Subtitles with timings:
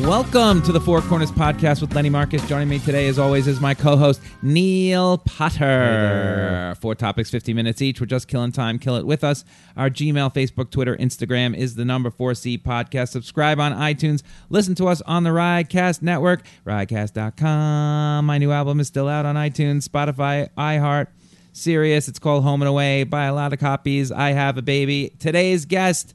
[0.00, 2.44] Welcome to the Four Corners Podcast with Lenny Marcus.
[2.48, 6.74] Joining me today, as always, is my co-host Neil Potter.
[6.80, 8.00] Four topics, 50 minutes each.
[8.00, 8.80] We're just killing time.
[8.80, 9.44] Kill it with us.
[9.76, 13.10] Our Gmail, Facebook, Twitter, Instagram is the number 4C Podcast.
[13.10, 14.24] Subscribe on iTunes.
[14.50, 18.26] Listen to us on the Riotcast Network, riotcast.com.
[18.26, 21.06] My new album is still out on iTunes, Spotify, iHeart,
[21.52, 22.08] Sirius.
[22.08, 23.04] It's called Home and Away.
[23.04, 24.10] Buy a lot of copies.
[24.10, 25.14] I have a baby.
[25.20, 26.14] Today's guest.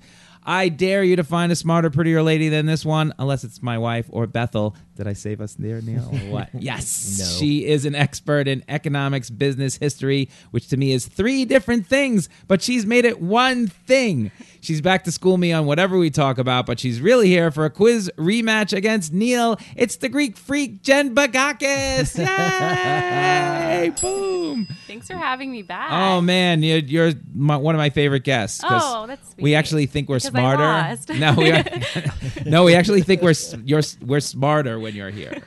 [0.50, 3.78] I dare you to find a smarter, prettier lady than this one, unless it's my
[3.78, 4.76] wife or Bethel.
[5.00, 6.10] Did I save us there, Neil?
[6.12, 6.50] Or what?
[6.54, 7.08] yes.
[7.40, 12.28] She is an expert in economics, business, history, which to me is three different things,
[12.50, 14.30] but she's made it one thing.
[14.60, 17.64] She's back to school me on whatever we talk about, but she's really here for
[17.64, 19.58] a quiz rematch against Neil.
[19.78, 22.18] It's the Greek freak, Jen Bagakis.
[22.90, 23.94] Yay!
[24.02, 24.68] Boom.
[24.86, 25.92] Thanks for having me back.
[25.92, 28.60] Oh man, you're, you're my, one of my favorite guests.
[28.64, 30.64] Oh, that's We actually think we're Because I smarter.
[30.64, 31.10] lost.
[31.10, 31.64] No, we are,
[32.46, 33.34] no, we actually think we're
[33.64, 35.38] you're we're smarter when you're here.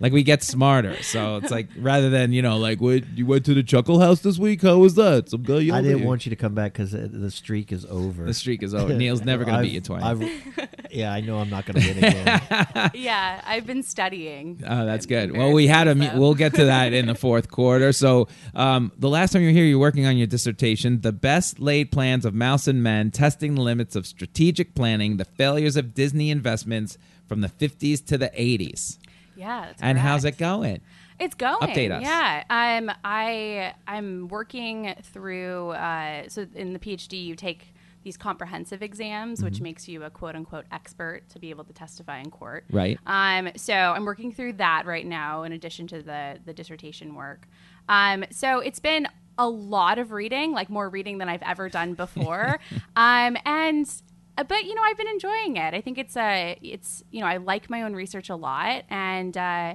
[0.00, 1.00] Like we get smarter.
[1.02, 4.20] So it's like rather than you know like what you went to the Chuckle House
[4.20, 4.62] this week.
[4.62, 5.28] How was that?
[5.30, 6.06] Some guy I yelled at didn't you.
[6.06, 8.24] want you to come back because the streak is over.
[8.24, 8.94] The streak is over.
[8.94, 10.02] Neil's never gonna beat you twice.
[10.02, 10.42] I've-
[10.90, 12.90] yeah, I know I'm not going to win again.
[12.94, 14.62] yeah, I've been studying.
[14.66, 15.36] Oh, that's good.
[15.36, 15.94] Well, we had a.
[15.94, 16.18] so.
[16.18, 17.92] We'll get to that in the fourth quarter.
[17.92, 21.12] So, um, the last time you were here, you were working on your dissertation, "The
[21.12, 25.76] Best Laid Plans of Mouse and Men: Testing the Limits of Strategic Planning, the Failures
[25.76, 26.96] of Disney Investments
[27.28, 28.98] from the 50s to the 80s."
[29.36, 30.80] Yeah, that's And how's it going?
[31.20, 31.60] It's going.
[31.60, 32.02] Update us.
[32.02, 32.90] Yeah, I'm.
[33.04, 35.70] I I'm working through.
[35.70, 37.72] Uh, so in the PhD, you take
[38.04, 39.44] these comprehensive exams, Mm-hmm.
[39.46, 42.64] which makes you a quote unquote expert to be able to testify in court.
[42.70, 42.98] Right.
[43.06, 47.48] Um, so I'm working through that right now, in addition to the the dissertation work.
[47.88, 49.08] Um, so it's been
[49.38, 52.58] a lot of reading, like more reading than I've ever done before.
[52.96, 53.88] um, and
[54.44, 55.74] but you know, I've been enjoying it.
[55.74, 59.36] I think it's a it's you know, I like my own research a lot, and
[59.36, 59.74] uh,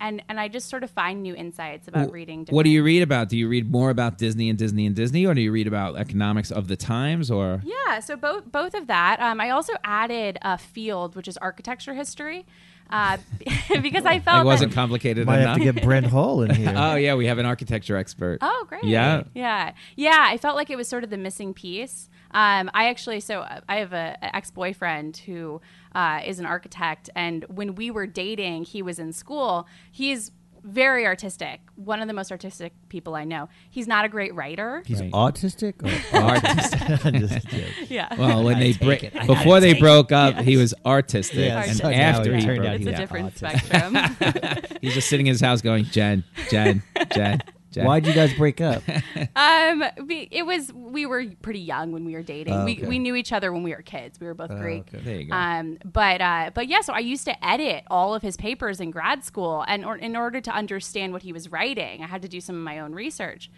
[0.00, 2.46] and and I just sort of find new insights about reading.
[2.50, 3.28] What do you read about?
[3.28, 5.96] Do you read more about Disney and Disney and Disney, or do you read about
[5.96, 9.20] economics of the times, or Yeah, so both both of that.
[9.20, 12.46] Um, I also added a field which is architecture history,
[12.90, 13.18] uh,
[13.82, 15.58] because I felt it wasn't that, complicated Might enough?
[15.58, 16.72] have to get Brent Hall in here.
[16.76, 18.38] oh yeah, we have an architecture expert.
[18.40, 18.84] Oh, great.
[18.84, 19.24] Yeah.
[19.34, 19.72] Yeah.
[19.96, 20.26] Yeah.
[20.28, 22.08] I felt like it was sort of the missing piece.
[22.34, 25.60] Um, I actually, so uh, I have a, an ex boyfriend who
[25.94, 27.08] uh, is an architect.
[27.14, 29.66] And when we were dating, he was in school.
[29.92, 30.32] He's
[30.66, 33.50] very artistic, one of the most artistic people I know.
[33.68, 34.82] He's not a great writer.
[34.86, 35.10] He's Right.
[35.12, 37.04] autistic or Artistic.
[37.04, 37.52] I'm just
[37.90, 38.14] yeah.
[38.16, 39.12] Well, when they break it.
[39.26, 40.14] Before they broke it.
[40.14, 40.44] up, Yes.
[40.46, 43.34] he was artistic, Yeah, and so after he turned broke out it's he a different
[43.34, 43.60] autistic.
[43.60, 44.78] spectrum.
[44.80, 46.82] he's just sitting in his house going, Jen, Jen,
[47.14, 47.42] Jen,
[47.74, 47.84] Jen.
[47.84, 48.82] Why'd you guys break up?
[49.36, 52.54] Um, we, it was we were pretty young when we were dating.
[52.54, 52.86] Oh, we, okay.
[52.86, 54.20] we knew each other when we were kids.
[54.20, 54.82] We were both Greek.
[54.94, 55.02] okay.
[55.02, 55.34] There you go.
[55.34, 58.90] Um, but uh, but yeah, so I used to edit all of his papers in
[58.90, 62.28] grad school, and or, in order to understand what he was writing, I had to
[62.28, 63.50] do some of my own research.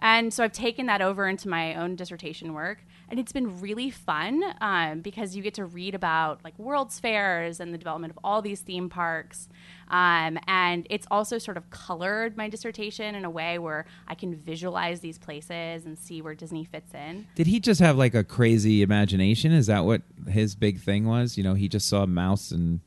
[0.00, 3.90] And so I've taken that over into my own dissertation work, and it's been really
[3.90, 8.18] fun um, because you get to read about like World's Fairs and the development of
[8.22, 9.48] all these theme parks,
[9.88, 14.34] um, and it's also sort of colored my dissertation in a way where I can
[14.36, 17.26] visualize these places and see where Disney fits in.
[17.34, 19.52] Did he just have like a crazy imagination?
[19.52, 21.36] Is that what his big thing was?
[21.36, 22.80] You know, he just saw a mouse and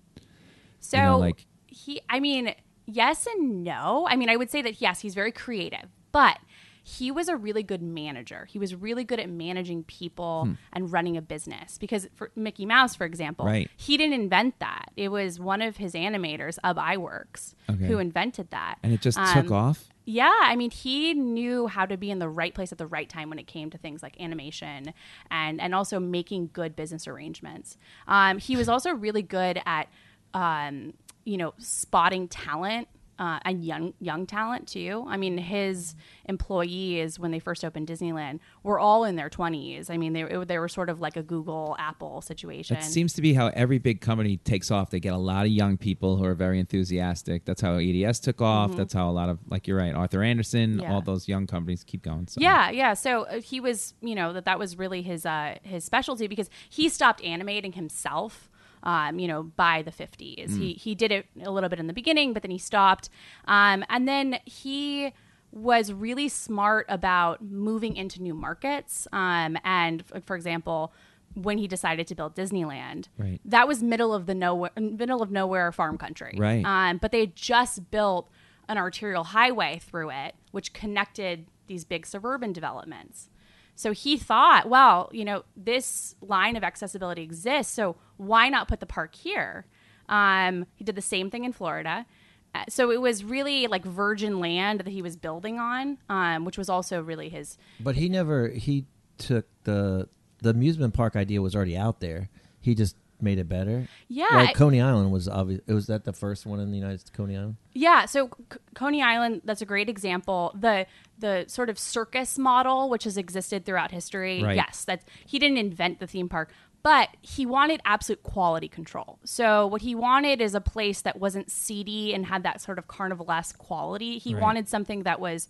[0.80, 2.54] So know, like- he, I mean,
[2.86, 4.08] yes and no.
[4.10, 6.38] I mean, I would say that yes, he's very creative, but
[6.86, 8.46] he was a really good manager.
[8.52, 10.54] He was really good at managing people Hmm.
[10.74, 11.78] and running a business.
[11.78, 13.70] Because for Mickey Mouse, for example, Right.
[13.78, 14.92] he didn't invent that.
[14.98, 17.88] It was one of his animators, Ub Iwerks, Okay.
[17.88, 18.80] who invented that.
[18.84, 19.90] and it just Um, took off.
[20.06, 23.08] Yeah, I mean, he knew how to be in the right place at the right
[23.08, 24.94] time when it came to things like animation
[25.32, 27.78] and and also making good business arrangements.
[28.06, 29.88] Um, he was also really good at,
[30.34, 30.94] um,
[31.24, 32.90] you know, spotting talent.
[33.20, 35.06] Uh, and young young talent too.
[35.08, 35.96] I mean, his
[36.26, 39.90] employees when they first opened Disneyland were all in their twenties.
[39.90, 42.78] I mean, they it, they were sort of like a Google Apple situation.
[42.78, 44.90] It seems to be how every big company takes off.
[44.90, 47.46] They get a lot of young people who are very enthusiastic.
[47.46, 48.76] That's how EDS took off.
[48.76, 50.80] That's how a lot of, like you're right, Arthur Andersen, Mm-hmm.
[50.82, 50.94] Yeah.
[50.94, 52.28] all those young companies keep going.
[52.28, 52.40] So.
[52.42, 52.94] Yeah, yeah.
[52.94, 56.50] So uh, he was, you know, that that was really his uh, his specialty because
[56.70, 58.50] he stopped animating himself
[58.86, 60.58] Um, you know, by the 50s.
[60.58, 63.10] He he did it a little bit in the beginning, but then he stopped.
[63.46, 65.14] Um, and then he
[65.54, 69.08] was really smart about moving into new markets.
[69.14, 70.92] Um, and f- for example,
[71.36, 73.40] when he decided to build Disneyland, Right.
[73.46, 76.36] that was middle of the nowhere, middle of nowhere farm country.
[76.38, 76.66] Right.
[76.66, 78.30] Um, but they had just built
[78.68, 83.30] an arterial highway through it, which connected these big suburban developments.
[83.76, 88.80] So he thought, well, you know, this line of accessibility exists, so why not put
[88.80, 89.66] the park here?
[90.10, 92.06] Um, he did the same thing in Florida.
[92.54, 96.58] Uh, So it was really like virgin land that he was building on, um, which
[96.58, 97.58] was also really his.
[97.80, 98.86] But he never he
[99.18, 100.08] took the
[100.42, 102.30] the amusement park idea was already out there.
[102.62, 103.88] He just made it better.
[104.08, 105.62] Yeah, Like I- Coney Island was obvious.
[105.68, 107.10] Was that the first one in the United States?
[107.16, 107.56] Coney Island.
[107.74, 110.52] Yeah, so C- Coney Island, that's a great example.
[110.60, 110.86] The
[111.18, 114.44] the sort of circus model, which has existed throughout history.
[114.44, 114.56] Right.
[114.58, 116.52] Yes, that he didn't invent the theme park,
[116.84, 119.20] but he wanted absolute quality control.
[119.24, 122.88] So what he wanted is a place that wasn't seedy and had that sort of
[122.88, 124.18] carnivalesque quality.
[124.18, 124.42] He Right.
[124.42, 125.48] wanted something that was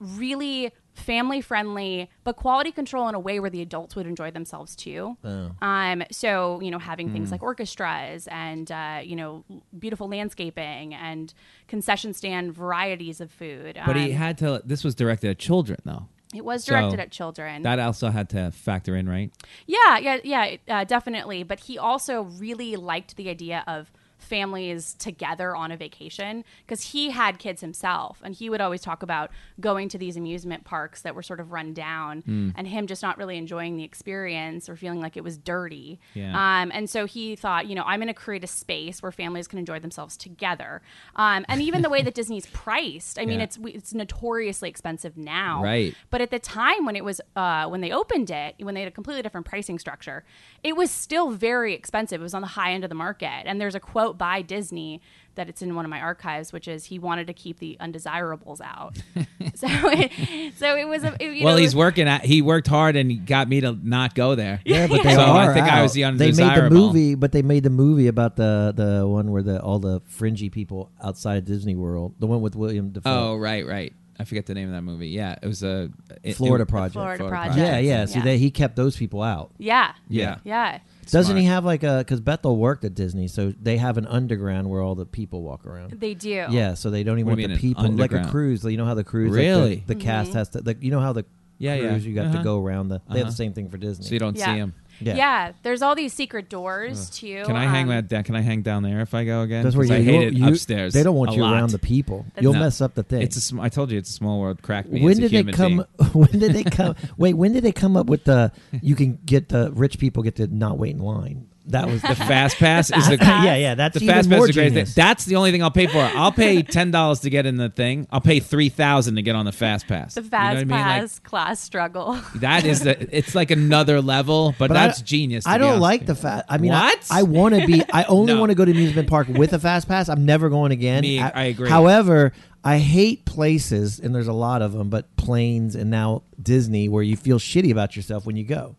[0.00, 4.74] really family friendly, but quality control in a way where the adults would enjoy themselves
[4.74, 5.16] too.
[5.22, 5.52] Oh.
[5.62, 7.12] Um, so you know, having Hmm.
[7.14, 9.44] things like orchestras and uh, you know,
[9.78, 11.32] beautiful landscaping and
[11.68, 13.78] concession stand varieties of food.
[13.86, 14.62] But he Um, had to.
[14.64, 16.08] This was directed at children, though.
[16.34, 17.62] it was so directed at children.
[17.62, 19.30] That also had to factor in, right?
[19.66, 21.42] Yeah, yeah, yeah, uh, definitely.
[21.42, 27.10] But he also really liked the idea of families together on a vacation because he
[27.10, 29.30] had kids himself and he would always talk about
[29.60, 32.50] going to these amusement parks that were sort of run down Hmm.
[32.56, 36.32] and him just not really enjoying the experience or feeling like it was dirty Yeah.
[36.62, 39.46] um, and so he thought you know i'm going to create a space where families
[39.48, 40.82] can enjoy themselves together
[41.16, 45.62] um, and even the way that disney's priced i mean it's it's notoriously expensive now
[45.62, 45.94] Right.
[46.10, 48.88] but at the time when it was uh, when they opened it, when they had
[48.88, 50.24] a completely different pricing structure,
[50.62, 52.20] it was still very expensive.
[52.20, 53.42] It was on the high end of the market.
[53.46, 55.02] And there's a quote by Disney
[55.34, 58.60] that it's in one of my archives, which is he wanted to keep the undesirables
[58.60, 58.96] out.
[59.54, 61.04] so, it, so it was.
[61.04, 62.24] A, it, you well, know, he's working at.
[62.24, 64.60] He worked hard and got me to not go there.
[64.68, 65.54] Yeah, but they So I are.
[65.54, 66.18] think I was out.
[66.18, 69.42] the They made the movie, but they made the movie about the the one where
[69.42, 72.14] the all the fringy people outside of Disney World.
[72.18, 73.32] The one with William Dafoe.
[73.32, 73.92] Oh, right, right.
[74.20, 75.08] I forget the name of that movie.
[75.08, 75.90] Yeah, it was a
[76.24, 76.94] it- Florida it- Project.
[76.94, 77.58] Florida Florida Project.
[77.58, 78.04] Yeah, yeah.
[78.06, 78.24] See, Yeah.
[78.24, 79.52] They, he kept those people out.
[79.58, 79.92] Yeah.
[80.08, 80.38] Yeah.
[80.42, 80.80] Yeah.
[81.10, 81.98] Doesn't he have like a?
[81.98, 85.66] Because Bethel worked at Disney, so they have an underground where all the people walk
[85.66, 85.92] around.
[85.92, 86.28] They do.
[86.50, 88.16] Yeah, so they don't even What do want you the mean, an people like a
[88.16, 88.30] underground?
[88.30, 88.64] cruise.
[88.64, 89.84] You know how the cruise, like, the- Really?
[89.86, 90.62] the, cast has to.
[90.64, 91.24] Like, you know how the
[91.58, 91.88] Yeah, yeah.
[91.88, 92.38] cruise you got Uh-huh.
[92.38, 93.00] to go around the.
[93.08, 93.30] They have Uh-huh.
[93.30, 94.04] the same thing for Disney.
[94.06, 94.46] So you don't Yeah.
[94.52, 94.74] see him.
[95.00, 95.16] Yeah.
[95.16, 95.52] Yeah.
[95.62, 97.42] There's all these secret doors too.
[97.46, 98.24] Can I hang um, that down?
[98.24, 99.62] Can I hang down there if I go again?
[99.64, 100.92] That's where 'Cause you, I hate you- it you- upstairs.
[100.94, 101.54] They don't want a you lot.
[101.54, 102.24] around the people.
[102.40, 102.60] You'll No.
[102.60, 103.22] mess up the thing.
[103.22, 104.62] It's a sm- I told you it's a small world.
[104.62, 105.02] Crack me.
[105.02, 105.76] when as a did they human come?
[105.98, 106.10] being.
[106.12, 106.94] When did they come?
[107.16, 108.52] wait, when did they come up with the?
[108.82, 111.47] You can get the rich people get to not wait in line.
[111.68, 113.74] That was The fast pass is the Fast yeah, yeah.
[113.74, 115.02] That's the even fast pass more is the greatest thing.
[115.04, 115.98] That's the only thing I'll pay for.
[115.98, 118.06] I'll pay ten dollars to get in the thing.
[118.10, 120.14] I'll pay three thousand to get on the fast pass.
[120.14, 120.68] The You know fast what I mean?
[120.70, 122.18] Like, pass class struggle.
[122.36, 123.16] that is the.
[123.16, 125.44] It's like another level, but, But I- that's genius.
[125.44, 126.20] to I be don't honest like with the you.
[126.20, 126.44] fast.
[126.48, 127.06] I mean, I- What?
[127.10, 127.82] I, want to be.
[127.92, 128.40] I only No.
[128.40, 130.08] want to go to amusement park with a fast pass.
[130.08, 131.02] I'm never going again.
[131.02, 131.68] Me, I agree.
[131.68, 132.32] However,
[132.64, 137.02] I hate places, and there's a lot of them, but planes and now Disney, where
[137.02, 138.74] you feel shitty about yourself when you go.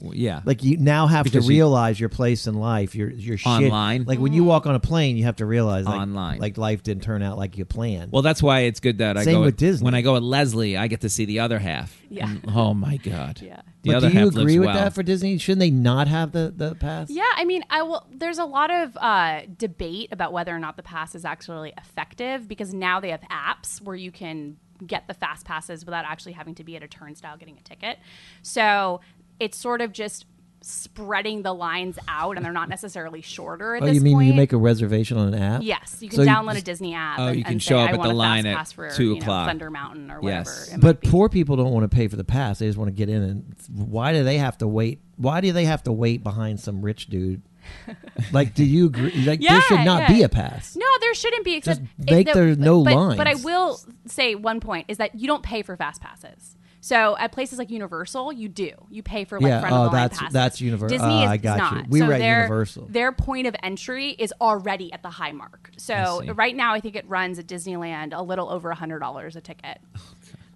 [0.00, 0.40] Yeah.
[0.44, 2.94] Like you now have Because to you- realize your place in life.
[2.94, 3.46] Your your shit.
[3.46, 4.04] Online?
[4.04, 6.38] Like when you walk on a plane, you have to realize like, Online.
[6.38, 8.12] Like life didn't turn out like you planned.
[8.12, 9.84] Well, that's why it's good that I Same go with Disney.
[9.84, 11.96] When I go with Leslie, I get to see the other half.
[12.08, 12.28] Yeah.
[12.30, 13.40] And- oh my god.
[13.42, 13.60] Yeah.
[13.82, 14.74] The but other do you half agree with well.
[14.76, 15.38] that for Disney?
[15.38, 17.10] Shouldn't they not have the the pass?
[17.10, 18.06] Yeah, I mean, I will.
[18.12, 22.48] There's a lot of uh, debate about whether or not the pass is actually effective
[22.48, 24.56] because now they have apps where you can
[24.86, 27.98] get the fast passes without actually having to be at a turnstile getting a ticket.
[28.42, 29.00] So
[29.40, 30.26] it's sort of just
[30.60, 34.26] spreading the lines out, and they're not necessarily shorter at Oh, this you mean point.
[34.28, 35.62] you make a reservation on an app?
[35.62, 37.18] Yes, you can So you download a Disney app.
[37.20, 39.14] Oh, and, you can show say, up at the line at pass for, 2 you
[39.14, 39.46] know, o'clock.
[39.46, 40.46] Thunder Mountain or Yes.
[40.66, 40.70] whatever.
[40.72, 42.58] might But poor people don't want to pay for the pass.
[42.58, 43.22] They just want to get in.
[43.22, 45.00] And why do they have to wait?
[45.16, 47.42] Why do they have to wait behind some rich dude?
[48.32, 49.12] like, do you agree?
[49.24, 50.12] Like, there should not yeah.
[50.12, 50.74] be a pass.
[50.74, 51.54] No, there shouldn't be.
[51.54, 55.14] Except Just make the- there no but, But I will say one point is that
[55.14, 56.56] you don't pay for fast passes.
[56.80, 58.70] So at places like Universal, you do.
[58.88, 60.32] You pay for like Yeah, front of oh, the line that's- passes.
[60.32, 61.76] that's Univer- Disney ah, is, I is got you.
[61.78, 61.88] not.
[61.88, 62.86] We so were at their, Universal.
[62.90, 65.70] Their point of entry is already at the high mark.
[65.76, 69.40] So right now, I think it runs at Disneyland a little over hundred dollars a
[69.40, 69.78] ticket.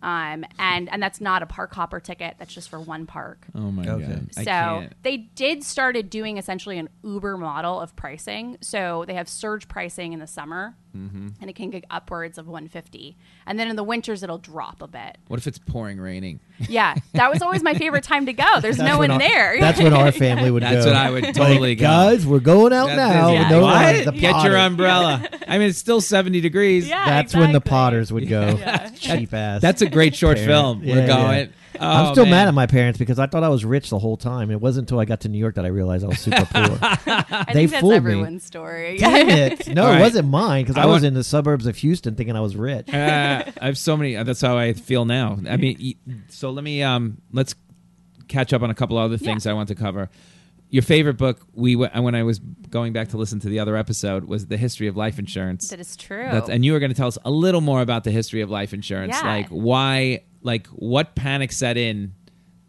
[0.04, 2.34] Um, and and that's not a park hopper ticket.
[2.36, 3.46] That's just for one park.
[3.54, 4.18] Oh my Okay.
[4.34, 4.44] god.
[4.44, 8.58] So they did started doing essentially an Uber model of pricing.
[8.62, 11.28] So they have surge pricing in the summer Mm-hmm.
[11.40, 13.16] and it can get upwards of 150.
[13.46, 15.16] And then in the winters, it'll drop a bit.
[15.28, 16.40] What if it's pouring raining?
[16.68, 18.44] Yeah, that was always my favorite time to go.
[18.60, 19.56] There's no one our- there.
[19.60, 20.68] That's when our family would go.
[20.68, 20.90] That's go.
[20.92, 21.84] when I would totally Like, go.
[21.84, 23.32] Guys, we're going out That now.
[23.32, 23.48] yeah.
[23.48, 24.04] No, What?
[24.04, 25.26] the Get your umbrella.
[25.48, 26.86] I mean, it's still 70 degrees.
[26.88, 27.60] Yeah, That's when the.
[27.62, 28.58] Potters would go.
[28.96, 29.62] Cheap ass.
[29.62, 30.50] That's a great short Parent.
[30.50, 30.84] film.
[30.84, 31.46] Yeah, We're yeah.
[31.82, 31.96] Going.
[31.96, 32.30] I'm Oh, still man.
[32.30, 34.50] mad at my parents because I thought I was rich the whole time.
[34.50, 36.78] It wasn't until I got to New York that I realized I was super poor.
[36.82, 37.96] I They think that's fooled me.
[37.96, 38.96] everyone's story.
[38.98, 39.68] Damn it!
[39.74, 42.14] No, All it wasn't mine because I, I was want- in the suburbs of Houston
[42.14, 42.88] thinking I was rich.
[42.92, 44.14] uh, I have so many.
[44.22, 45.38] That's how I feel now.
[45.48, 45.94] I mean,
[46.28, 47.54] so let me um let's
[48.28, 50.08] catch up on a couple other things I want to cover.
[50.70, 53.76] Your favorite book, we w- when I was going back to listen to the other
[53.76, 55.68] episode, was the history of life insurance.
[55.68, 56.28] That is true.
[56.32, 58.48] That's, and you were going to tell us a little more about the history of
[58.48, 59.28] life insurance, Yeah.
[59.28, 62.14] like why, like what panic set in.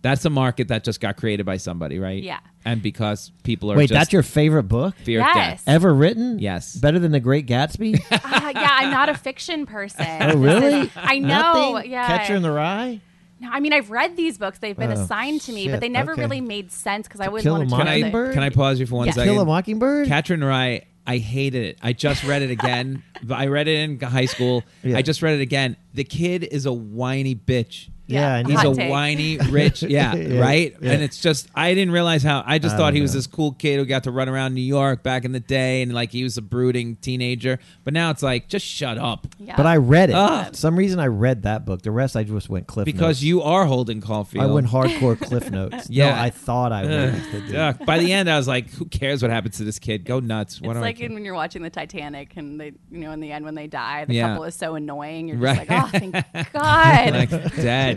[0.01, 2.21] That's a market that just got created by somebody, right?
[2.21, 2.39] Yeah.
[2.65, 5.63] And because people are Wait, just that's your favorite book fear of Yes.
[5.63, 5.63] death.
[5.73, 6.39] ever written?
[6.39, 6.75] Yes.
[6.75, 8.01] Better than The Great Gatsby?
[8.11, 10.05] Ah, yeah, I'm not a fiction person.
[10.21, 10.91] oh, really?
[10.97, 11.73] I know.
[11.75, 11.91] Nothing?
[11.91, 12.05] Yeah.
[12.07, 12.99] Catcher in the Rye.
[13.39, 14.59] No, I mean, I've read these books.
[14.59, 15.71] They've been Oh, assigned to me, shit.
[15.71, 16.21] but they never Okay.
[16.21, 18.33] really made sense because I always Kill a wanted to Can I the- Mockingbird?
[18.33, 19.13] can I pause you for one Yeah.
[19.13, 19.33] second?
[19.33, 20.07] Kill a Mockingbird?
[20.09, 21.77] Catcher in the Rye, I hated it.
[21.81, 23.03] I just read it again.
[23.23, 24.63] But I read it in high school.
[24.83, 24.97] Yeah.
[24.97, 25.77] I just read it again.
[25.93, 27.89] The kid is a whiny bitch.
[28.07, 28.47] yeah, Yeah.
[28.47, 28.91] He's a take.
[28.91, 30.75] whiny rich, yeah, Yeah, right.
[30.81, 30.91] yeah.
[30.91, 32.43] And it's just I didn't realize how.
[32.45, 34.53] I just I thought don't he was this cool kid who got to run around
[34.55, 37.59] New York back in the day, and like he was a brooding teenager.
[37.85, 39.55] But now it's like, just shut up, Yeah.
[39.55, 40.55] But I read it.
[40.57, 41.81] Some reason I read that book.
[41.83, 43.23] The rest I just went cliff because notes.
[43.23, 44.43] you are Holden Caulfield.
[44.43, 45.89] I went hardcore cliff notes.
[45.89, 46.09] Yeah.
[46.15, 47.51] No, I thought I would.
[47.53, 47.77] was.
[47.85, 50.03] By the end, I was like, "Who cares what happens to this kid?
[50.05, 53.11] Go nuts!" What It's do like when you're watching the Titanic and they, you know,
[53.11, 54.29] in the end when they die, the Yeah.
[54.29, 55.29] couple is so annoying.
[55.29, 55.55] You're Right.
[55.57, 56.13] just like, oh, thank
[56.53, 57.11] God.
[57.11, 57.29] like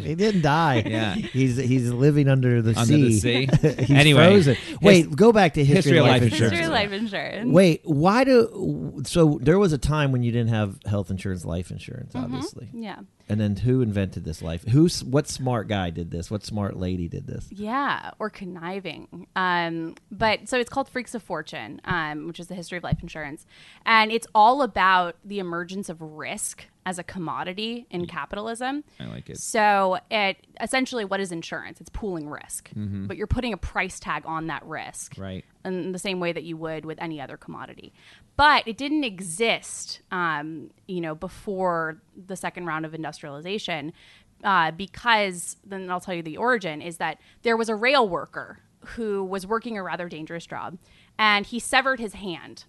[0.02, 0.82] He didn't die.
[0.86, 1.14] Yeah.
[1.14, 2.80] He's he's living under the sea.
[2.80, 3.46] Under the sea.
[3.60, 3.74] sea.
[3.84, 4.56] he's Anyway, frozen.
[4.80, 6.50] Wait, go back to history, of life insurance.
[6.52, 7.52] History of life insurance.
[7.52, 11.70] Wait, why do so there was a time when you didn't have health insurance, life
[11.70, 12.24] insurance, Mm-hmm.
[12.24, 12.68] obviously.
[12.72, 13.00] Yeah.
[13.28, 14.62] And then who invented this life?
[14.68, 16.30] Who's what smart guy did this?
[16.30, 17.48] What smart lady did this?
[17.50, 19.26] Yeah, or conniving.
[19.34, 22.98] Um, but so it's called Freaks of Fortune, um, which is the history of life
[23.02, 23.44] insurance,
[23.84, 28.84] and it's all about the emergence of risk as a commodity in capitalism.
[29.00, 29.38] I like it.
[29.38, 31.80] So it essentially what is insurance?
[31.80, 35.44] It's pooling risk, but you're putting a price tag on that risk, Right.
[35.64, 37.92] in the same way that you would with any other commodity.
[38.36, 43.92] But it didn't exist, um, you know, before the second round of industrialization,
[44.44, 48.60] uh, because then I'll tell you the origin is that there was a rail worker
[48.80, 50.78] who was working a rather dangerous job,
[51.18, 52.64] and he severed his hand,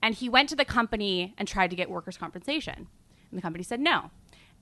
[0.00, 2.86] and he went to the company and tried to get workers' compensation,
[3.30, 4.10] and the company said no,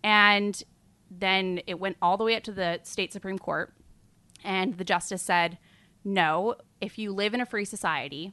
[0.03, 0.63] and
[1.11, 3.73] then it went all the way up to the state supreme court
[4.45, 5.59] and the justice said,
[6.05, 8.33] no, if you live in a free society,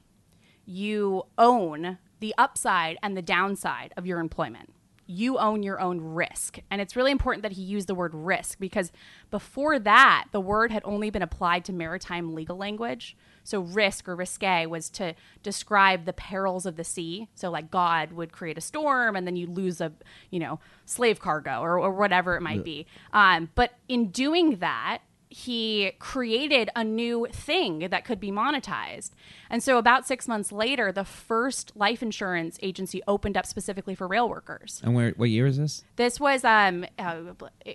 [0.65, 4.71] you own the upside and the downside of your employment.
[5.07, 6.57] You own your own risk.
[6.71, 8.91] And it's really important that he used the word risk because
[9.29, 13.15] before that, the word had only been applied to maritime legal language.
[13.43, 17.27] So, risk or risque was to describe the perils of the sea.
[17.35, 19.91] So, like God would create a storm and then you lose a,
[20.31, 22.87] you know, slave cargo or, or whatever it might be.
[23.13, 25.03] Um, but in doing that,
[25.35, 29.11] he created a new thing that could be monetized.
[29.49, 34.07] And so, about six months later, the first life insurance agency opened up specifically for
[34.07, 34.79] rail workers.
[34.81, 35.11] And where?
[35.17, 35.83] What year is this?
[35.97, 37.33] This was um, uh,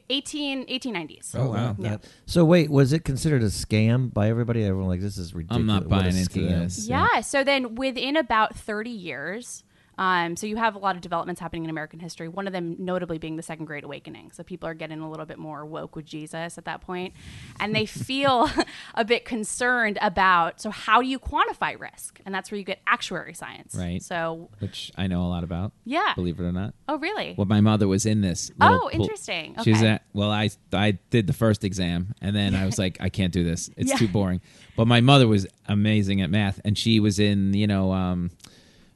[0.09, 1.37] 18, 1890s.
[1.37, 1.77] Oh, wow.
[1.79, 1.99] Yeah.
[2.25, 4.65] So wait, was it considered a scam by everybody?
[4.65, 5.61] Everyone like this is ridiculous.
[5.61, 6.49] I'm not buying into scam.
[6.49, 6.89] this.
[6.89, 7.21] Yeah.
[7.21, 9.65] So then within about 30 years,
[10.01, 12.27] um, so you have a lot of developments happening in American history.
[12.27, 14.33] One of them notably being the Second Great Awakening.
[14.33, 17.13] So people are getting a little bit more woke with Jesus at that point,
[17.61, 18.51] and they feel
[18.95, 20.61] a bit concerned about.
[20.61, 22.19] So how do you quantify risk?
[22.25, 23.75] And that's where you get actuary science.
[23.79, 24.03] Right.
[24.03, 25.73] So Which I know a lot about.
[25.85, 26.15] Yeah.
[26.15, 26.75] Believe it or not.
[26.89, 27.35] oh really?
[27.37, 28.51] Well, my mother was in this.
[28.61, 29.55] Oh, pool- interesting.
[29.63, 29.89] She's Okay.
[29.89, 30.03] at.
[30.15, 33.45] Well, I I did the first exam, and then I was like, I can't do
[33.45, 33.69] this.
[33.77, 33.97] It's Yeah.
[33.97, 34.41] too boring.
[34.77, 38.31] But my mother was amazing at math, and she was in you know um,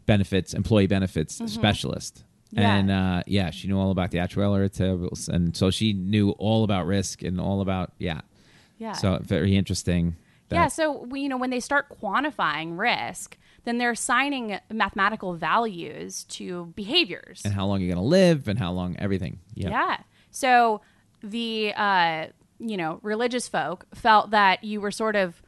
[0.06, 2.16] benefits, employee benefits specialist.
[2.16, 2.60] Mm-hmm.
[2.60, 2.76] Yeah.
[2.76, 6.62] And uh, yeah, she knew all about the actuarial tables, and so she knew all
[6.64, 8.20] about risk and all about yeah.
[8.78, 8.92] yeah.
[8.92, 10.16] So very interesting.
[10.50, 15.34] that- Yeah, so we, you know when they start quantifying risk, then they're assigning mathematical
[15.34, 17.42] values to behaviors.
[17.44, 19.40] and how long you're gonna live, and how long everything.
[19.54, 19.70] Yeah.
[19.70, 19.96] Yeah.
[20.30, 20.80] So
[21.22, 22.26] the uh,
[22.60, 25.42] you know religious folk felt that you were sort of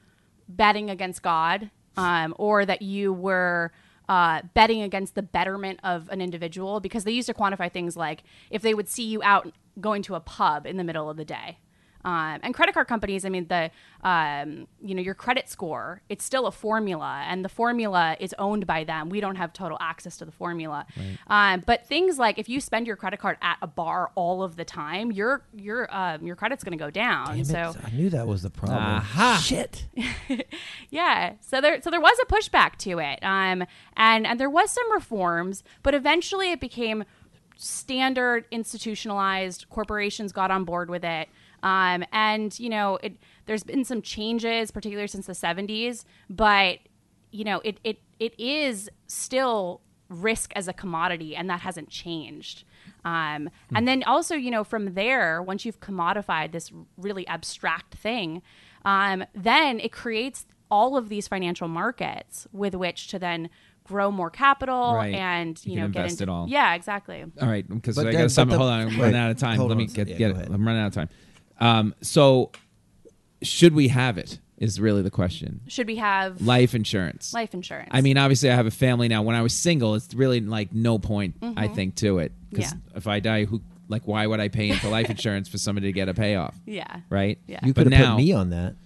[0.49, 3.71] betting against God, um, or that you were
[4.09, 8.23] uh, betting against the betterment of an individual because they used to quantify things like
[8.51, 11.25] if they would see you out going to a pub in the middle of the
[11.25, 11.59] day.
[12.07, 13.71] Um, and credit card companies, I mean, the
[14.03, 18.67] um, you know your credit score, it's still a formula, and the formula is owned
[18.67, 19.11] by them.
[19.11, 20.87] We don't have total access to the formula.
[21.27, 24.57] Um, but things like if you spend your credit card at a bar all of
[24.57, 27.27] the time, your your um, your credit's going to go down.
[27.27, 28.79] Damn it, so I knew that was the problem.
[28.79, 29.43] Aha.
[29.45, 29.87] Shit.
[30.91, 33.65] yeah so there so there was a pushback to it um
[33.97, 37.05] and and there was some reforms but eventually it became
[37.57, 41.29] standard institutionalized corporations got on board with it
[41.71, 43.13] um and you know it
[43.47, 46.79] there's been some changes particularly since the 70s but
[47.31, 52.63] you know it it it is still risk as a commodity and that hasn't changed
[53.05, 58.41] um, and then also you know from there once you've commodified this really abstract thing
[58.85, 63.51] um, then it creates all of these financial markets with which to then
[63.85, 65.15] grow more capital Right.
[65.15, 66.47] and you, You know can get invest into it all.
[66.49, 68.49] yeah exactly All right, because I got to stop.
[68.49, 69.59] Hold on, I'm running out of time.
[69.61, 70.37] Let on me a get Yeah, get it.
[70.37, 70.49] ahead.
[70.53, 71.09] I'm running out of time.
[71.61, 72.51] Um, so,
[73.43, 74.39] should we have it?
[74.59, 75.61] Is really the question.
[75.69, 77.35] should we have Life insurance.
[77.35, 79.21] life insurance I mean, obviously, I have a family now.
[79.21, 82.33] When I was single, it's really like no point, I think, to it.
[82.49, 82.89] Because Mm-hmm.
[82.93, 82.97] Yeah.
[82.97, 85.93] if I die, who like why would I pay into life insurance for somebody to
[85.93, 86.57] get a payoff?
[86.67, 87.39] yeah Right?
[87.47, 87.61] Yeah.
[87.63, 88.77] You could have now, put me on that.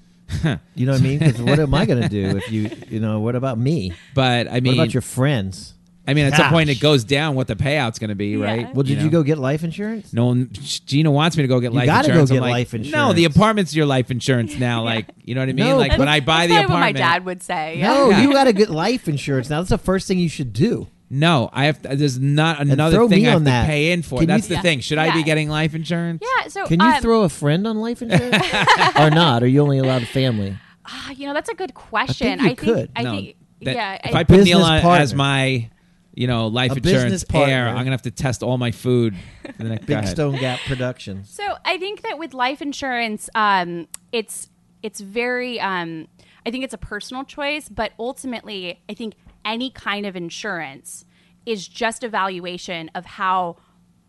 [0.75, 1.19] you know what I mean?
[1.21, 3.93] Because what am I going to do if you, you know, what about me?
[4.15, 5.75] but I mean, what about your friends?
[6.09, 6.83] I mean, at some point, it Gosh.
[6.83, 8.45] goes down what the payout's going to be, Yeah.
[8.45, 8.75] right?
[8.75, 9.11] Well, did you, know?
[9.11, 10.13] go get life insurance?
[10.13, 12.31] No one, Gina wants me to go get You life gotta go insurance.
[12.31, 13.15] I'm get like, life No, insurance.
[13.17, 14.83] the apartment's your life insurance now.
[14.91, 15.67] Like, you know what I mean?
[15.67, 17.87] No, like when I buy That's the probably what my dad would say yeah.
[17.93, 18.23] No, Yeah.
[18.23, 19.51] you got to get life insurance.
[19.51, 20.89] Now that's the first thing you should do.
[21.11, 21.83] No, I have.
[21.83, 23.67] To, there's not another throw thing me I have on to that.
[23.67, 24.17] pay in for.
[24.21, 24.61] Can you- That's the Yeah.
[24.63, 24.81] thing.
[24.81, 25.25] Should I be Yeah.
[25.25, 26.23] getting life insurance?
[26.23, 28.47] yeah so Can you um, throw a friend on life insurance
[28.97, 29.43] or not?
[29.43, 30.57] Are you only allowed family?
[30.87, 32.91] ah, you know that's a good question you I think could.
[32.97, 33.11] I no.
[33.17, 35.17] think that- yeah If I- I put Neil Business on as partner.
[35.17, 35.71] my,
[36.21, 37.55] you know, life A insurance business partner.
[37.55, 39.17] heir, I'm gonna have to test all my food.
[39.43, 40.09] For the next, go Big ahead.
[40.09, 41.31] Stone Gap Productions.
[41.31, 44.51] So I think that with life insurance, um, it's
[44.83, 46.09] it's very um,
[46.45, 49.15] I think it's a personal choice, but ultimately, I think
[49.47, 51.07] any kind of insurance
[51.47, 53.57] is just a valuation of how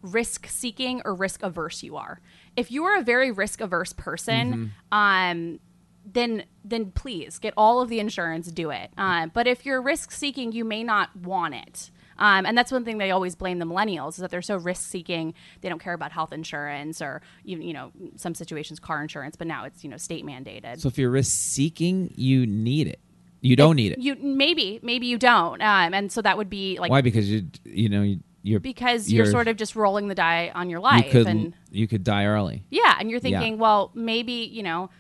[0.02, 2.20] risk seeking or risk averse you are.
[2.58, 5.62] If you are a very risk averse person, um,
[6.06, 8.92] then then please get all of the insurance, do it.
[8.98, 11.90] Uh, but if you're risk seeking, you may not want it.
[12.22, 14.88] Um, and that's one thing they always blame the millennials is that they're so risk
[14.90, 15.34] seeking.
[15.62, 19.48] They don't care about health insurance or even you know some situations car insurance, but
[19.48, 20.80] now it's you know state mandated.
[20.80, 23.00] So if you're risk seeking, you need it.
[23.42, 23.98] You don't need it.
[24.00, 27.02] You maybe maybe you don't, um, and so that would be like Why?
[27.02, 30.52] Because you, you know, you, you're because you're, you're- sort of just rolling the die
[30.54, 32.64] on your life you could and you could die early.
[32.70, 33.40] Yeah, and you're Yeah.
[33.40, 34.92] thinking, well, maybe you know,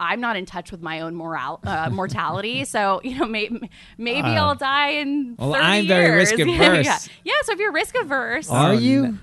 [0.00, 3.50] I'm not in touch with my own moral uh, mortality, so you know, may-
[3.96, 5.36] maybe Uh, I'll die in.
[5.38, 6.30] Well, 30 I'm very years.
[6.32, 6.84] risk-averse.
[6.86, 6.98] yeah.
[7.24, 9.18] yeah, so if you're risk averse, Are Oh, you?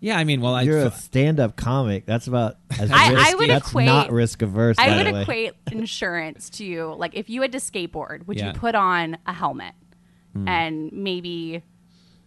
[0.00, 2.04] Yeah, I mean, well, I You're a stand-up comic.
[2.04, 4.76] That's about as I- risk- I would that's equate- not risk averse.
[4.78, 5.22] I by would way.
[5.22, 8.48] equate insurance to like if you had to skateboard, would Yeah.
[8.48, 9.72] you put on a helmet
[10.46, 11.62] and maybe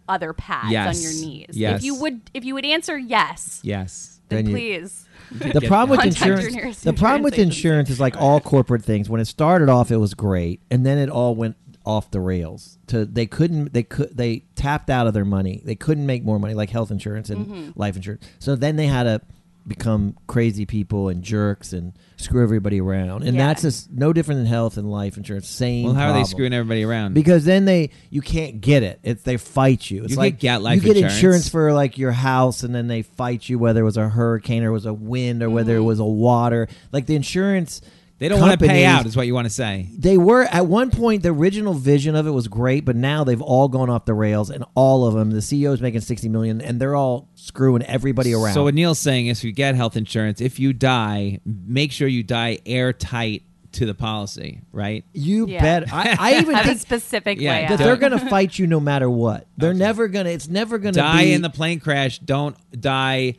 [0.08, 0.96] other pads Yes.
[0.96, 1.46] on your knees?
[1.50, 1.78] Yes.
[1.80, 4.17] If you would, if you would answer yes, yes.
[4.28, 5.04] Then, Then you- please.
[5.30, 9.10] the problem with insurance the problem with insurance insurance is like all corporate things.
[9.10, 12.78] When it started off it was great and then it all went off the rails.
[12.88, 15.60] To they couldn't they could they tapped out of their money.
[15.64, 17.70] They couldn't make more money like health insurance and Mm-hmm.
[17.78, 18.24] life insurance.
[18.38, 19.20] So then they had to
[19.68, 23.46] become crazy people and jerks and screw everybody around and Yeah.
[23.46, 26.26] that's just no different than health and life insurance same Well, how are they problem.
[26.26, 27.14] screwing everybody around?
[27.14, 28.98] because then they you can't get it.
[29.02, 30.04] It's they fight you.
[30.04, 31.14] It's You could like get life you get insurance.
[31.14, 34.62] insurance for like your house, and then they fight you whether it was a hurricane
[34.64, 35.86] or it was a wind or whether it mm-hmm.
[35.86, 36.68] was a water.
[36.92, 37.80] Like the insurance,
[38.18, 39.88] they don't want to pay out, is what you want to say.
[39.96, 43.40] They were at one point the original vision of it was great, but now they've
[43.40, 45.30] all gone off the rails, and all of them.
[45.30, 48.54] The CEO is making sixty million, and they're all screwing everybody around.
[48.54, 52.08] So what Neil's saying is, if you get health insurance, if you die, make sure
[52.08, 55.04] you die airtight to the policy, right?
[55.12, 55.60] you Yeah.
[55.62, 55.92] bet.
[55.92, 57.62] I, I even Have a think specific Yeah, way.
[57.68, 57.78] that out.
[57.78, 59.46] they're going to fight you no matter what.
[59.58, 60.32] They're never going to.
[60.32, 62.18] It's never going to Die be in the plane crash.
[62.18, 63.34] Don't die.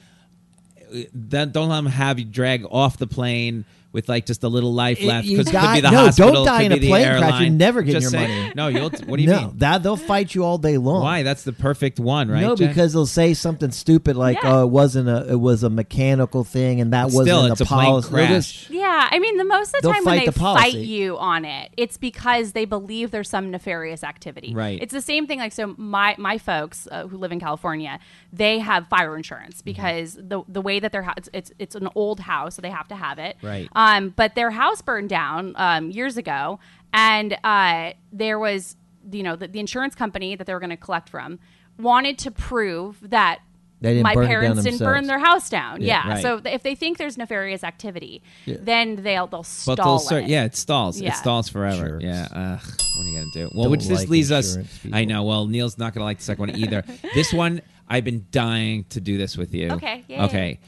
[0.93, 4.47] Uh, then don't let them have you drag off the plane with like just a
[4.47, 6.45] little life left because it could be the no, don't hospital.
[6.45, 7.19] die could in be a the plane crash.
[7.21, 7.57] You're airline.
[7.57, 8.53] never getting Just your saying- money.
[8.55, 8.89] No, you'll.
[8.91, 9.57] What do you no, mean?
[9.57, 11.01] that they'll fight you all day long.
[11.01, 11.23] Why?
[11.23, 12.41] That's the perfect one, right?
[12.41, 12.67] no, Jen?
[12.67, 14.57] because they'll say something stupid like, Yeah.
[14.57, 17.51] "Oh, it wasn't a, it was a mechanical thing, and that But wasn't still, a
[17.53, 18.77] it's a plane policy." They'll just- crash.
[18.77, 21.43] Yeah, I mean, the most of the They'll time when they the fight you on
[21.45, 24.53] it, it's because they believe there's some nefarious activity.
[24.53, 24.79] Right.
[24.81, 25.39] It's the same thing.
[25.39, 27.99] Like, so my my folks uh, who live in California,
[28.31, 31.89] they have fire insurance because the the way that their house it's, it's it's an
[31.95, 33.35] old house, so they have to have it.
[33.41, 33.67] Right.
[33.73, 33.78] Um,
[34.15, 36.59] but their house burned down um, years ago,
[36.93, 38.75] and uh, there was
[39.11, 41.39] you know the, the insurance company that they were going to collect from
[41.77, 43.39] wanted to prove that
[43.81, 45.81] They didn't my burn parents didn't burn their house down.
[45.81, 46.13] Yeah, Yeah.
[46.13, 46.21] right.
[46.21, 50.23] So th- if they think there's nefarious activity, then they'll they'll stall But they'll start,
[50.25, 50.29] it.
[50.29, 50.99] yeah, it stalls.
[50.99, 51.11] Yeah.
[51.11, 51.87] It stalls forever.
[51.87, 52.01] Sure.
[52.01, 52.27] Yeah.
[52.31, 52.59] Ugh,
[52.97, 53.49] what are you gonna do?
[53.55, 54.55] Well, Don't which this like leads us.
[54.57, 55.23] insurance I know.
[55.23, 56.83] Well, Neil's not gonna like the second one either.
[57.13, 59.71] this one, I've been dying to do this with you.
[59.71, 60.21] Okay, yay.
[60.23, 60.59] Okay.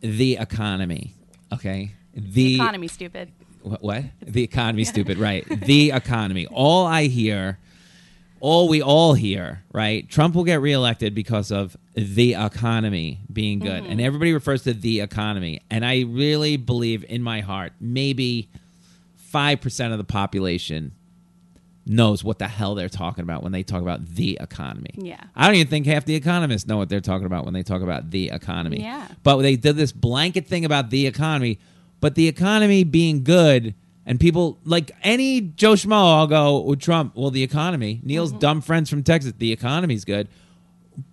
[0.00, 1.12] The economy.
[1.52, 1.92] Okay.
[2.14, 3.32] The economy, stupid.
[3.62, 3.82] What?
[3.82, 4.04] what?
[4.22, 5.18] The economy, stupid.
[5.18, 5.44] Right.
[5.48, 6.46] The economy.
[6.46, 7.58] All I hear,
[8.40, 10.08] all we all hear, right?
[10.08, 13.92] Trump will get reelected because of the economy being good, Mm-hmm.
[13.92, 15.60] and everybody refers to the economy.
[15.70, 18.48] And I really believe in my heart, maybe
[19.16, 20.92] five percent of the population
[21.86, 24.90] knows what the hell they're talking about when they talk about the economy.
[24.94, 25.20] Yeah.
[25.36, 27.82] I don't even think half the economists know what they're talking about when they talk
[27.82, 28.80] about the economy.
[28.80, 29.06] Yeah.
[29.22, 31.58] But they did this blanket thing about the economy,
[32.04, 37.16] but the economy being good and people like any Joe Schmo, I'll go with Trump.
[37.16, 38.02] Well, the economy.
[38.02, 38.38] Neil's Mm-hmm.
[38.40, 39.32] dumb friends from Texas.
[39.38, 40.28] The economy's good,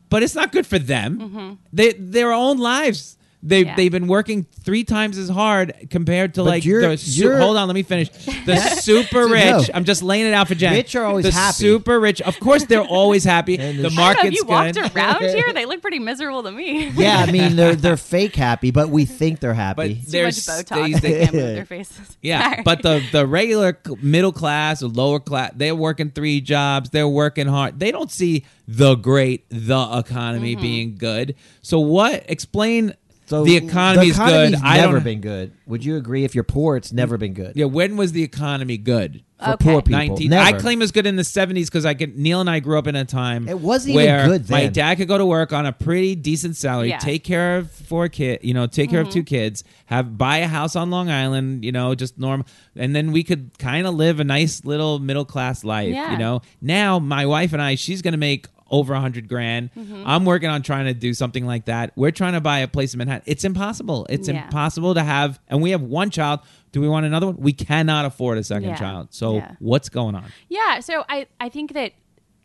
[0.10, 1.18] but it's not good for them.
[1.18, 1.54] Mm-hmm.
[1.72, 3.18] They their own lives.
[3.44, 3.76] They Yeah.
[3.76, 7.58] they've been working three times as hard compared to like you're- the su- you're- hold
[7.58, 8.10] on let me finish
[8.46, 9.44] the super rich.
[9.44, 9.64] no.
[9.74, 10.74] I'm just laying it out for Jen.
[10.74, 11.54] Rich are always the happy.
[11.56, 13.58] Super rich, of course, they're always happy.
[13.60, 14.50] And the the- I don't know, market's have you good.
[14.50, 15.54] walked around here?
[15.54, 16.90] They look pretty miserable to me.
[16.90, 19.76] Yeah, I mean they're they're fake happy, but we think they're happy.
[19.76, 21.02] But Too there's much they- Botox.
[21.02, 22.18] They they- can't move their faces.
[22.22, 22.62] Yeah, Sorry.
[22.64, 26.92] but the the regular middle class or lower class, they're working three jobs.
[26.92, 27.80] They're working hard.
[27.80, 30.62] They don't see the great the economy Mm-hmm.
[30.62, 31.36] being good.
[31.64, 32.24] So what?
[32.28, 32.94] Explain
[33.32, 34.66] so the economy's the economy's good.
[34.68, 35.04] I Never don't.
[35.04, 35.54] been good.
[35.66, 36.26] Would you agree?
[36.26, 37.54] If you're poor, it's never been good.
[37.56, 39.24] yeah, when was the economy good?
[39.40, 39.72] For Okay.
[39.72, 40.44] poor people, 19 never.
[40.56, 42.78] I claim it was good in the 70s because I could Neil and I grew
[42.78, 45.52] up in a time It wasn't even where good my dad could go to work
[45.52, 47.00] on a pretty decent salary, Yeah.
[47.00, 49.36] take care of four kid, you know, take care of two mm-hmm.
[49.36, 53.24] kids, have buy a house on Long Island, you know, just normal and then we
[53.24, 56.12] could kind of live a nice little middle class life, Yeah.
[56.12, 56.42] you know.
[56.62, 59.70] Now my wife and I, she's going to make over a hundred grand.
[59.76, 60.04] Mm-hmm.
[60.08, 61.92] I'm working on trying to do something like that.
[61.96, 63.24] We're trying to buy a place in Manhattan.
[63.28, 64.08] It's impossible.
[64.10, 64.46] It's Yeah.
[64.46, 66.40] impossible to have, and we have one child.
[66.72, 67.36] Do we want another one?
[67.38, 68.76] We cannot afford a second Yeah.
[68.78, 69.08] child.
[69.12, 69.52] So Yeah.
[69.60, 70.26] what's going on?
[70.50, 71.92] Yeah, so I, I think that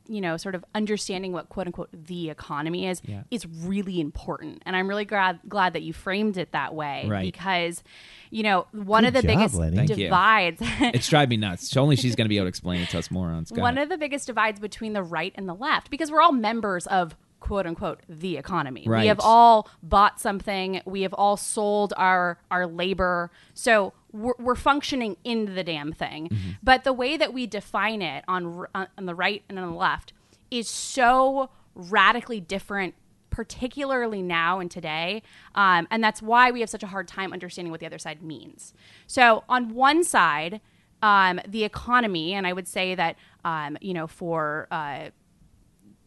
[0.08, 3.22] you know, sort of understanding what quote unquote the economy is Yeah.
[3.32, 4.62] is really important.
[4.64, 7.06] And I'm really glad glad that you framed it that way.
[7.08, 7.24] Right.
[7.32, 7.82] Because,
[8.30, 9.76] you know, one Good of the job, biggest Lenny.
[9.76, 9.96] Thank you.
[9.96, 11.76] divides It's driving me nuts.
[11.76, 13.50] Only she's going to be able to explain it to us morons.
[13.50, 13.84] Go one ahead.
[13.84, 17.16] of the biggest divides between the right and the left because we're all members of
[17.40, 18.84] quote unquote the economy.
[18.86, 19.02] Right.
[19.02, 23.30] We have all bought something, we have all sold our our labor.
[23.54, 26.28] So we're, we're functioning in the damn thing.
[26.28, 26.50] Mm-hmm.
[26.62, 30.12] But the way that we define it on on the right and on the left
[30.50, 32.94] is so radically different
[33.36, 35.22] particularly now and today
[35.54, 38.22] um, and that's why we have such a hard time understanding what the other side
[38.22, 38.72] means
[39.06, 40.60] so on one side
[41.02, 45.10] um, the economy and i would say that um, you know for uh,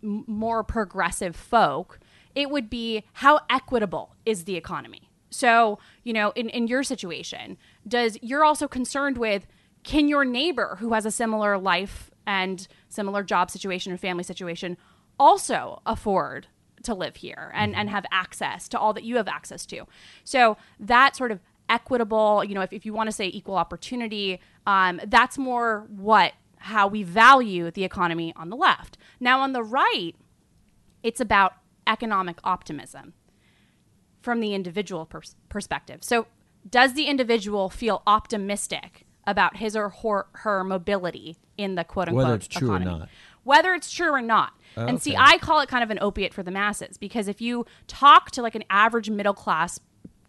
[0.01, 1.99] more progressive folk,
[2.35, 5.09] it would be how equitable is the economy?
[5.29, 9.45] So, you know, in, in your situation, does you're also concerned with
[9.83, 14.77] can your neighbor who has a similar life and similar job situation or family situation
[15.19, 16.47] also afford
[16.83, 19.85] to live here and, and have access to all that you have access to?
[20.23, 21.39] So that sort of
[21.69, 26.33] equitable, you know, if, if you want to say equal opportunity, um, that's more what
[26.57, 28.97] how we value the economy on the left.
[29.19, 30.13] Now on the right,
[31.03, 31.53] it's about
[31.87, 33.13] economic optimism
[34.21, 36.03] from the individual pers- perspective.
[36.03, 36.27] So,
[36.69, 42.25] does the individual feel optimistic about his or her, her mobility in the quote unquote
[42.25, 42.99] Whether it's true or economy?
[42.99, 43.09] not.
[43.49, 44.53] Whether it's true or not.
[44.75, 45.15] and see.
[45.17, 48.41] I call it kind of an opiate for the masses because if you talk to
[48.41, 49.79] like an average middle class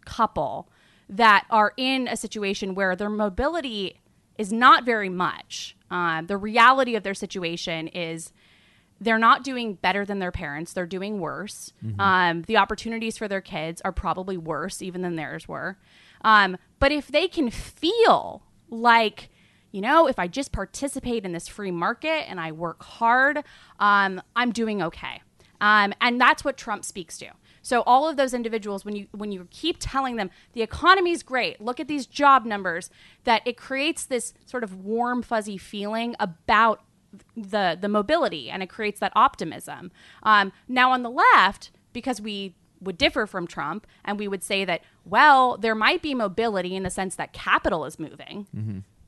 [0.06, 0.68] couple
[1.08, 4.00] that are in a situation where their mobility
[4.38, 8.32] is not very much, um, the reality of their situation is
[9.02, 10.72] they're not doing better than their parents.
[10.72, 11.72] They're doing worse.
[11.98, 15.78] Um, the opportunities for their kids are probably worse even than theirs were.
[16.22, 19.30] Um, but if they can feel like,
[19.72, 23.44] you know, if I just participate in this free market and I work hard,
[23.78, 25.22] um, I'm doing okay.
[25.60, 27.28] Um, and that's what Trump speaks to.
[27.62, 31.60] So all of those individuals, when you when you keep telling them the economy's great,
[31.60, 32.90] look at these job numbers,
[33.24, 36.82] that it creates this sort of warm fuzzy feeling about
[37.36, 39.92] the the mobility and it creates that optimism.
[40.22, 44.64] Um, now on the left, because we would differ from Trump and we would say
[44.64, 48.46] that well there might be mobility in the sense that capital is moving,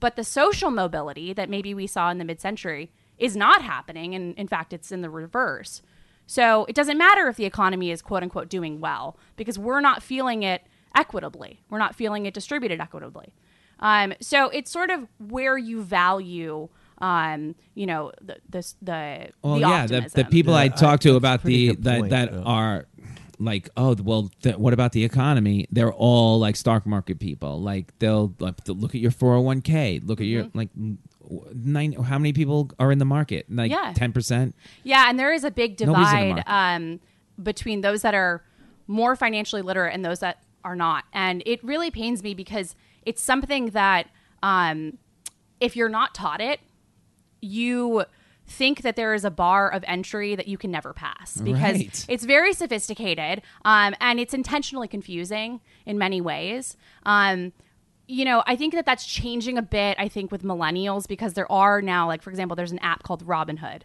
[0.03, 4.17] but the social mobility that maybe we saw in the mid century is not happening,
[4.17, 5.81] and in fact it's in the reverse.
[6.27, 10.03] So it doesn't matter if the economy is quote unquote doing well because we're not
[10.03, 10.63] feeling it
[10.97, 11.61] equitably.
[11.71, 13.33] We're not feeling it distributed equitably.
[13.79, 19.55] Um, so it's sort of where you value, um, you know, the the the, Well,
[19.55, 20.23] the yeah, the, optimism.
[20.23, 22.41] the people I talk to that's a about the that point, that yeah.
[22.41, 22.87] are
[23.45, 27.97] like oh well th- what about the economy they're all like stock market people like
[27.99, 30.59] they'll, like, they'll look at your 401k look at your Mm-hmm.
[30.59, 30.71] like
[31.55, 33.93] nine how many people are in the market like Yeah.
[33.97, 34.53] 10%
[34.83, 36.45] Yeah, and there is a big Nobody's in the divide
[36.77, 37.01] um,
[37.43, 38.43] between those that are
[38.87, 41.05] more financially literate and those that are not.
[41.13, 42.75] And it really pains me because
[43.07, 44.09] it's something that
[44.43, 44.99] um,
[45.61, 46.61] if you're not taught it,
[47.41, 48.05] you
[48.47, 52.05] think that there is a bar of entry that you can never pass because Right.
[52.09, 56.77] it's very sophisticated um, and it's intentionally confusing in many ways.
[57.05, 57.53] Um,
[58.09, 59.97] you know, I think that that's changing a bit.
[59.99, 63.25] I think with millennials because there are now, like for example, there's an app called
[63.27, 63.83] Robinhood,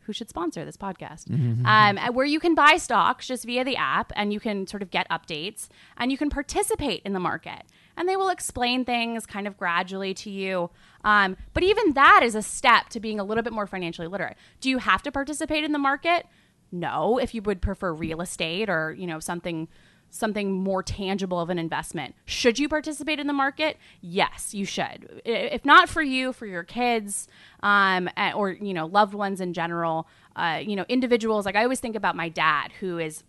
[0.00, 1.28] who should sponsor this podcast,
[1.66, 4.90] um, where you can buy stocks just via the app and you can sort of
[4.90, 7.64] get updates and you can participate in the market.
[7.96, 10.70] And they will explain things kind of gradually to you.
[11.04, 14.36] Um, but even that is a step to being a little bit more financially literate.
[14.60, 16.26] Do you have to participate in the market?
[16.72, 19.68] No, if you would prefer real estate or you know something
[20.10, 22.14] something more tangible of an investment.
[22.24, 23.76] Should you participate in the market?
[24.00, 25.20] Yes, you should.
[25.24, 27.28] If not for you, for your kids,
[27.60, 31.46] um, or you know loved ones in general, uh, you know individuals.
[31.46, 33.24] Like I always think about my dad, who is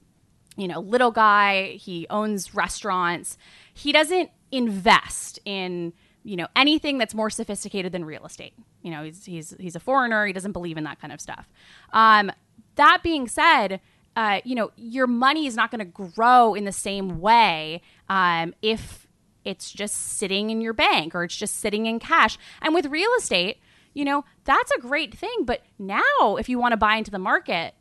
[0.55, 1.73] you know little guy.
[1.73, 3.37] He owns restaurants.
[3.73, 8.53] He doesn't invest in you know anything that's more sophisticated than real estate.
[8.81, 10.25] You know he's he's he's a foreigner.
[10.25, 11.47] He doesn't believe in that kind of stuff.
[11.93, 12.31] Um,
[12.75, 13.81] that being said
[14.17, 18.51] uh, you know, your money is not going to grow in the same way um,
[18.63, 19.05] if
[19.45, 22.35] it's just sitting in your bank or it's just sitting in cash.
[22.59, 23.59] And with real estate,
[23.93, 25.45] you know, that's a great thing.
[25.45, 27.75] But now, if you want to buy into the market,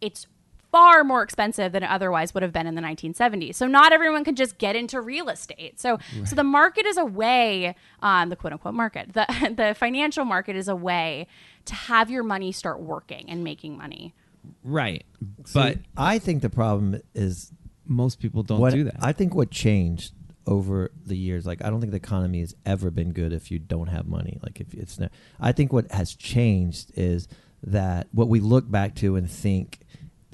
[0.00, 0.28] it's
[0.74, 3.54] far more expensive than it otherwise would have been in the 1970s.
[3.54, 5.78] So not everyone can just get into real estate.
[5.78, 10.24] So so the market is a way, um, the quote unquote market, the the financial
[10.24, 11.28] market is a way
[11.66, 14.14] to have your money start working and making money.
[14.64, 15.04] right
[15.54, 17.52] but I think the problem is
[17.86, 20.12] most people don't what do that I think what changed
[20.46, 23.58] over the years, like I don't think the economy has ever been good if you
[23.58, 24.38] don't have money.
[24.42, 25.10] Like if it's, not,
[25.40, 27.28] I think what has changed is
[27.62, 29.83] that what we look back to and think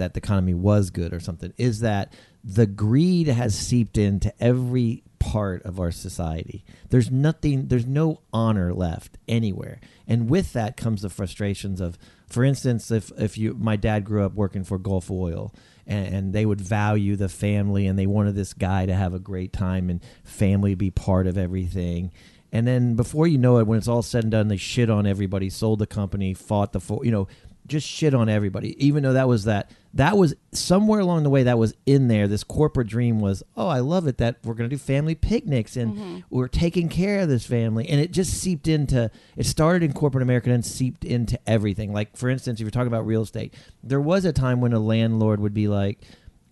[0.00, 5.04] that the economy was good or something is that the greed has seeped into every
[5.18, 6.64] part of our society.
[6.88, 9.78] There's nothing, there's no honor left anywhere.
[10.08, 14.24] And with that comes the frustrations of, for instance, if, if you, my dad grew
[14.24, 15.54] up working for Gulf Oil
[15.86, 19.18] and, and they would value the family and they wanted this guy to have a
[19.18, 22.10] great time and family be part of everything.
[22.52, 25.06] And then before you know it, when it's all said and done, they shit on
[25.06, 27.28] everybody, sold the company, fought the, you know,
[27.70, 28.76] just shit on everybody.
[28.84, 32.28] Even though that was that, that was somewhere along the way that was in there.
[32.28, 35.76] This corporate dream was, oh, I love it that we're going to do family picnics
[35.76, 36.18] and mm-hmm.
[36.28, 37.88] we're taking care of this family.
[37.88, 41.92] And it just seeped into, it started in corporate America and seeped into everything.
[41.92, 44.80] Like, for instance, if you're talking about real estate, there was a time when a
[44.80, 46.00] landlord would be like,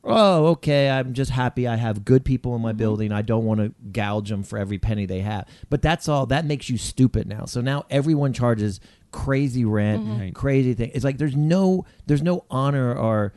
[0.05, 2.79] oh, okay, I'm just happy I have good people in my mm-hmm.
[2.79, 3.13] building.
[3.13, 5.47] I don't want to gouge them for every penny they have.
[5.69, 6.27] But that's all.
[6.27, 7.45] That makes you stupid now.
[7.45, 10.21] So now everyone charges crazy rent, mm-hmm.
[10.21, 10.35] Right.
[10.35, 10.91] crazy thing.
[10.95, 13.35] It's like there's no there's no honor or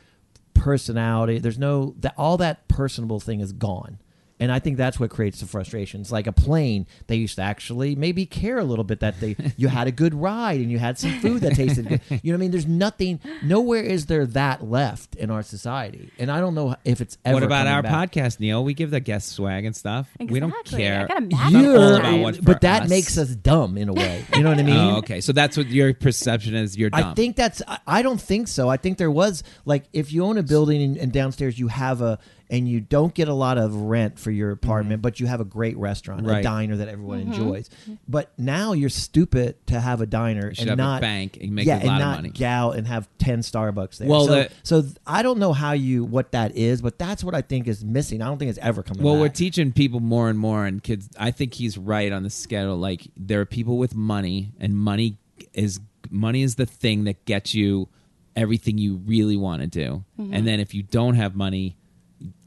[0.54, 1.40] personality.
[1.40, 4.00] There's no that all that personable thing is gone.
[4.42, 6.12] And I think that's what creates the frustrations.
[6.12, 9.70] Like a plane, they used to actually maybe care a little bit that they you
[9.70, 12.02] had a good ride and you had some food that tasted good.
[12.10, 12.52] You know what I mean?
[12.52, 13.20] There's nothing.
[13.44, 17.36] Nowhere is there that left in our society, and I don't know if it's ever.
[17.36, 18.12] what about our back.
[18.12, 21.26] podcast neil we give the guest swag and stuff we don't care I got a
[21.26, 22.20] It's map not of all all about that.
[22.22, 22.90] what's for but that us.
[22.90, 24.26] makes us dumb in a way.
[24.36, 24.76] You know what I mean?
[24.76, 27.62] oh okay so that's what your perception is you're dumb I think that's.
[27.68, 28.70] I, I don't think so.
[28.70, 32.02] I think there was like if you own a building and, and downstairs you have
[32.02, 32.18] a
[32.52, 35.46] and you don't get a lot of rent for your apartment, but you have a
[35.46, 36.42] great restaurant, a Mm-hmm.
[36.42, 37.70] Diner that everyone enjoys.
[38.08, 41.52] But now you're stupid to have a diner should and have a not bank and
[41.54, 42.30] make yeah, a lot and of not money.
[42.30, 44.10] gal and have ten Starbucks there.
[44.10, 47.34] Well, so, the- so I don't know how you what that is, but that's what
[47.34, 48.22] I think is missing.
[48.22, 49.02] I don't think it's ever coming.
[49.02, 49.22] Well, back.
[49.22, 51.10] we're teaching people more and more, and kids.
[51.18, 52.76] I think he's right on the schedule.
[52.78, 55.18] Like there are people with money, and money
[55.54, 57.88] is money is the thing that gets you
[58.36, 60.04] everything you really want to do.
[60.20, 60.34] Mm-hmm.
[60.34, 61.78] And then if you don't have money,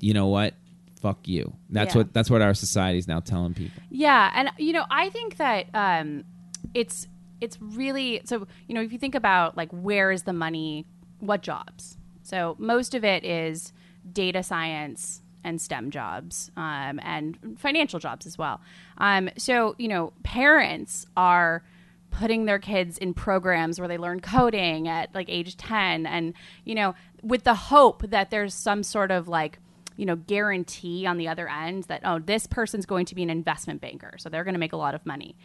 [0.00, 0.54] you know what?
[1.00, 1.52] Fuck you.
[1.70, 1.98] That's Yeah.
[2.00, 3.82] what that's what our society is now telling people.
[3.90, 6.24] Yeah, and you know, I think that um,
[6.72, 7.06] it's
[7.40, 8.46] it's really so.
[8.68, 10.86] You know, if you think about like where is the money,
[11.20, 11.98] what jobs?
[12.22, 13.72] So most of it is
[14.10, 18.62] data science and STEM jobs, um, and financial jobs as well.
[18.96, 21.62] Um, so you know, parents are
[22.10, 26.32] putting their kids in programs where they learn coding at like age 10 and
[26.64, 29.58] you know with the hope that there's some sort of like
[29.96, 33.30] you know guarantee on the other end that oh this person's going to be an
[33.30, 35.36] investment banker so they're going to make a lot of money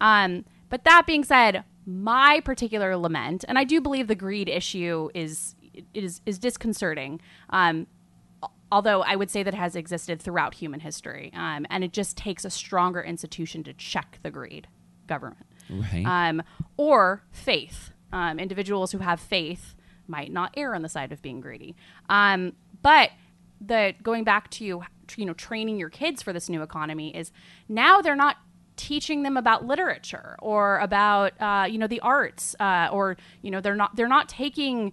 [0.00, 5.08] um, but that being said my particular lament and i do believe the greed issue
[5.14, 5.54] is
[5.94, 7.86] is is disconcerting um,
[8.70, 12.18] although I would say that it has existed throughout human history, um, and it just
[12.18, 14.68] takes a stronger institution to check the greed,
[15.06, 16.04] government, Right.
[16.04, 16.42] um,
[16.76, 17.92] or faith.
[18.12, 19.74] Um, individuals who have faith
[20.06, 21.76] might not err on the side of being greedy.
[22.10, 23.10] Um, but
[23.60, 24.82] the going back to you,
[25.16, 27.32] you know, training your kids for this new economy is
[27.68, 28.36] now they're not
[28.76, 33.60] teaching them about literature or about uh, you know the arts uh, or you know
[33.60, 34.92] they're not they're not taking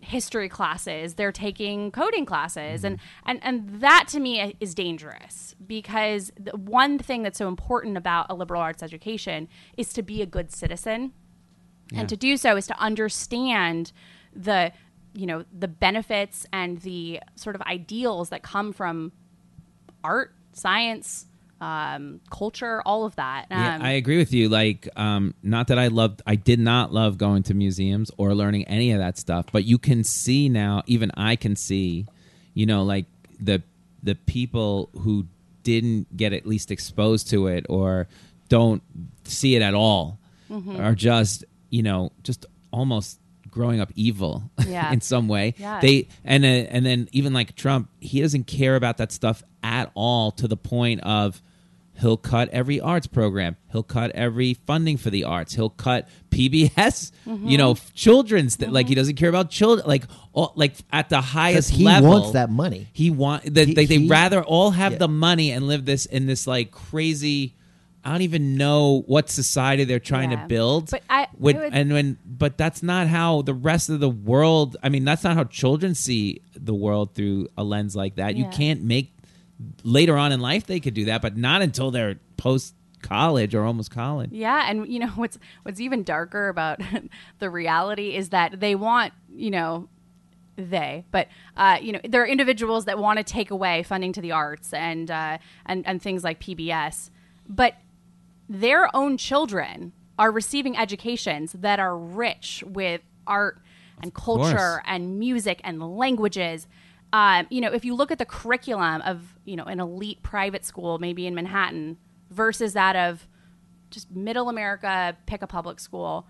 [0.00, 2.84] history classes they're taking coding classes.
[2.84, 7.96] And and and that to me is dangerous because the one thing that's so important
[7.96, 11.12] about a liberal arts education is to be a good citizen.
[11.92, 13.90] And to do so is to understand
[14.32, 14.72] the
[15.14, 19.12] you know the benefits and the sort of ideals that come from
[20.04, 21.26] art science
[21.60, 24.48] um, culture all of that Yeah, um, I agree with you.
[24.48, 28.64] Like, um, not that I loved, I did not love going to museums or learning
[28.66, 32.06] any of that stuff, but you can see now, even I can see,
[32.54, 33.04] you know, like
[33.38, 33.62] the
[34.02, 35.26] the people who
[35.62, 38.08] didn't get at least exposed to it or
[38.48, 38.82] don't
[39.24, 40.18] see it at all
[40.50, 40.80] Mm-hmm.
[40.80, 43.20] are just, you know, just almost
[43.50, 44.92] growing up evil Yeah.
[44.92, 45.54] in some way.
[45.58, 45.80] Yeah.
[45.80, 49.90] They and uh, and then even like Trump, he doesn't care about that stuff at
[49.94, 51.42] all to the point of
[51.98, 53.56] he'll cut every arts program.
[53.72, 55.54] He'll cut every funding for the arts.
[55.54, 60.04] He'll cut PBS, you know, f- children's that like he doesn't care about children like
[60.32, 62.08] all, like at the highest he level.
[62.10, 62.88] He wants that money.
[62.92, 64.98] He want that He- they, they he- rather all have Yeah.
[64.98, 67.54] the money and live this in this like crazy
[68.04, 70.42] I don't even know what society they're trying Yeah.
[70.42, 70.90] to build.
[70.90, 74.76] But I- When- would- and when but that's not how the rest of the world
[74.82, 78.36] I mean that's not how children see the world through a lens like that.
[78.36, 79.12] You can't make
[79.84, 83.64] later on in life they could do that, but not until they're post college or
[83.64, 84.30] almost college.
[84.32, 86.80] Yeah, and you know what's what's even darker about
[87.38, 89.88] the reality is that they want you know
[90.56, 94.20] they, but uh, you know there are individuals that want to take away funding to
[94.20, 97.10] the arts and uh, and and things like PBS,
[97.48, 97.74] but
[98.50, 103.62] their own children are receiving educations that are rich with art
[104.02, 106.66] and culture and music and languages.
[107.12, 110.64] Um, you know, if you look at the curriculum of you know an elite private
[110.64, 111.96] school, maybe in Manhattan,
[112.30, 113.28] versus that of
[113.88, 116.26] just middle America, pick a public school,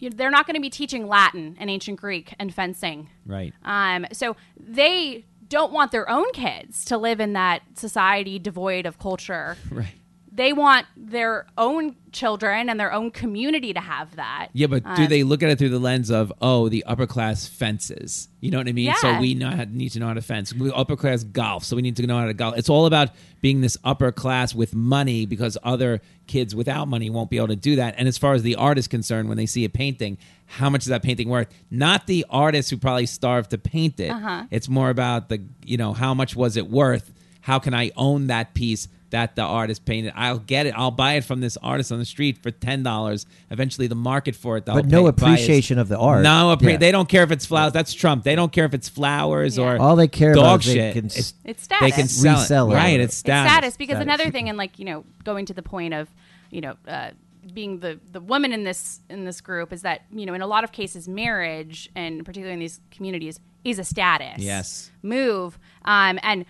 [0.00, 3.08] you know, they're not going to be teaching Latin and ancient Greek and fencing.
[3.24, 3.54] Right.
[3.64, 8.98] Um, so they don't want their own kids to live in that society devoid of
[8.98, 9.56] culture.
[9.70, 9.94] Right.
[10.36, 14.48] They want their own children and their own community to have that.
[14.52, 17.06] Yeah, but do Um, they look at it through the lens of oh, the upper
[17.06, 18.28] class fences?
[18.40, 18.84] You know what I mean?
[18.84, 18.96] Yeah.
[18.96, 20.52] So we know how, need to know how to fence.
[20.52, 22.58] We upper class golf, so we need to know how to golf.
[22.58, 27.30] It's all about being this upper class with money because other kids without money won't
[27.30, 27.94] be able to do that.
[27.96, 30.82] And as far as the art is concerned, when they see a painting, how much
[30.82, 31.48] is that painting worth?
[31.70, 34.10] Not the artist who probably starved to paint it.
[34.10, 34.44] Uh-huh.
[34.50, 37.10] It's more about the you know how much was it worth?
[37.40, 38.88] How can I own that piece?
[39.10, 40.74] That the artist painted, I'll get it.
[40.76, 43.24] I'll buy it from this artist on the street for ten dollars.
[43.50, 46.22] Eventually, the market for it, they'll But no pay- appreciation of the art.
[46.24, 46.76] No, appre- Yeah.
[46.78, 47.72] they don't care if it's flowers.
[47.72, 48.24] That's Trump.
[48.24, 49.74] They don't care if it's flowers Yeah.
[49.74, 50.92] or All they care dog about is they shit.
[50.94, 51.88] can s- It's- status.
[51.88, 52.74] they can sell Resell it.
[52.74, 52.76] it.
[52.76, 53.52] Right, it's It's status.
[53.52, 54.02] status because Status.
[54.14, 56.08] another thing, and like you know, going to the point of
[56.50, 57.10] you know, uh,
[57.54, 60.46] being the the woman in this in this group is that you know, in a
[60.48, 64.38] lot of cases, marriage and particularly in these communities is a status.
[64.38, 64.90] Yes.
[65.02, 65.58] move.
[65.84, 66.44] Um, and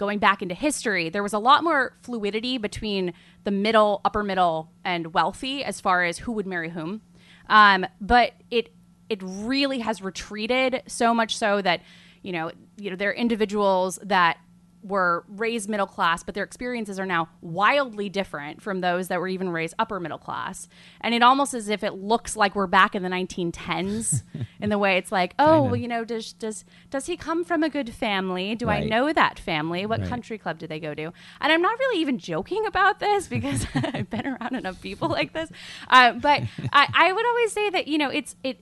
[0.00, 3.12] going back into history, there was a lot more fluidity between
[3.44, 7.02] the middle, upper middle, and wealthy as far as who would marry whom.
[7.50, 8.72] Um, but it
[9.10, 11.82] it really has retreated so much so that
[12.22, 14.38] you know you know there are individuals that
[14.82, 19.28] were raised middle class, but their experiences are now wildly different from those that were
[19.28, 20.68] even raised upper middle class.
[21.02, 24.22] And it almost as if it looks like we're back in the 1910s
[24.60, 27.62] in the way it's like, oh, well, you know, does does does he come from
[27.62, 28.54] a good family?
[28.54, 29.84] Do I know that family?
[29.84, 30.08] What Right.
[30.08, 31.02] country club do they go to?
[31.40, 35.32] And I'm not really even joking about this because I've been around enough people like
[35.34, 35.50] this.
[35.88, 38.60] Uh, but I, I would always say that you know it's it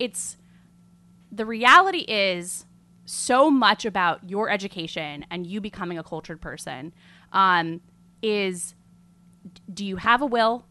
[0.00, 0.36] it's
[1.30, 2.66] the reality is
[3.04, 6.92] so much about your education and you becoming a cultured person
[7.32, 7.80] um,
[8.22, 8.74] is
[9.72, 10.64] do you have a will?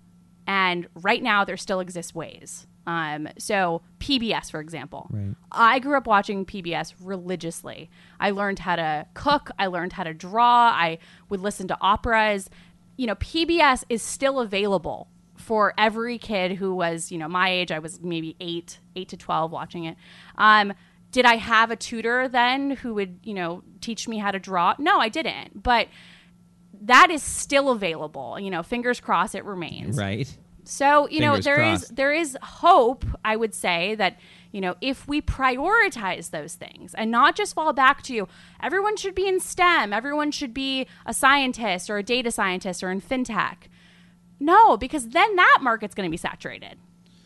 [0.47, 2.67] And right now there still exists ways.
[2.87, 5.07] Um, so pbs for example.
[5.11, 5.35] Right.
[5.51, 7.89] i grew up watching pbs religiously.
[8.19, 9.51] I learned how to cook.
[9.59, 10.71] I learned how to draw.
[10.73, 10.97] I
[11.29, 12.49] would listen to operas.
[12.97, 17.71] You know pbs is still available for every kid who was you know my age.
[17.71, 19.97] I was maybe 8 8 to 12 watching it.
[20.37, 20.73] Um,
[21.11, 24.73] did i have a tutor then who would you know teach me how to draw
[24.79, 25.87] no i didn't but
[26.81, 30.37] that is still available you know fingers crossed it remains Right.
[30.63, 31.95] So you know Fingers there is crossed.
[31.95, 33.03] there is hope.
[33.25, 34.19] I would say that
[34.51, 38.27] you know if we prioritize those things and not just fall back to
[38.61, 42.91] everyone should be in STEM, everyone should be a scientist or a data scientist or
[42.91, 43.55] in fintech.
[44.39, 46.77] No, because then that market's going to be saturated.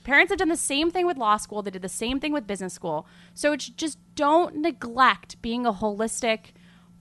[0.05, 1.61] Parents have done the same thing with law school.
[1.61, 3.05] They did the same thing with business school.
[3.33, 6.51] So it's just don't neglect being a holistic,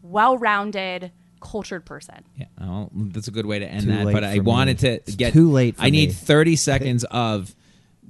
[0.03, 2.25] well-rounded, cultured person.
[2.37, 4.13] Yeah, oh, that's a good way to end Too that.
[4.13, 4.47] But I for me.
[4.51, 6.15] wanted to It's get too late for I need me.
[6.15, 7.55] 30 seconds of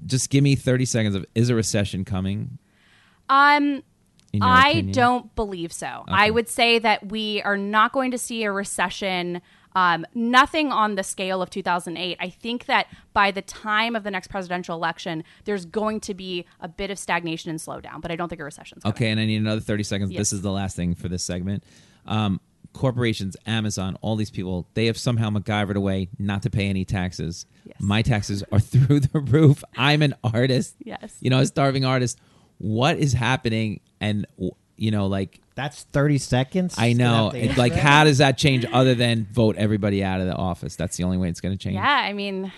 [0.07, 2.59] just give me 30 seconds of is a recession coming?
[3.29, 3.83] Um,
[4.41, 4.93] I opinion?
[4.93, 6.05] don't believe so.
[6.09, 9.41] I would say that we are not going to see a recession.
[9.75, 12.17] Um, nothing on the scale of 2008.
[12.21, 16.47] I think that by the time of the next presidential election, there's going to be
[16.61, 18.95] a bit of stagnation and slowdown, but I don't think a recession's coming.
[18.95, 20.13] Okay, and I need another 30 seconds.
[20.13, 20.19] Yes.
[20.19, 21.65] This is the last thing for this segment.
[22.07, 22.41] Um,
[22.73, 27.47] corporations, Amazon, all these people, they have somehow MacGyvered away not to pay any taxes.
[27.65, 27.77] Yes.
[27.81, 29.65] My taxes are through the roof.
[29.77, 30.77] I'm an artist.
[30.81, 31.17] Yes.
[31.21, 32.21] You know, a starving artist.
[32.59, 33.81] What is happening?
[34.01, 34.27] And,
[34.77, 36.75] you know, like, That's 30 seconds.
[36.79, 37.05] I know.
[37.05, 40.27] Gonna have to It's like, how does that change other than vote everybody out of
[40.27, 40.75] the office?
[40.75, 41.77] That's the only way it's going to change.
[41.77, 42.53] Yeah, I mean, it.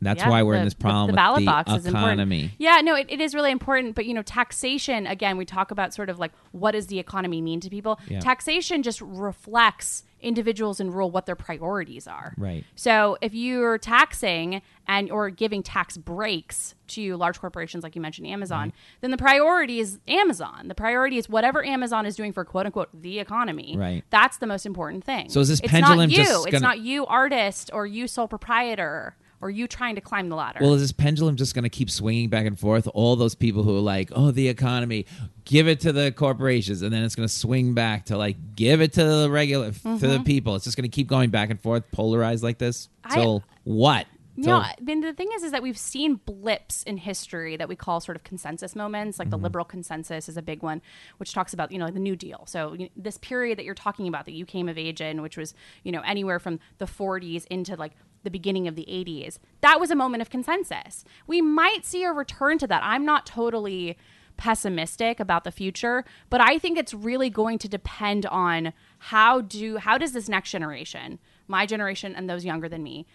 [0.00, 2.20] That's yeah, why we're in this problem the, ballot with box the is important.
[2.20, 2.52] economy.
[2.58, 3.94] Yeah, no, it, it is really important.
[3.94, 7.40] But you know, taxation again, we talk about sort of like what does the economy
[7.40, 7.98] mean to people.
[8.08, 8.20] Yeah.
[8.20, 12.34] Taxation just reflects individuals in rural what their priorities are.
[12.36, 12.64] Right.
[12.74, 18.26] So if you're taxing and or giving tax breaks to large corporations like you mentioned
[18.26, 20.68] Amazon, then the priority is Amazon.
[20.68, 23.76] The priority is whatever Amazon is doing for quote unquote the economy.
[23.76, 24.04] Right.
[24.10, 25.28] That's the most important thing.
[25.28, 26.24] So is this it's pendulum not you.
[26.24, 30.36] gonna- It's not you artist or you sole proprietor or you trying to climb the
[30.36, 30.58] ladder.
[30.60, 32.88] Well, is this pendulum just going to keep swinging back and forth?
[32.94, 35.06] All those people who are like, "Oh, the economy,
[35.44, 38.80] give it to the corporations," and then it's going to swing back to like, "Give
[38.80, 41.60] it to the regular to the people." It's just going to keep going back and
[41.60, 42.88] forth, polarized like this.
[43.06, 43.20] Mm-hmm.
[43.20, 44.06] I- what?
[44.46, 47.74] No, I mean the thing is, is that we've seen blips in history that we
[47.74, 49.18] call sort of consensus moments.
[49.18, 50.80] Like the liberal consensus is a big one,
[51.16, 52.44] which talks about you know the New Deal.
[52.46, 55.36] So you this period that you're talking about that you came of age in, which
[55.36, 57.92] was you know anywhere from the 40s into like
[58.22, 61.04] the beginning of the 80s, that was a moment of consensus.
[61.26, 62.82] We might see a return to that.
[62.84, 63.96] I'm not totally
[64.36, 69.76] pessimistic about the future, but I think it's really going to depend on how do
[69.76, 73.06] how does this next generation, my generation and those younger than me,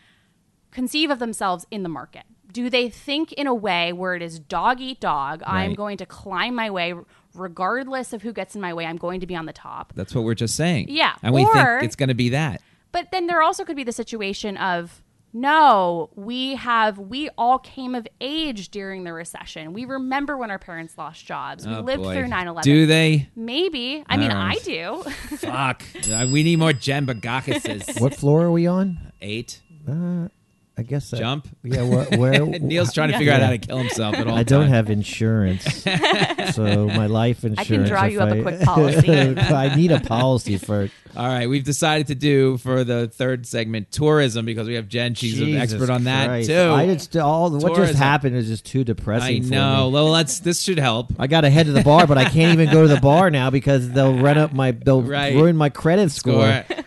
[0.71, 2.23] conceive of themselves in the market?
[2.51, 5.41] Do they think in a way where it is dog eat dog?
[5.45, 6.93] I'm going to climb my way
[7.33, 8.85] regardless of who gets in my way.
[8.85, 9.93] I'm going to be on the top.
[9.95, 10.87] That's what we're just saying.
[10.89, 12.61] Yeah, and we think it's going to be that.
[12.93, 15.01] But then there also could be the situation of
[15.35, 19.73] no, we have we all came of age during the recession.
[19.73, 21.65] We remember when our parents lost jobs.
[21.67, 22.13] We Oh, lived boy.
[22.13, 22.61] through 9/11.
[22.61, 23.29] Do they?
[23.35, 24.03] Maybe.
[24.07, 25.01] I mean, I do.
[25.37, 25.83] Fuck.
[26.09, 27.99] Uh, we need more Jen Bagakuses.
[27.99, 29.11] What floor are we on?
[29.21, 29.59] Eight.
[29.89, 30.27] Uh,
[30.75, 31.47] I guess that, Jump.
[31.63, 32.05] Yeah, where?
[32.17, 34.71] where Neil's trying to figure out how to kill himself at all I don't times.
[34.73, 35.83] have insurance,
[36.55, 37.59] so my life insurance.
[37.59, 39.37] I can draw if you up a I- quick policy.
[39.37, 40.89] I need a policy for.
[41.15, 45.13] All right, we've decided to do for the third segment tourism because we have Jen.
[45.13, 46.49] She's an expert on that Christ.
[46.49, 46.71] too.
[46.71, 49.43] I just all what just happened is just too I depressing.
[49.43, 49.87] for know.
[49.89, 49.93] me.
[49.93, 50.39] Well, let's.
[50.39, 51.13] This should help.
[51.19, 53.29] I got to head to the bar, but I can't even go to the bar
[53.29, 55.35] now because they'll run up my they'll Right.
[55.35, 56.63] ruin my credit score.
[56.67, 56.82] Score.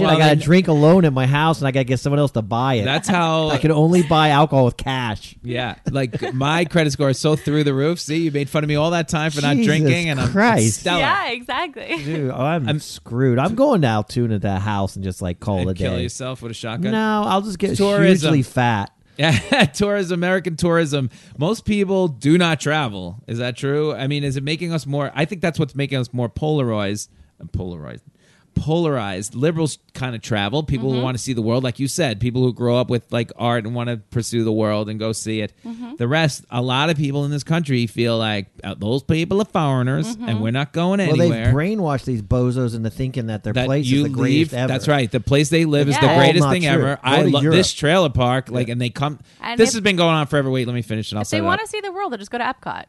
[0.00, 1.84] Shit, Well, I got to then- drink alone at my house, and I got to
[1.84, 2.84] get someone else to buy it.
[2.84, 3.48] That's how.
[3.50, 5.36] I can only buy alcohol with cash.
[5.42, 8.00] Yeah, like my credit score is so through the roof.
[8.00, 10.80] See, you made fun of me all that time for not drinking, and I'm Christ.
[10.80, 11.00] stellar.
[11.00, 11.96] yeah, exactly.
[12.04, 13.38] Dude, I'm, screwed.
[13.38, 15.92] I'm going to Altoona to that house and just like call it And a kill
[15.96, 16.02] day.
[16.02, 16.92] yourself with a shotgun.
[16.92, 18.32] No, I'll just get Tourism.
[18.34, 18.90] hugely fat.
[19.20, 21.10] Yeah, tourism, American tourism.
[21.36, 23.22] Most people do not travel.
[23.26, 23.92] Is that true?
[23.92, 25.12] I mean, is it making us more?
[25.14, 27.10] I think that's what's making us more polarized.
[27.52, 28.02] Polarized.
[28.54, 29.34] Polarized.
[29.34, 30.62] Liberals kind of travel.
[30.62, 30.98] People Mm-hmm.
[30.98, 33.32] who want to see the world, like you said, people who grow up with like
[33.36, 35.52] art and want to pursue the world and go see it.
[35.64, 35.96] Mm-hmm.
[35.96, 39.44] The rest, a lot of people in this country feel like uh, those people are
[39.46, 40.28] foreigners Mm-hmm.
[40.28, 41.28] and we're not going Well, anywhere.
[41.28, 44.54] Well, they've brainwashed these bozos into thinking that their that place you is the greatest
[44.54, 44.68] ever.
[44.68, 45.10] That's right.
[45.10, 46.70] The place they live is the greatest thing true.
[46.70, 46.96] ever.
[46.96, 48.50] Go I love this trailer park.
[48.50, 49.18] Like, and they come.
[49.40, 50.50] And this if- has been going on forever.
[50.50, 52.18] Wait, let me finish, and I'll If say they want to see the world, they'll
[52.18, 52.84] just go to Epcot.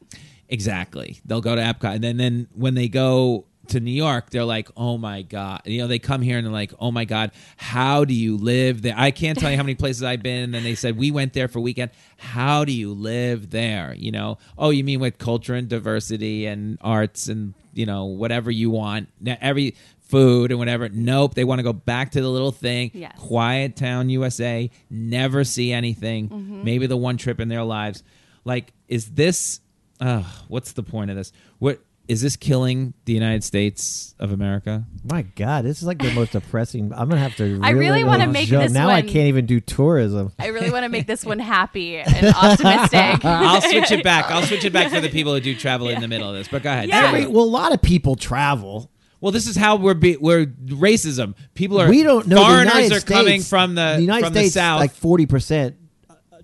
[0.50, 1.20] Exactly.
[1.26, 4.70] They'll go to Epcot, and then then when they go to New York, they're like,
[4.76, 8.06] "Oh my god!" You know, they come here and they're like, "Oh my god, how
[8.06, 10.76] do you live there?" I can't tell you how many places I've been, and they
[10.76, 11.92] said we went there for a weekend.
[12.18, 13.94] How do you live there?
[13.98, 18.52] You know, oh, you mean with culture and diversity and arts and you know whatever
[18.52, 19.76] you want, every
[20.12, 20.90] food and whatever.
[20.90, 22.92] Nope, they want to go back to the little thing.
[22.94, 23.14] Yes.
[23.18, 24.70] Quiet town, USA.
[24.90, 26.62] Never see anything.
[26.64, 28.04] Maybe the one trip in their lives.
[28.44, 29.62] Like, is this?
[30.00, 31.32] Uh, what's the point of this?
[31.60, 31.80] What
[32.12, 34.84] is this killing the United States of America?
[35.02, 36.92] My God, this is like the most depressing.
[36.94, 37.62] I'm gonna have to.
[37.64, 38.90] I really want wanna to make this now.
[38.90, 40.34] I can't even do tourism.
[40.38, 43.24] I really want to make this one happy and optimistic.
[43.24, 44.30] I'll switch it back.
[44.30, 46.50] I'll switch it back for the people who do travel in the middle of this.
[46.50, 46.90] But go ahead.
[46.90, 47.00] Yeah.
[47.02, 48.92] Say Every, well, a lot of people travel.
[49.22, 51.36] Well, this is how we're be- we're racism.
[51.54, 52.44] People are we don't know.
[52.44, 54.54] foreigners United are States, coming from the, United from States.
[54.54, 54.80] the south.
[54.82, 55.78] Like forty percent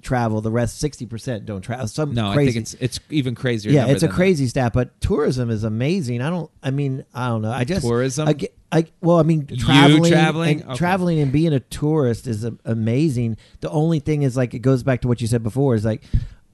[0.01, 0.41] travel.
[0.41, 1.87] The rest, sixty percent don't travel.
[1.87, 2.49] Some no, crazy.
[2.49, 3.71] I think it's it's even crazier.
[3.71, 4.15] yeah, it's a than that.
[4.15, 4.73] crazy stat.
[4.73, 6.21] But tourism is amazing.
[6.21, 6.49] I don't.
[6.63, 7.51] I mean, I don't know.
[7.51, 8.27] I just Tourism?
[8.27, 8.35] I,
[8.71, 10.61] I well, I mean, You traveling, traveling?
[10.61, 10.77] and Okay.
[10.77, 13.37] traveling and being a tourist is amazing.
[13.61, 15.75] The only thing is like it goes back to what you said before.
[15.75, 16.03] Is like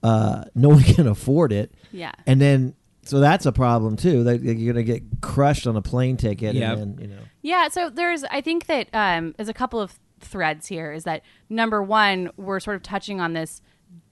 [0.04, 1.74] uh, no one can afford it.
[1.91, 2.12] Yeah.
[2.26, 2.76] and then.
[3.06, 4.24] So that's a problem too.
[4.24, 6.72] That you're gonna get crushed on a plane ticket, Yeah.
[6.72, 7.22] and then, you know.
[7.41, 10.92] Yeah, so there's I think that um, there's a couple of threads here.
[10.92, 13.62] Is that number one, we're sort of touching on this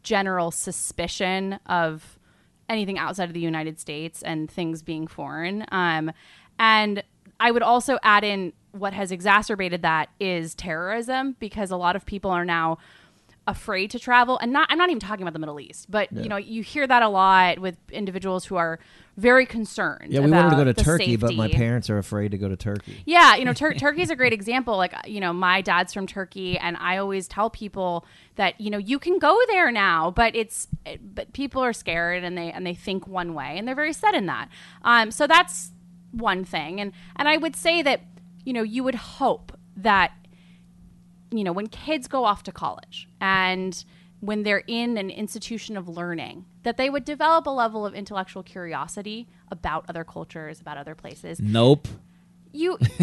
[0.03, 2.20] general suspicion of
[2.70, 5.66] anything outside of the United States and things being foreign.
[5.72, 6.12] Um,
[6.57, 7.03] and
[7.39, 12.05] I would also add in what has exacerbated that is terrorism because a lot of
[12.05, 12.78] people are now
[13.47, 16.30] afraid to travel and not I'm not even talking about the Middle East but you
[16.30, 18.80] know you hear that a lot with individuals who are
[19.18, 22.38] very concerned Yeah, we wanted to go to Turkey, but my parents are afraid to
[22.38, 23.03] go to Turkey.
[23.05, 24.78] Yeah, you know, Tur- Turkey's a great example.
[24.78, 28.05] Like, you know, my dad's from Turkey, and I always tell people
[28.36, 30.68] that you know you can go there now, but it's
[31.01, 34.16] but people are scared and they and they think one way, and they're very set
[34.16, 34.49] in that.
[34.84, 35.72] Um, so that's
[36.12, 38.01] one thing, and and I would say that
[38.45, 40.12] you know you would hope that
[41.32, 43.84] you know when kids go off to college and
[44.20, 48.43] when they're in an institution of learning that they would develop a level of intellectual
[48.43, 51.88] curiosity about other cultures about other places Nope.
[52.51, 52.78] you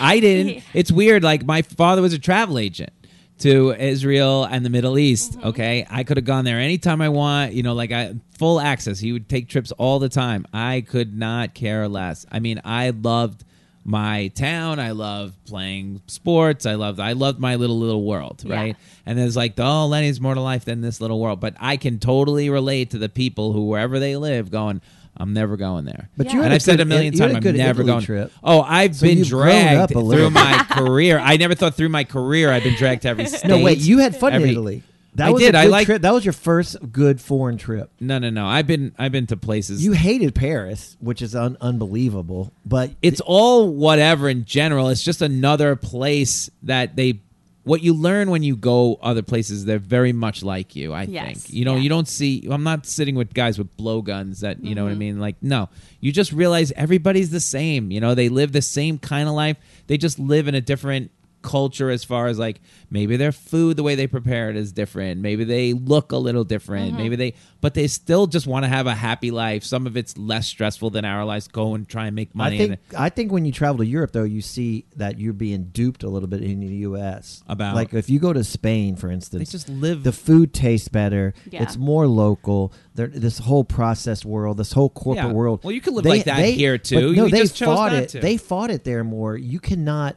[0.00, 0.62] I didn't.
[0.72, 1.22] It's weird.
[1.22, 2.90] Like my father was a travel agent
[3.38, 5.32] to Israel and the Middle East.
[5.32, 5.48] Mm-hmm.
[5.48, 7.52] Okay, I could have gone there anytime I want.
[7.52, 8.98] You know, like I full access.
[8.98, 10.46] He would take trips all the time.
[10.52, 12.26] I could not care less.
[12.30, 13.44] I mean, I loved
[13.84, 14.78] my town.
[14.78, 16.64] I loved playing sports.
[16.66, 17.00] I loved.
[17.00, 18.42] I loved my little little world.
[18.46, 18.54] Yeah.
[18.56, 18.76] Right.
[19.06, 21.40] And there's like, oh, Lenny's more to life than this little world.
[21.40, 24.80] But I can totally relate to the people who wherever they live, going.
[25.16, 26.08] I'm never going there.
[26.16, 26.32] But Yeah.
[26.32, 28.04] you and I've said good- a million times, I'm never Italy going.
[28.04, 28.32] trip.
[28.42, 31.20] Oh, I've So been dragged through my career.
[31.20, 33.44] I never thought through my career I've been dragged to every state.
[33.48, 34.82] No, wait, you had fun Every- in Italy.
[35.16, 35.54] That I was did.
[35.54, 36.02] A I good like- trip.
[36.02, 37.90] That was your first good foreign trip.
[38.00, 38.46] No, no, no.
[38.46, 39.84] I've been I've been to places.
[39.84, 42.52] You hated Paris, which is un- unbelievable.
[42.66, 44.88] But it's all whatever in general.
[44.88, 47.20] It's just another place that they.
[47.62, 50.92] What you learn when you go other places, they're very much like you.
[50.92, 51.80] I Yes, think you know yeah.
[51.80, 52.46] you don't see.
[52.50, 54.84] I'm not sitting with guys with blowguns that you know Mm-hmm.
[54.84, 55.18] what I mean.
[55.18, 57.90] Like no, you just realize everybody's the same.
[57.90, 59.56] You know they live the same kind of life.
[59.86, 61.10] They just live in a different
[61.44, 65.20] culture as far as like maybe their food the way they prepare it is different
[65.20, 66.64] maybe they look a little different
[66.94, 66.96] Mm-hmm.
[66.96, 70.16] maybe they but they still just want to have a happy life some of it's
[70.18, 73.08] less stressful than our lives go and try and make money I and think I
[73.10, 76.28] think when you travel to Europe, though, you see that you're being duped a little
[76.28, 77.42] bit in the U.S.
[77.48, 77.74] About?
[77.74, 81.34] like if you go to Spain, for they instance, just live the food tastes better.
[81.50, 81.62] Yeah.
[81.62, 82.72] It's more local.
[82.94, 85.32] There, this whole processed world, this whole corporate Yeah.
[85.32, 85.60] world.
[85.64, 86.94] Well, you can live like that here, too.
[86.96, 88.08] but no, You they just chose fought not it.
[88.10, 88.20] to.
[88.20, 89.36] They fought it there more.
[89.36, 90.16] You cannot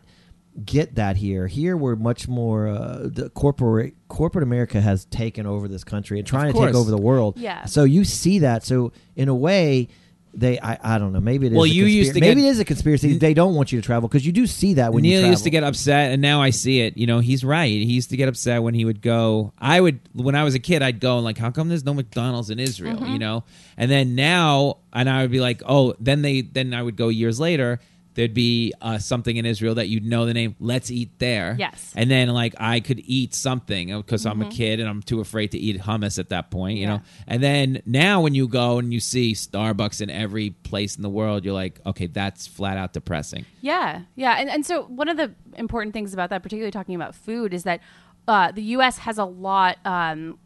[0.66, 1.48] get that here.
[1.48, 2.68] Here, we're much more.
[2.68, 6.92] Uh, the corporate corporate America has taken over this country and trying to take over
[6.92, 7.38] the world.
[7.38, 7.66] Yeah.
[7.66, 8.64] So you see that.
[8.64, 9.90] So in a way.
[10.34, 11.20] They, I, I don't know.
[11.20, 11.56] Maybe it is.
[11.56, 13.18] Well, a you used to maybe get- it is a conspiracy.
[13.18, 15.32] They don't want you to travel because you do see that when you Neil travel.
[15.32, 16.96] used to get upset, and now I see it.
[16.96, 17.72] You know, he's right.
[17.72, 19.52] He used to get upset when he would go.
[19.58, 21.94] I would, when I was a kid, I'd go and like, how come there's no
[21.96, 22.98] McDonald's in Israel?
[22.98, 23.14] Mm-hmm.
[23.14, 23.46] You know,
[23.78, 27.08] and then now, and I would be like, oh, then they, then I would go
[27.08, 27.80] years later.
[28.18, 30.56] There'd be uh, something in Israel that you'd know the name.
[30.60, 31.56] Let's eat there.
[31.58, 31.94] Yes.
[31.96, 35.52] And then like I could eat something because I'm a kid and I'm too afraid
[35.52, 36.78] to eat hummus at that point.
[36.80, 36.96] You Yeah.
[36.98, 37.02] know.
[37.28, 41.10] And then now when you go and you see Starbucks in every place in the
[41.10, 43.46] world, you're like, okay, that's flat out depressing.
[43.62, 47.14] Yeah, yeah, and and so one of the important things about that, particularly talking about
[47.14, 47.82] food, is that
[48.28, 48.98] uh, the U.S.
[49.00, 50.40] has a lot um,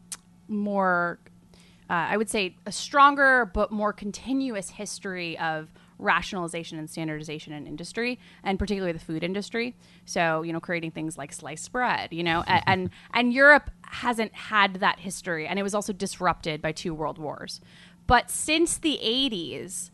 [0.48, 1.18] more,
[1.88, 5.68] uh, I would say, a stronger but more continuous history of
[6.02, 9.74] rationalization and standardization in industry, and particularly the food industry.
[10.04, 14.34] So you know, creating things like sliced bread, you know, a- and and Europe hasn't
[14.34, 17.60] had that history, and it was also disrupted by two world wars.
[18.06, 19.90] But since the 80s,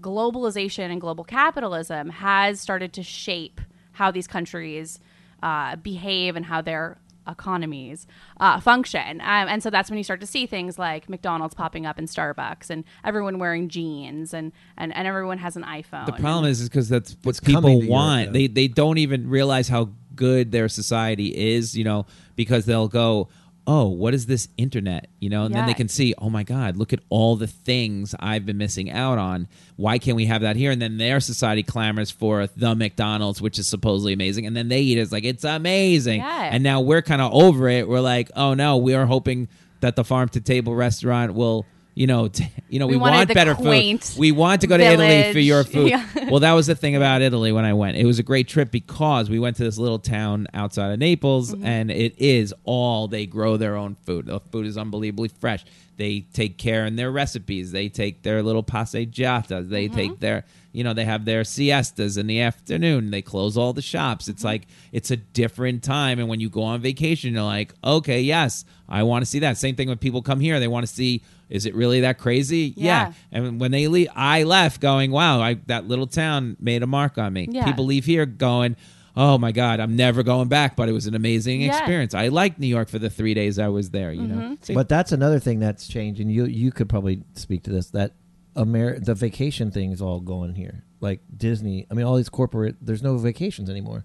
[0.00, 3.60] globalization and global capitalism has started to shape
[3.92, 4.98] how these countries
[5.42, 6.98] uh, behave and how their
[7.28, 8.06] economies
[8.38, 9.20] uh, function.
[9.20, 12.06] Um, and so that's when you start to see things like McDonald's popping up in
[12.06, 16.06] Starbucks and everyone wearing jeans and, and, and everyone has an iPhone.
[16.06, 18.32] The problem is, is because that's what It's people to Europe, want.
[18.32, 21.76] they they don't even realize how good their society is.
[21.76, 22.06] You know,
[22.36, 23.28] because they'll go,
[23.66, 25.08] oh, what is this internet?
[25.20, 28.14] You know, and then they can see, oh my God, look at all the things
[28.18, 29.48] I've been missing out on.
[29.76, 30.70] Why can't we have that here?
[30.70, 34.46] And then their society clamors for the McDonald's, which is supposedly amazing.
[34.46, 35.02] And then they eat it.
[35.02, 36.20] It's like, it's amazing.
[36.20, 36.50] Yeah.
[36.52, 37.88] And now we're kind of over it.
[37.88, 39.48] We're like, oh no, we are hoping
[39.80, 41.66] that the farm to table restaurant will.
[41.94, 44.00] You know, t- you know, we, We want better food.
[44.16, 45.90] We want to go to Italy for your food.
[45.90, 46.06] Yeah.
[46.30, 47.96] well, that was the thing about Italy when I went.
[47.96, 51.52] It was a great trip because we went to this little town outside of Naples,
[51.52, 51.66] Mm-hmm.
[51.66, 54.26] and it is all they grow their own food.
[54.26, 55.64] The food is unbelievably fresh.
[56.00, 57.72] They take care in their recipes.
[57.72, 59.68] They take their little passeggiatas.
[59.68, 59.94] They Mm-hmm.
[59.96, 63.10] take their, you know, they have their siestas in the afternoon.
[63.10, 64.24] They close all the shops.
[64.24, 64.30] Mm-hmm.
[64.32, 66.18] It's like it's a different time.
[66.18, 69.58] And when you go on vacation, you're like, okay, yes, I want to see that.
[69.58, 70.58] Same thing when people come here.
[70.58, 71.22] They want to see.
[71.50, 72.72] Is it really that crazy?
[72.76, 73.12] Yeah.
[73.30, 77.18] And when they leave, I left going, wow, I, that little town made a mark
[77.18, 77.48] on me.
[77.50, 77.64] Yeah.
[77.64, 78.76] People leave here going,
[79.22, 80.76] oh my God, I'm never going back.
[80.76, 81.76] But it was an amazing Yeah.
[81.76, 82.14] experience.
[82.14, 84.56] I liked New York for the three days I was there, you know?
[84.62, 86.30] So- But that's another thing that's changing.
[86.30, 87.90] You you could probably speak to this.
[87.90, 88.12] That
[88.56, 90.84] Amer- the vacation thing is all going here.
[91.00, 91.86] Like Disney.
[91.90, 92.76] I mean, all these corporate.
[92.80, 94.04] There's no vacations anymore.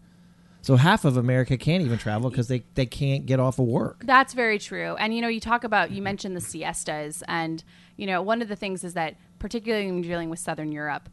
[0.61, 4.03] So half of America can't even travel because they, they can't get off of work.
[4.03, 4.95] That's very true.
[4.97, 7.63] And you know, you talk about you mentioned the siestas, and
[7.97, 11.07] you know, one of the things is that particularly when you're dealing with Southern Europe,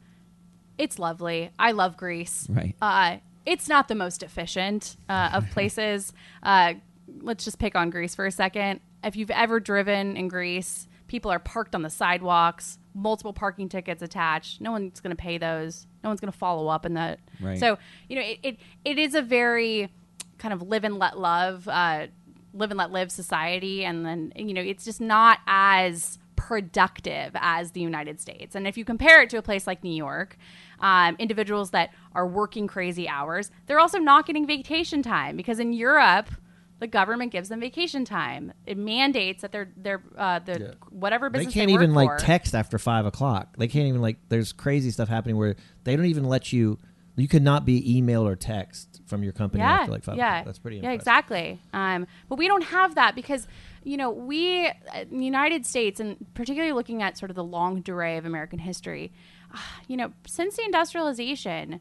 [0.78, 1.50] it's lovely.
[1.58, 2.46] I love Greece.
[2.50, 2.74] Right.
[2.80, 3.16] Uh,
[3.46, 6.12] it's not the most efficient uh, of places.
[6.42, 6.74] Uh,
[7.20, 8.80] let's just pick on Greece for a second.
[9.04, 14.02] If you've ever driven in Greece, people are parked on the sidewalks, multiple parking tickets
[14.02, 14.60] attached.
[14.60, 15.86] No one's going to pay those.
[16.02, 17.20] No one's going to follow up in that.
[17.40, 17.58] Right.
[17.58, 17.78] So
[18.08, 19.90] you know, it, it it is a very
[20.38, 22.06] kind of live and let love, uh,
[22.54, 27.70] live and let live society, and then you know, it's just not as productive as
[27.72, 28.54] the United States.
[28.54, 30.36] And if you compare it to a place like New York,
[30.80, 35.72] um, individuals that are working crazy hours, they're also not getting vacation time because in
[35.72, 36.28] Europe.
[36.78, 38.52] The government gives them vacation time.
[38.66, 40.88] It mandates that they're they're uh, the Yeah.
[40.90, 43.54] whatever business They can't they even like text after five o'clock.
[43.56, 44.16] They can't even like.
[44.28, 46.78] There's crazy stuff happening where they don't even let you.
[47.14, 50.16] You could not be emailed or text from your company yeah, after like five.
[50.16, 50.46] yeah, o'clock.
[50.46, 50.78] That's pretty.
[50.78, 51.60] Yeah, exactly.
[51.72, 53.46] Um, but we don't have that because
[53.84, 54.72] you know we, uh,
[55.10, 58.58] in the United States, and particularly looking at sort of the longue durée of American
[58.58, 59.12] history,
[59.54, 61.80] ah, you know, since the industrialization,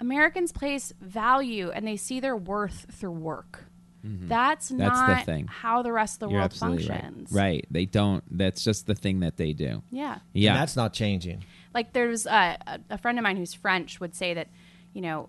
[0.00, 3.64] Americans place value and they see their worth through work.
[4.02, 4.78] That's, Mm-hmm.
[4.78, 5.46] That's the not thing.
[5.46, 7.30] how the rest of the You're world functions.
[7.30, 7.42] right.
[7.42, 7.66] Right.
[7.70, 8.24] They don't.
[8.30, 9.82] That's just the thing that they do.
[9.90, 10.20] Yeah.
[10.32, 10.52] Yeah.
[10.52, 11.44] And that's not changing.
[11.74, 14.48] like there's uh, a, a friend of mine who's French would say that,
[14.94, 15.28] you know,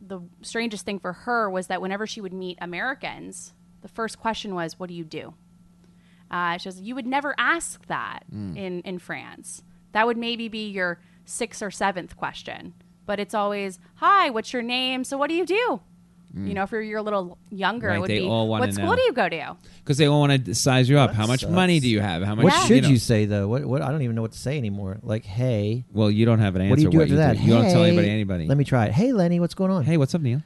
[0.00, 3.52] the strangest thing for her was that whenever she would meet Americans,
[3.84, 5.34] the first question was, "What do you do?"
[6.30, 9.62] Uh, she says you would never ask that in in France.
[9.92, 12.72] That would maybe be your sixth or seventh question,
[13.06, 15.04] but it's always, "Hi, what's your name?
[15.04, 15.80] So what do you do?"
[16.36, 18.72] You know, if you're, you're a little younger, Right, it would they be, all "What
[18.74, 18.96] school know.
[18.96, 21.10] do you go to?" Because they all want to size you up.
[21.10, 21.52] That How much sucks.
[21.52, 22.24] money do you have?
[22.24, 22.42] How much?
[22.42, 22.64] What Yeah.
[22.66, 22.88] should know.
[22.88, 23.46] you say though?
[23.46, 24.98] What what I don't even know what to say anymore.
[25.04, 26.70] Like, hey, Well, you don't have an answer.
[26.70, 27.38] what do you do after that?
[27.40, 28.10] You don't tell anybody.
[28.10, 28.46] Anybody.
[28.48, 28.92] Let me try it.
[28.92, 29.84] Hey, Lenny, what's going on?
[29.84, 30.42] Hey, what's up, Neil?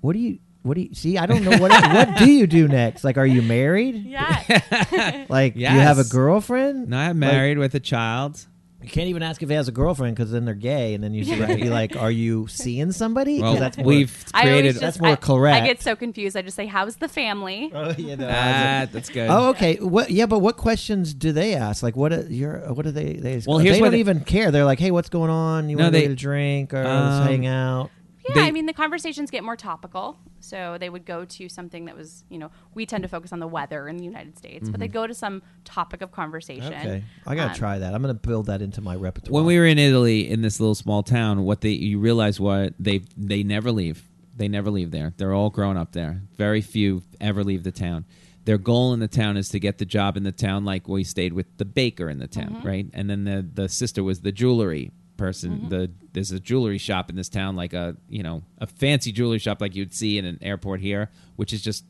[0.00, 1.16] what do you what do you see?
[1.18, 3.02] I don't know what what do you do next?
[3.04, 3.96] Like, are you married?
[4.10, 6.88] Yeah, Like, do you have a girlfriend?
[6.88, 8.46] No, I'm married with a child.
[8.82, 11.12] You can't even ask if he has a girlfriend because then they're gay, and then
[11.12, 14.70] you should be like, "Are you seeing somebody?" Well, that's more, we've I created.
[14.70, 15.62] just, That's more I- correct.
[15.62, 16.34] I get so confused.
[16.34, 19.28] I just say, "How's the family?" Oh, you know, Ah, that's good.
[19.28, 19.76] Oh, okay.
[19.76, 20.10] What?
[20.10, 21.82] Yeah, but what questions do they ask?
[21.82, 22.10] Like, what?
[22.10, 23.12] Are, you're, what do they?
[23.16, 23.42] They.
[23.46, 24.50] Well, here's they what don't they- even care.
[24.50, 25.68] They're like, "Hey, what's going on?
[25.68, 27.90] You No, want to get a drink or Um, let's hang out?"
[28.30, 30.18] Yeah, They- I mean the conversations get more topical.
[30.42, 33.40] So they would go to something that was, you know, we tend to focus on
[33.40, 36.72] the weather in the United States, but they'd go to some topic of conversation.
[36.72, 36.88] Mm-hmm.
[36.88, 37.94] Okay, I gotta Um, try that.
[37.94, 39.34] I'm gonna build that into my repertoire.
[39.34, 42.72] when we were in Italy in this little small town, what they you realize what
[42.78, 44.06] they they never leave.
[44.36, 45.12] They never leave there.
[45.18, 46.22] They're all grown up there.
[46.38, 48.06] Very few ever leave the town.
[48.46, 51.04] Their goal in the town is to get the job in the town, like we
[51.04, 52.86] stayed with the baker in the town, right?
[52.94, 54.90] And then the the sister was the jewelry
[55.20, 55.52] person.
[55.52, 55.68] Mm-hmm.
[55.68, 59.38] The there's a jewelry shop in this town, like a you know a fancy jewelry
[59.38, 61.84] shop like you'd see in an airport here, which is just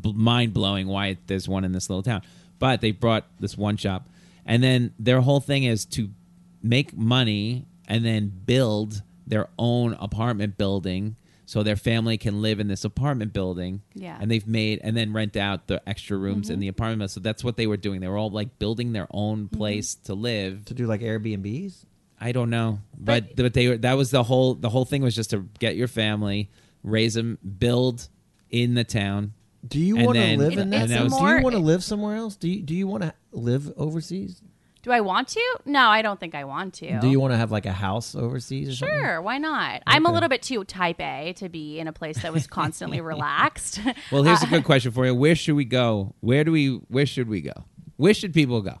[0.00, 2.22] b- mind blowing why there's one in this little town.
[2.58, 4.08] But they brought this one shop,
[4.46, 6.08] and then their whole thing is to
[6.62, 12.68] make money and then build their own apartment building so their family can live in
[12.68, 13.82] this apartment building.
[13.94, 14.16] Yeah.
[14.18, 16.60] And they've made and then rent out the extra rooms in mm-hmm.
[16.60, 17.10] the apartment.
[17.10, 18.00] So that's what they were doing.
[18.00, 19.56] They were all like building their own mm-hmm.
[19.56, 20.64] place to live.
[20.66, 21.84] to do like Airbnbs.
[22.24, 25.14] I don't know, but but they were that was the whole the whole thing was
[25.14, 26.50] just to get your family,
[26.84, 28.08] raise them, build
[28.50, 29.32] in the town.
[29.66, 30.88] Do you want to live It- in that?
[30.88, 32.36] Do you want to live somewhere else?
[32.36, 34.40] Do you do you want to live overseas?
[34.82, 35.58] Do I want to?
[35.64, 36.98] No, I don't think I want to.
[37.00, 38.98] Do you want to have like a house overseas or something?
[39.00, 39.82] Sure, why not?
[39.86, 43.00] I'm a little bit too type A to be in a place that was constantly
[43.12, 43.78] relaxed.
[44.10, 45.14] Well, here's a Uh, good question for you.
[45.14, 46.14] Where should we go?
[46.20, 46.68] Where do we?
[46.88, 47.52] Where should we go?
[47.96, 48.78] Where should people go?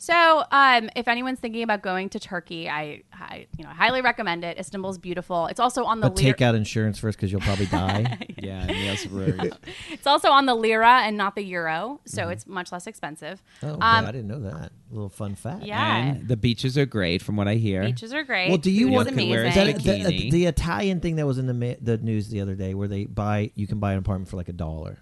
[0.00, 4.44] So, um, if anyone's thinking about going to Turkey, I, I, you know, highly recommend
[4.44, 4.56] it.
[4.56, 5.46] Istanbul's beautiful.
[5.46, 6.32] It's also on the But lira.
[6.34, 8.16] take out insurance first because you'll probably die.
[8.38, 9.52] Yeah, Neil Sabruri.
[9.90, 13.42] It's also on the lira and not the euro, so it's much less expensive.
[13.64, 13.74] oh, okay.
[13.74, 14.70] Um, I didn't know that.
[14.92, 15.64] little fun fact.
[15.64, 15.96] Yeah.
[15.96, 17.82] and the beaches are great, from what I hear.
[17.82, 18.50] Beaches are great.
[18.50, 19.74] Well, do you Food want is could wear a is amazing.
[19.84, 20.30] that the, bikini.
[20.30, 23.04] the Italian thing that was in the ma- the news the other day where they
[23.06, 24.98] buy you can buy an apartment for like a dollar?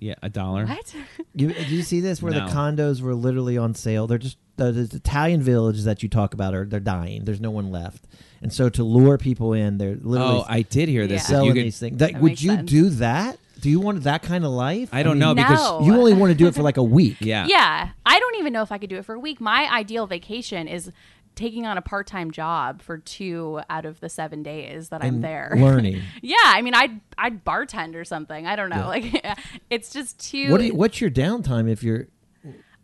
[0.00, 0.66] Yeah, a dollar.
[0.66, 0.94] what?
[1.34, 2.46] You, did you see this where No.
[2.46, 4.06] the condos were literally on sale?
[4.06, 7.24] They're just the, the Italian villages that you talk about are they're dying.
[7.24, 8.04] There's no one left,
[8.42, 11.22] and so to lure people in, they're literally Oh, I did hear this.
[11.22, 11.24] Yeah.
[11.24, 11.98] If you selling could- these things.
[11.98, 12.70] That, That would makes you sense.
[12.70, 13.38] do that?
[13.60, 14.88] Do you want that kind of life?
[14.92, 15.80] I don't mean, know because No.
[15.84, 17.16] You only want to do it for like a week.
[17.18, 19.40] yeah, Yeah, I don't even know if I could do it for a week.
[19.40, 20.92] My ideal vacation is
[21.38, 25.52] taking on a part-time job for two out of the seven days that I'm there.
[25.56, 26.02] learning.
[26.20, 28.46] yeah, I mean, I'd I'd bartend or something.
[28.46, 28.86] I don't know.
[28.88, 29.24] Like,
[29.70, 30.50] it's just too.
[30.50, 32.08] What you, what's your downtime if you're?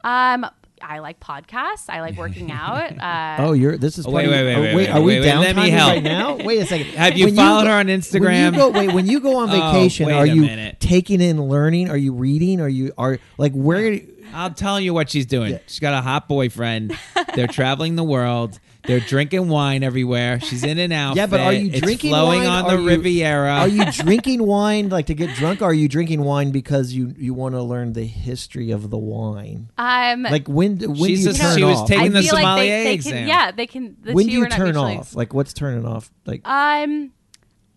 [0.02, 0.46] um,
[0.82, 1.88] I like podcasts.
[1.88, 2.98] I like working out.
[3.00, 3.76] Uh, Oh, you're.
[3.78, 4.06] This is.
[4.06, 5.90] Oh, wait, part wait, oh, wait, wait, Are we wait, wait, let me help.
[5.92, 6.36] right now?
[6.36, 6.86] Wait a second.
[6.88, 8.54] Have you When followed go- her on When you Instagram?
[8.56, 10.80] go, wait, when you go on Oh, vacation, wait are you minute.
[10.80, 11.88] taking in learning?
[11.90, 12.60] Are you reading?
[12.60, 13.98] Are you are like where?
[14.34, 15.52] I'll tell you what she's doing.
[15.52, 15.58] Yeah.
[15.66, 16.96] She's got a hot boyfriend.
[17.34, 18.58] They're traveling the world.
[18.86, 20.40] They're drinking wine everywhere.
[20.40, 21.16] She's in and out.
[21.16, 22.48] Yeah, but are you it's drinking flowing wine?
[22.48, 23.50] on Are the you- Riviera?
[23.60, 25.62] Are you drinking wine like to get drunk?
[25.62, 28.98] Or are you drinking wine because you you want to learn the history of the
[28.98, 29.70] wine?
[29.78, 32.34] um, Like when when She's do you a- turn she was taking I the feel
[32.34, 33.12] like they, sommelier they exam.
[33.14, 33.96] Can, yeah, they can.
[34.02, 35.14] The when do you are turn mutually off?
[35.14, 36.10] Like what's turning off?
[36.26, 37.12] Like Um,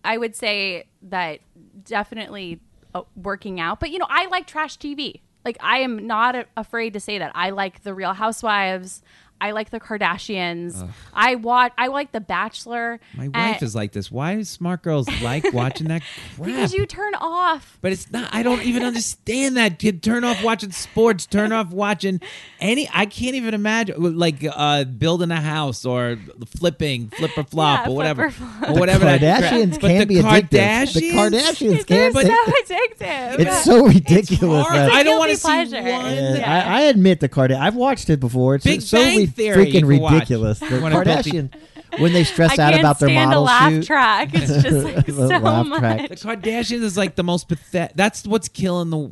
[0.03, 1.39] I would say that
[1.85, 2.59] definitely
[2.93, 5.21] uh, working out, but you know, I like trash TV.
[5.47, 9.01] Like I am not a- afraid to say that I like the Real Housewives.
[9.39, 10.87] I like the Kardashians.
[11.13, 11.71] I watch.
[11.77, 12.99] I like The Bachelor.
[13.15, 14.11] My wife is like this.
[14.11, 16.01] Why do smart girls like watching that
[16.35, 16.45] crap?
[16.47, 17.77] because you turn off.
[17.81, 18.33] But it's not.
[18.33, 19.79] I don't even understand that.
[19.79, 21.25] Kid, turn off watching sports.
[21.25, 22.19] Turn off watching
[22.59, 22.89] any.
[22.93, 26.17] I can't even imagine like uh, building a house or
[26.57, 28.69] flipping, flip or flop Yeah, or whatever, flip or flop.
[28.69, 29.05] or the whatever.
[29.05, 29.43] that.
[29.43, 30.49] Kardashians can the be addictive.
[30.49, 31.13] The Kardashians?
[31.13, 32.73] Kardashians They're can so be.
[32.73, 33.39] addictive.
[33.39, 34.65] It's so ridiculous.
[34.67, 34.75] hard.
[34.79, 35.75] that- I don't want to see pleasure.
[35.81, 35.83] one.
[36.05, 36.51] And Yeah.
[36.67, 37.59] I, I admit the Kardashians.
[37.59, 38.55] I've watched it before.
[38.55, 40.13] It's Big so Bang re- Theory you freaking watch.
[40.13, 40.59] ridiculous.
[40.67, 41.53] The When Kardashian
[41.99, 43.85] when they stress out about their stand model a laugh shoot.
[43.85, 44.29] track.
[44.33, 45.79] It's just like The so laugh much.
[45.79, 46.09] track.
[46.09, 47.95] The Kardashians is like the most pathetic.
[47.95, 49.11] That's what's killing the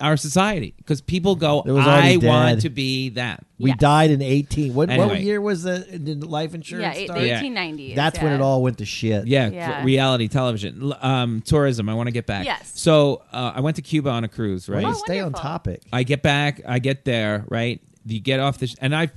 [0.00, 3.44] our society because people go, It was already I want to be that.
[3.58, 3.78] We Yes.
[3.78, 4.72] died in 18.
[4.72, 5.22] What, what Anyway.
[5.22, 7.20] year was the, the life insurance Yeah, start?
[7.20, 7.42] the Yeah.
[7.42, 7.94] 1890s.
[7.94, 8.34] That's when yeah.
[8.36, 9.26] it all went to shit.
[9.26, 9.84] Yeah, Yeah.
[9.84, 11.88] reality television, L- um, tourism.
[11.90, 12.46] I want to get back.
[12.46, 12.72] Yes.
[12.74, 14.80] So uh, I went to Cuba on a cruise, Why right?
[14.82, 15.42] don't you Oh, stay on wonderful.
[15.42, 15.82] topic.
[15.92, 17.80] I get back, I get there, right?
[18.06, 19.10] You get off the sh- and I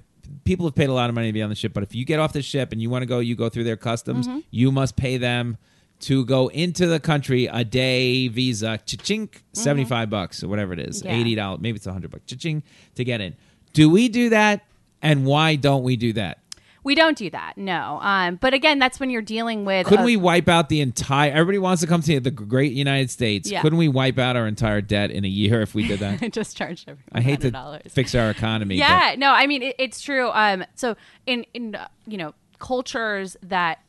[0.44, 2.06] people have paid a lot of money to be on the ship, but if you
[2.06, 4.40] get off the ship and you want to go, you go through their customs, Mm-hmm.
[4.52, 5.58] you must pay them
[6.02, 11.02] to go into the country a day visa, cha-chink, 75 bucks or whatever it is,
[11.04, 11.28] Mm-hmm.
[11.28, 11.44] Yeah.
[11.58, 12.64] $80, maybe it's 100 bucks, cha-ching
[12.96, 13.36] to get in.
[13.74, 14.66] Do we do that
[15.02, 16.40] and why don't we do that?
[16.86, 18.00] We don't do that, no.
[18.02, 19.88] Um, but again, that's when you're dealing with.
[19.88, 23.10] Couldn't a- we wipe out the entire everybody wants to come to the great United
[23.10, 23.50] States.
[23.52, 23.62] Yeah.
[23.62, 26.32] Couldn't we wipe out our entire debt in a year if we did that?
[26.32, 27.92] just charge everyone I hate to $100.
[27.92, 28.76] fix our economy.
[28.76, 30.30] but- Yeah, no, I mean it, it's true.
[30.30, 33.80] Um, so in in uh, you know cultures that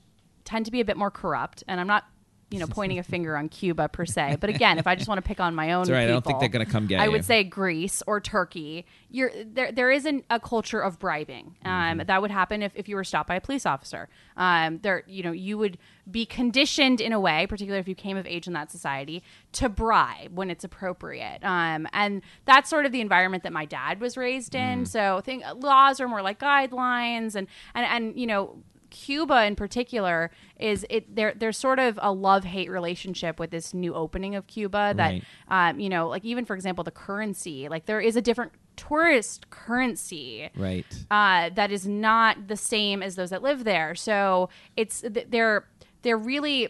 [0.44, 2.04] tend to be a bit more corrupt, and I'm not
[2.50, 5.18] you know pointing a finger on Cuba per se, but again, if I just want
[5.18, 7.00] to pick on my own, It's right, I don't think people, they're gonna come get
[7.00, 7.10] I you.
[7.12, 8.86] would say Greece or Turkey.
[9.10, 9.72] You're there.
[9.72, 11.56] There isn't a culture of bribing.
[11.64, 12.06] Um, Mm-hmm.
[12.06, 14.08] That would happen if, if you were stopped by a police officer.
[14.36, 15.78] Um, there, you know, you would
[16.10, 19.22] be conditioned in a way, particularly if you came of age in that society,
[19.52, 21.38] to bribe when it's appropriate.
[21.42, 24.82] Um, and that's sort of the environment that my dad was raised in.
[24.82, 24.88] Mm.
[24.88, 28.56] So I think laws are more like guidelines, and and and you know.
[29.04, 33.74] Cuba in particular is it there there's sort of a love hate relationship with this
[33.74, 35.24] new opening of Cuba that Right.
[35.70, 39.50] um, you know like even for example the currency like there is a different tourist
[39.50, 40.86] currency Right.
[41.10, 43.94] uh, that is not the same as those that live there.
[43.94, 45.66] So it's they're
[46.02, 46.68] they're really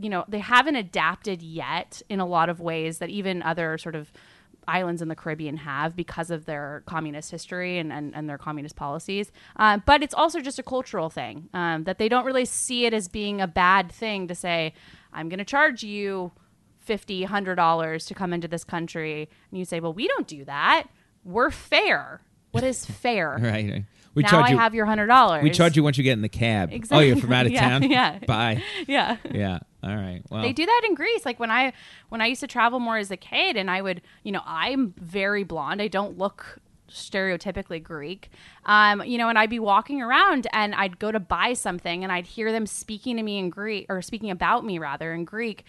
[0.00, 3.94] you know they haven't adapted yet in a lot of ways that even other sort
[3.94, 4.12] of
[4.68, 8.76] islands in the Caribbean have because of their communist history and, and, and their communist
[8.76, 9.30] policies.
[9.56, 12.92] Um, but it's also just a cultural thing um, that they don't really see it
[12.94, 14.72] as being a bad thing to say,
[15.12, 16.32] I'm going to charge you
[16.80, 20.26] fifty, hundred dollars $100 to come into this country, and you say, "Well, we don't
[20.28, 20.84] do that.
[21.24, 22.20] We're fair.
[22.52, 23.36] What is fair?
[23.40, 23.84] Right.
[24.14, 24.58] We now charge I you.
[24.58, 25.42] have your hundred dollars.
[25.42, 26.72] we charge you once you get in the cab.
[26.72, 27.04] Exactly.
[27.04, 27.82] Oh, you're from out of Yeah, town.
[27.90, 28.18] yeah.
[28.26, 28.62] Bye.
[28.86, 29.16] Yeah.
[29.30, 29.58] Yeah.
[29.86, 30.22] All right.
[30.30, 30.42] Well.
[30.42, 31.24] They do that in Greece.
[31.24, 31.72] Like when I
[32.08, 34.94] when I used to travel more as a kid, and I would, you know, I'm
[34.98, 35.80] very blonde.
[35.80, 36.58] I don't look
[36.90, 38.30] stereotypically Greek.
[38.64, 42.12] Um, you know, and I'd be walking around and I'd go to buy something and
[42.12, 45.64] I'd hear them speaking to me in Greek or speaking about me rather in Greek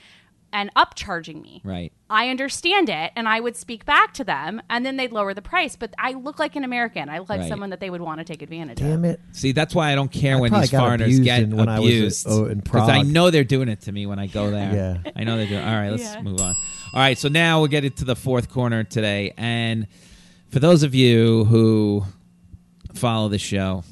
[0.53, 1.61] and upcharging me.
[1.63, 1.91] Right.
[2.09, 5.41] I understand it and I would speak back to them and then they'd lower the
[5.41, 5.75] price.
[5.75, 7.09] But I look like an American.
[7.09, 7.49] I look like Right.
[7.49, 8.87] someone that they would want to take advantage of.
[8.87, 9.19] Damn it.
[9.33, 11.57] See, that's why I don't care I when probably these got foreigners abused get in-
[11.57, 12.27] when I was, uh, abused.
[12.29, 13.07] oh, in Because I Prague.
[13.07, 15.01] know they're doing it to me when I go there.
[15.05, 15.11] Yeah.
[15.15, 15.63] I know they're doing.
[15.63, 16.21] All right, let's Yeah.
[16.21, 16.55] move on.
[16.93, 19.87] All right, so now we'll get into the fourth corner today, and
[20.49, 22.05] for those of you who
[22.93, 23.83] follow the show,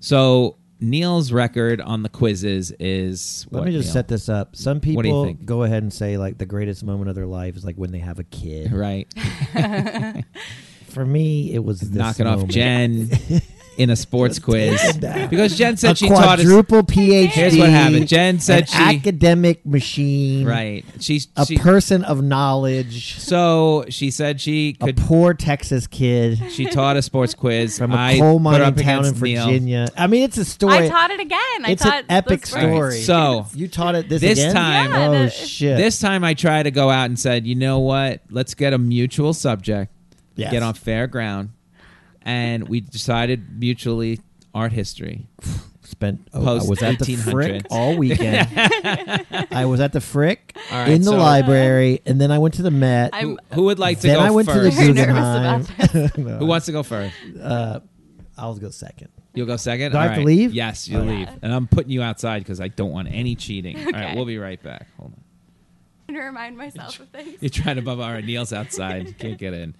[0.00, 3.46] so Neil's record on the quizzes is.
[3.50, 3.92] Let what, me just Neil?
[3.92, 4.56] set this up.
[4.56, 5.44] Some What do you people think?
[5.44, 7.98] go ahead and say like the greatest moment of their life is like when they
[7.98, 8.72] have a kid.
[8.72, 9.06] right.
[10.86, 12.52] For me, it was this Knocking off moment.
[12.52, 13.10] Jen
[13.80, 14.78] in a sports quiz
[15.30, 16.44] because Jen A said she taught us.
[16.44, 17.26] quadruple PhD.
[17.28, 18.08] Here's what happened.
[18.08, 20.46] Jen said an she academic machine.
[20.46, 20.84] right.
[21.00, 23.18] She's A she, person of knowledge.
[23.18, 27.92] so she said she A could poor Texas kid She taught a sports quiz from
[27.92, 29.46] a I coal put her mining up town in against Neil.
[29.46, 29.88] Virginia.
[29.96, 30.74] I mean, it's a story.
[30.76, 31.38] I taught it again.
[31.64, 33.00] I it's taught an epic the story.
[33.00, 34.54] So you taught it this, this again?
[34.54, 35.76] time- Yeah, oh the- shit!
[35.78, 38.20] this time I tried to go out and said, you know what?
[38.30, 39.90] Let's get a mutual subject,
[40.36, 40.50] Yes.
[40.52, 41.50] get on fair ground,
[42.22, 44.20] and we decided mutually
[44.54, 45.26] art history.
[45.82, 46.28] spent.
[46.32, 47.30] Oh, I Post was at the 1800s.
[47.32, 48.48] Frick all weekend.
[49.50, 52.54] I was at the Frick All right, in the so- library, and then I went
[52.54, 53.10] to the Met.
[53.12, 54.76] I'm Who, who would like to then go I went first?
[54.76, 56.06] to the Very nervous Guggenheim.
[56.06, 57.14] about No, who wants to go first?
[57.42, 57.80] uh,
[58.38, 59.08] I'll go second.
[59.34, 59.92] You'll go second.
[59.92, 60.54] Do I All have to leave?
[60.54, 61.02] Yes, you Oh.
[61.02, 63.76] leave, and I'm putting you outside because I don't want any cheating.
[63.76, 64.14] All right, Okay.
[64.16, 64.86] we'll be right back.
[64.98, 65.20] Hold on.
[66.12, 67.36] Trying to remind myself of things.
[67.40, 68.00] You're trying to bump.
[68.00, 69.06] All right, Neil's outside.
[69.08, 69.74] You Can't get in.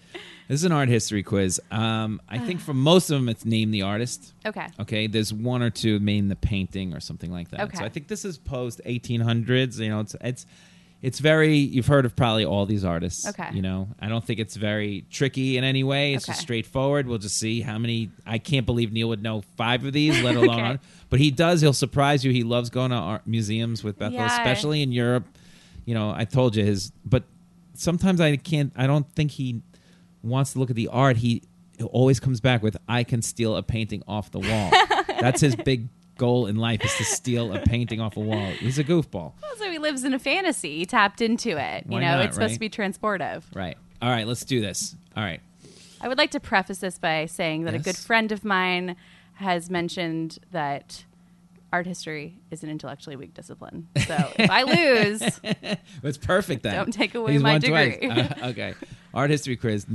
[0.48, 1.60] This is an art history quiz.
[1.70, 4.32] Um, I think for most of them, it's name the artist.
[4.44, 4.66] Okay.
[4.80, 7.60] Okay, there's one or two name the painting or something like that.
[7.60, 7.78] Okay.
[7.78, 9.78] So I think this is post 1800s.
[9.78, 10.46] You know, it's it's
[11.02, 11.56] it's very.
[11.56, 13.26] You've heard of probably all these artists.
[13.28, 13.48] Okay.
[13.52, 16.14] You know, I don't think it's very tricky in any way.
[16.14, 17.06] It's just straightforward.
[17.06, 18.10] We'll just see how many.
[18.26, 20.60] I can't believe Neil would know five of these, let alone.
[20.72, 20.78] Okay.
[21.10, 21.60] But he does.
[21.60, 22.32] He'll surprise you.
[22.32, 24.26] He loves going to art museums with Bethel, Yeah.
[24.26, 25.24] especially in Europe.
[25.84, 26.92] You know, I told you his.
[27.04, 27.24] But
[27.74, 28.72] sometimes I can't.
[28.76, 29.62] I don't think he
[30.22, 31.18] wants to look at the art.
[31.18, 31.42] He
[31.92, 34.70] always comes back with, "I can steal a painting off the wall."
[35.20, 38.50] That's his big goal in life is to steal a painting off a wall.
[38.52, 39.32] He's a goofball.
[39.42, 40.78] Also, he lives in a fantasy.
[40.78, 41.84] He tapped into it.
[41.88, 42.54] You know, not, it's supposed right?
[42.54, 43.44] to be transportive.
[43.54, 43.76] Right.
[44.02, 44.26] All right.
[44.26, 44.94] Let's do this.
[45.16, 45.40] All right.
[46.02, 47.80] I would like to preface this by saying that Yes.
[47.80, 48.96] a good friend of mine
[49.34, 51.04] has mentioned that
[51.72, 53.88] art history is an intellectually weak discipline.
[54.06, 55.22] So if I lose,
[56.02, 56.74] It's perfect then.
[56.74, 58.08] Don't take away He's my degree.
[58.08, 58.74] Uh, okay.
[59.12, 59.86] Art history quiz.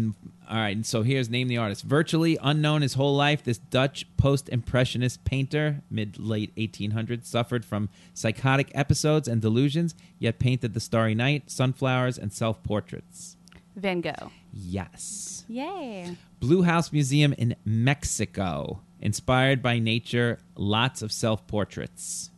[0.50, 0.86] All right.
[0.86, 1.84] So here's name the artist.
[1.84, 8.72] Virtually unknown his whole life, this Dutch post-impressionist painter, mid late 1800s, suffered from psychotic
[8.74, 13.38] episodes and delusions, yet painted the Starry Night, sunflowers, and self-portraits.
[13.76, 14.32] Van Gogh.
[14.54, 15.44] Yes.
[15.48, 16.16] Yay.
[16.40, 18.82] Blue House Museum in Mexico.
[19.06, 22.32] Inspired by nature, lots of self-portraits.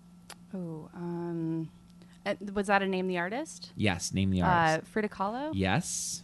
[0.53, 1.69] Oh, um,
[2.25, 3.71] uh, was that a name the artist?
[3.77, 4.91] Yes, name the Uh, artist.
[4.91, 5.51] Frida Kahlo.
[5.53, 6.23] Yes.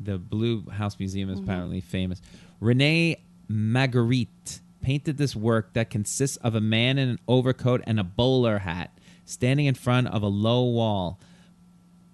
[0.00, 1.34] The Blue House Museum Mm-hmm.
[1.38, 2.22] is apparently famous.
[2.60, 3.16] Rene
[3.50, 8.60] Magritte painted this work that consists of a man in an overcoat and a bowler
[8.60, 11.20] hat standing in front of a low wall,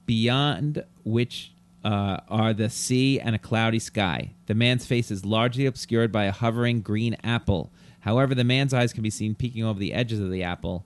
[0.07, 1.52] beyond which
[1.85, 4.32] uh, are the sea and a cloudy sky.
[4.47, 7.70] The man's face is largely obscured by a hovering green apple.
[8.01, 10.85] However, the man's eyes can be seen peeking over the edges of the apple.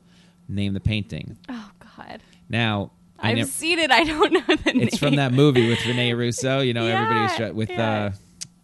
[0.49, 1.37] Name the painting.
[1.49, 3.91] Oh God, Now, I I've nev- seen it.
[3.91, 4.83] I don't know the name.
[4.83, 6.61] it's from that movie with Rene Russo.
[6.61, 8.13] You know, everybody was Yeah, try- with yeah.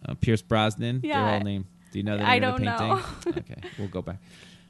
[0.07, 1.01] uh, uh, Pierce Brosnan.
[1.03, 1.21] Yeah.
[1.21, 1.65] Their whole name.
[1.91, 2.77] Do you know the I name of the don't
[3.27, 3.43] painting?
[3.49, 4.17] okay, we'll go back.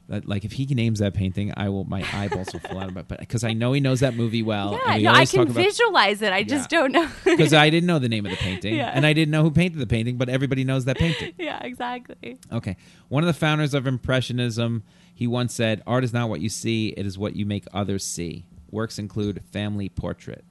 [0.08, 1.84] But, like if he names that painting, I will.
[1.84, 3.08] My eyeballs will fall out of it.
[3.08, 4.72] But because I know he knows that movie well.
[4.72, 6.32] Yeah, we no, I can about, visualize it.
[6.32, 7.08] I just don't know.
[7.24, 8.92] because I didn't know the name of the painting, Yeah.
[8.94, 11.34] and I didn't know who painted the painting, but everybody knows that painting.
[11.38, 12.38] yeah, exactly.
[12.52, 12.76] Okay.
[13.08, 16.88] One of the founders of Impressionism, he once said, Art is not what you see,
[16.96, 18.44] it is what you make others see.
[18.70, 20.44] Works include Family Portrait.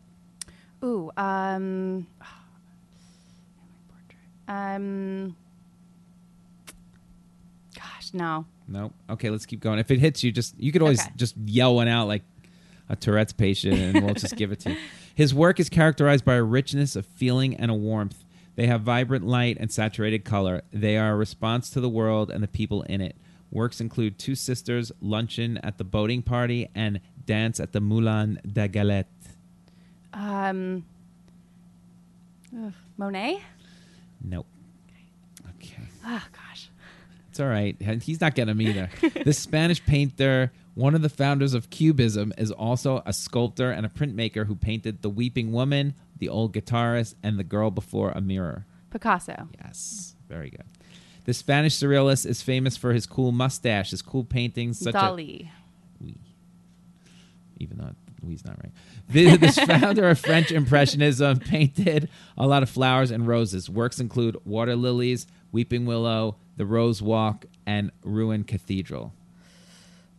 [0.83, 2.07] Ooh, um,
[4.49, 5.37] um,
[8.11, 8.45] gosh, no.
[8.67, 8.93] Nope.
[9.09, 9.79] Okay, let's keep going.
[9.79, 11.11] If it hits you, just you could always Okay.
[11.15, 12.23] just yell one out like
[12.89, 14.77] a Tourette's patient, and we'll just give it to you.
[15.15, 18.23] His work is characterized by a richness of feeling and a warmth.
[18.55, 20.61] They have vibrant light and saturated color.
[20.71, 23.15] They are a response to the world and the people in it.
[23.51, 28.67] Works include Two Sisters, Luncheon at the Boating Party, and Dance at the Moulin de
[28.67, 29.07] Galette.
[30.13, 30.85] Um,
[32.57, 33.41] ugh, Monet?
[34.21, 34.47] Nope.
[35.57, 35.75] Okay.
[36.05, 36.69] Oh, gosh.
[37.35, 37.75] It's all right.
[37.81, 38.89] And he's not getting them either.
[39.25, 43.89] this Spanish painter, one of the founders of Cubism, is also a sculptor and a
[43.89, 48.65] printmaker who painted The Weeping Woman, The Old Guitarist, and The Girl Before a Mirror.
[48.89, 49.49] Picasso.
[49.61, 50.15] Yes.
[50.29, 50.63] Very good.
[51.25, 55.49] The Spanish surrealist is famous for his cool mustache, his cool paintings, such as Dali.
[57.59, 57.89] even though
[58.23, 58.71] Louis not right.
[59.09, 62.07] The, this founder of French Impressionism painted
[62.37, 63.69] a lot of flowers and roses.
[63.69, 69.13] Works include Water Lilies, Weeping Willow, The Rose Walk, and Ruined Cathedral.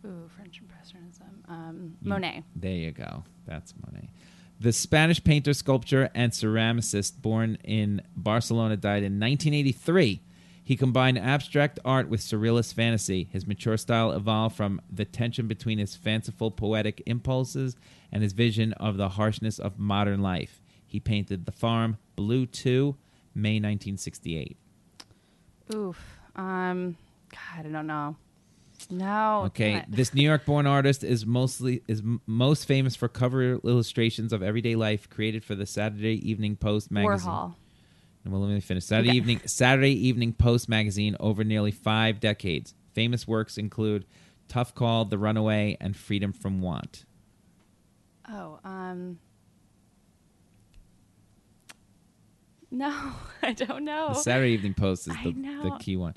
[0.05, 1.45] Ooh, French Impressionism.
[1.49, 2.45] Um, Monet.
[2.55, 3.25] There you go.
[3.47, 4.11] That's Monet.
[4.59, 10.23] The Spanish painter, sculptor, and ceramicist born in Barcelona died in 1983.
[10.65, 13.29] He combined abstract art with surrealist fantasy.
[13.31, 17.77] His mature style evolved from the tension between his fanciful poetic impulses
[18.11, 20.63] and his vision of the harshness of modern life.
[20.87, 22.97] He painted The Farm, Blue 2,
[23.35, 24.57] May 1968.
[25.75, 26.16] Oof.
[26.37, 26.97] Um,
[27.31, 28.17] God, I don't know.
[28.91, 29.45] No.
[29.47, 34.43] Okay, this New York-born artist is mostly is m- most famous for cover illustrations of
[34.43, 37.31] everyday life created for the Saturday Evening Post magazine.
[37.33, 37.55] Warhol.
[38.23, 38.85] And well, let me finish.
[38.85, 39.17] Saturday Okay.
[39.17, 42.75] evening, Saturday Evening Post magazine over nearly five decades.
[42.93, 44.05] Famous works include
[44.47, 47.05] "Tough Call," "The Runaway," and "Freedom from Want."
[48.29, 49.19] Oh, um.
[52.71, 53.13] No,
[53.43, 54.09] I don't know.
[54.09, 56.15] The Saturday Evening Post is the, the key one.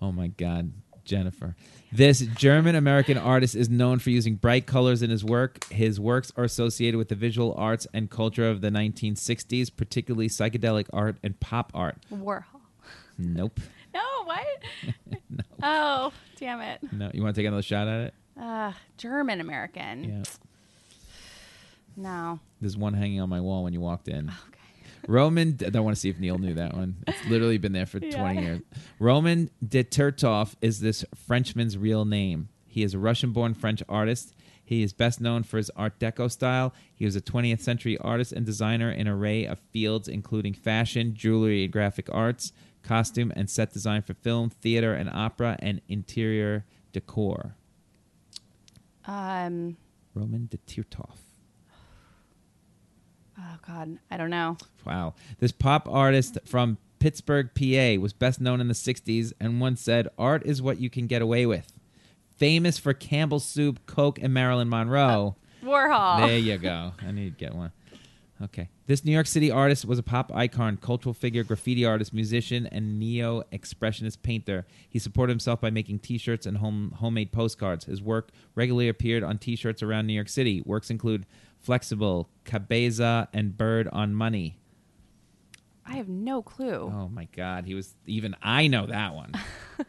[0.00, 0.72] Oh my God,
[1.04, 1.54] Jennifer.
[1.92, 5.64] This German American artist is known for using bright colors in his work.
[5.66, 10.86] His works are associated with the visual arts and culture of the 1960s, particularly psychedelic
[10.92, 11.98] art and pop art.
[12.12, 12.44] Warhol.
[13.18, 13.60] Nope.
[13.94, 14.46] No, what?
[15.28, 15.44] No.
[15.62, 16.80] Oh, damn it.
[16.92, 17.10] No.
[17.12, 18.14] You want to take another shot at it?
[18.40, 20.04] Uh, German American.
[20.04, 20.22] Yeah.
[21.94, 22.40] No.
[22.60, 24.30] There's one hanging on my wall when you walked in.
[24.48, 24.61] Okay.
[25.08, 26.96] Roman, I don't want to see if Neil knew that one.
[27.06, 28.18] It's literally been there for Yeah.
[28.18, 28.60] 20 years.
[28.98, 29.84] Roman de
[30.60, 32.48] is this Frenchman's real name.
[32.66, 34.34] He is a Russian born French artist.
[34.64, 36.72] He is best known for his Art Deco style.
[36.94, 41.14] He was a 20th century artist and designer in an array of fields, including fashion,
[41.14, 46.64] jewelry, and graphic arts, costume and set design for film, theater, and opera, and interior
[46.92, 47.56] decor.
[49.04, 49.76] Um.
[50.14, 50.58] Roman de.
[53.42, 54.56] Oh God, I don't know.
[54.84, 55.14] Wow.
[55.40, 60.08] This pop artist from Pittsburgh, PA, was best known in the 60s and once said,
[60.16, 61.72] Art is what you can get away with.
[62.36, 65.36] Famous for Campbell's Soup, Coke, and Marilyn Monroe.
[65.64, 66.26] Warhol.
[66.26, 66.92] There you go.
[67.04, 67.72] I need to get one.
[68.42, 68.68] Okay.
[68.86, 72.98] This New York City artist was a pop icon, cultural figure, graffiti artist, musician, and
[72.98, 74.66] neo expressionist painter.
[74.88, 77.84] He supported himself by making t shirts and home, homemade postcards.
[77.84, 80.60] His work regularly appeared on t shirts around New York City.
[80.66, 81.24] Works include
[81.62, 84.58] Flexible, Cabeza, and Bird on Money.
[85.86, 86.92] I have no clue.
[86.92, 87.64] Oh my God.
[87.64, 89.32] He was, even I know that one.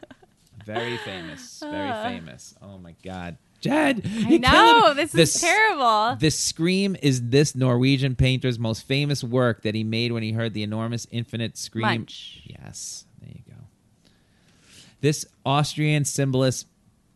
[0.64, 1.60] Very famous.
[1.60, 2.02] Very uh.
[2.08, 2.54] famous.
[2.62, 3.36] Oh my God.
[3.60, 6.16] Jed, I know this This- is terrible.
[6.16, 10.52] The Scream is this Norwegian painter's most famous work that he made when he heard
[10.52, 11.82] the enormous infinite scream.
[11.82, 12.42] Munch.
[12.44, 13.58] Yes, there you go.
[15.00, 16.66] This Austrian symbolist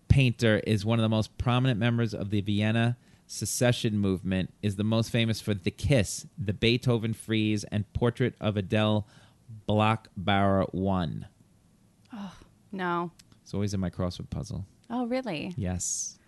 [0.09, 2.97] painter is one of the most prominent members of the Vienna
[3.29, 8.57] secession movement, is the most famous for The Kiss, the Beethoven Frieze, and Portrait of
[8.57, 9.07] Adele
[9.67, 11.27] Bloch-Bauer 1.
[12.13, 12.35] Oh,
[12.73, 13.13] no.
[13.43, 14.67] It's always in my crossword puzzle.
[14.91, 15.55] Oh, really?
[15.57, 16.19] Yes.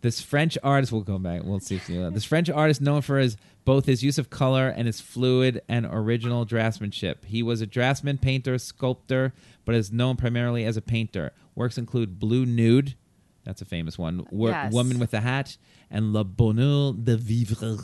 [0.00, 1.42] This French artist, we'll go back.
[1.44, 2.10] We'll see if you know.
[2.10, 5.86] This French artist, known for his both his use of color and his fluid and
[5.88, 7.24] original draftsmanship.
[7.24, 9.32] He was a draftsman, painter, sculptor,
[9.64, 11.32] but is known primarily as a painter.
[11.54, 12.96] Works include Blue Nude,
[13.44, 14.26] that's a famous one.
[14.30, 14.72] Wo- Yes.
[14.72, 15.56] Woman with a Hat,
[15.90, 17.78] and Le Bonheur de Vivre,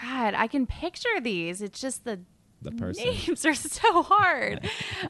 [0.00, 1.60] God, I can picture these.
[1.62, 2.20] It's just the
[2.62, 3.04] the person.
[3.06, 4.68] names are so hard.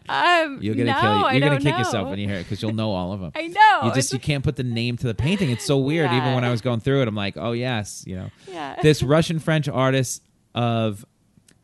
[0.09, 1.39] Um, You're gonna no, kill you.
[1.39, 1.79] You're gonna kick know.
[1.79, 3.33] yourself when you hear it because you'll know all of them.
[3.37, 3.81] I know.
[3.89, 5.51] You just you can't put the name to the painting.
[5.51, 6.11] It's so weird.
[6.13, 8.31] Even when I was going through it, I'm like, oh yes, you know.
[8.49, 8.81] Yeah.
[8.83, 10.23] This Russian French artist
[10.55, 11.05] of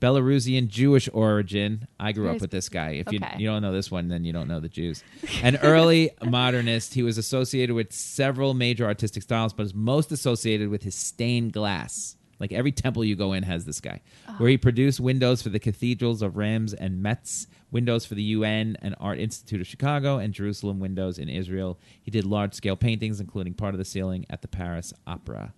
[0.00, 1.88] Belarusian Jewish origin.
[1.98, 2.90] I grew up with this guy.
[2.90, 3.36] If you Okay.
[3.38, 5.02] you don't know this one, then you don't know the Jews.
[5.42, 10.68] An early modernist, he was associated with several major artistic styles, but is most associated
[10.68, 12.16] with his stained glass.
[12.40, 14.00] Like every temple you go in has this guy,
[14.36, 14.62] where he uh-huh.
[14.62, 19.18] produced windows for the cathedrals of Reims and Metz, windows for the UN and Art
[19.18, 21.80] Institute of Chicago, and Jerusalem windows in Israel.
[22.00, 25.52] He did large scale paintings, including part of the ceiling at the Paris Opera.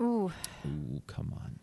[0.00, 0.32] Ooh,
[0.66, 1.58] Ooh, come on.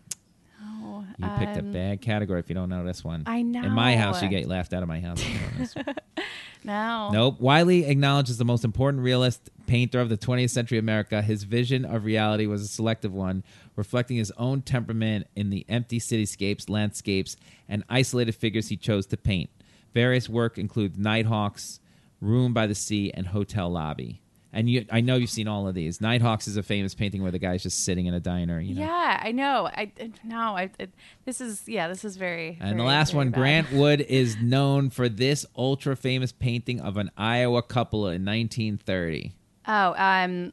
[1.18, 3.24] You picked a um, bad category if you don't know this one.
[3.26, 3.64] I know.
[3.64, 5.20] In my house, you get laughed out of my house.
[5.22, 5.96] if you don't know this one.
[6.62, 7.10] No.
[7.12, 7.40] nope.
[7.40, 11.22] Wiley acknowledges the most important realist painter of the 20th century America.
[11.22, 13.44] His vision of reality was a selective one,
[13.78, 17.38] reflecting his own temperament in the empty cityscapes, landscapes,
[17.70, 19.50] and isolated figures he chose to paint.
[19.94, 21.80] Various work include Nighthawks,
[22.20, 24.22] Room by the Sea, and Hotel Lobby.
[24.52, 26.02] And you, I know you've seen all of these.
[26.02, 28.60] Nighthawks is a famous painting where the guy's just sitting in a diner.
[28.60, 28.82] You know?
[28.82, 29.68] Yeah, I know.
[29.68, 29.92] I
[30.24, 30.90] no, I it,
[31.26, 32.58] this is yeah, this is very.
[32.60, 33.40] And the last one, bad.
[33.40, 39.34] Grant Wood is known for this ultra famous painting of an Iowa couple in 1930.
[39.68, 40.52] Oh, um,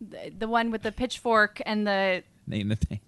[0.00, 2.22] the, the one with the pitchfork and the.
[2.46, 3.00] Name the painting.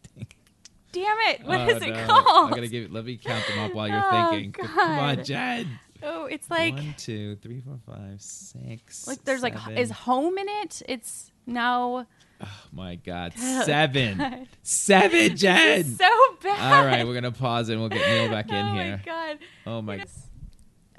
[0.91, 1.45] Damn it!
[1.45, 2.07] What Oh, is it no.
[2.07, 2.49] called?
[2.49, 2.91] I'm gonna give.
[2.91, 4.53] Let me count them up while you're Oh, thinking.
[4.53, 5.25] Come on, God.
[5.25, 5.79] Jen.
[6.03, 9.07] Oh, it's like One, two, three, four, five, six.
[9.07, 9.73] like there's like seven.
[9.75, 10.83] h- is home in it?
[10.89, 12.07] It's no.
[12.41, 14.49] Oh my God, Oh, seven, God.
[14.63, 15.81] seven, Jen.
[15.81, 16.09] It's so
[16.43, 16.73] bad.
[16.79, 19.03] All right, we're gonna pause and we'll get Neil back oh in here.
[19.07, 19.39] oh my god.
[19.67, 20.19] Oh my, It's,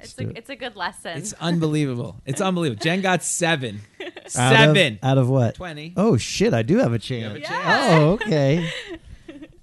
[0.00, 0.36] it's a it.
[0.38, 1.16] it's a good lesson.
[1.18, 2.16] it's unbelievable.
[2.26, 2.82] It's unbelievable.
[2.82, 3.80] Jen got seven.
[4.00, 4.98] Out of- Seven.
[5.02, 5.54] out of what?
[5.56, 5.92] Twenty.
[5.96, 6.52] Oh shit!
[6.54, 7.24] I do have a chance.
[7.24, 7.98] have a Yeah.
[8.00, 8.70] Oh, okay.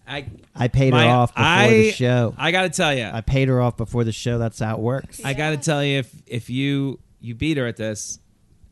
[0.08, 2.34] I I paid my- her off before I, the show.
[2.38, 4.38] I got to tell you, I paid her off before the show.
[4.38, 5.22] That's how it works.
[5.24, 8.20] I got to tell you, if if you you beat her at this,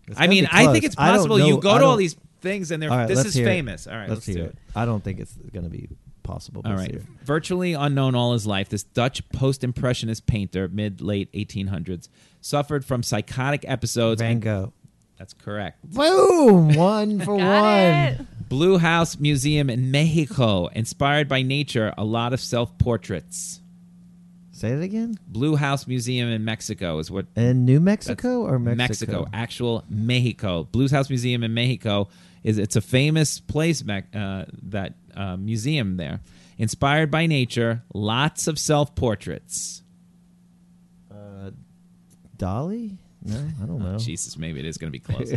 [0.07, 1.39] It's I mean, I think it's possible.
[1.39, 3.49] You go to all these things, and they're right, this is hear it.
[3.49, 3.87] famous.
[3.87, 4.57] All right, let's, let's, hear do it.
[4.75, 5.89] I don't think it's going to be
[6.23, 6.61] possible.
[6.65, 6.89] All right.
[6.89, 7.03] it.
[7.23, 12.09] Virtually unknown all his life, this Dutch post-impressionist painter, mid late 1800s,
[12.41, 14.21] suffered from psychotic episodes.
[14.21, 14.73] Van and- Gogh.
[15.17, 15.83] That's correct.
[15.93, 16.73] Boom!
[16.75, 17.73] One for got one.
[17.81, 18.49] it.
[18.49, 23.59] Blue House Museum in Mexico, inspired by nature, a lot of self-portraits.
[24.51, 25.17] Say it again.
[25.27, 28.75] Blue House Museum in Mexico is what In New Mexico or Mexico?
[28.77, 30.63] Mexico, actual Mexico.
[30.63, 32.07] Blue House Museum in Mexico
[32.43, 33.83] is it's a famous place.
[33.83, 36.21] Mex- Uh, that uh, museum there,
[36.57, 39.81] inspired by nature, lots of self portraits.
[41.11, 41.51] Uh,
[42.37, 42.97] Dali?
[43.25, 43.97] No, I don't know.
[43.97, 45.33] Jesus, maybe it is going to be close.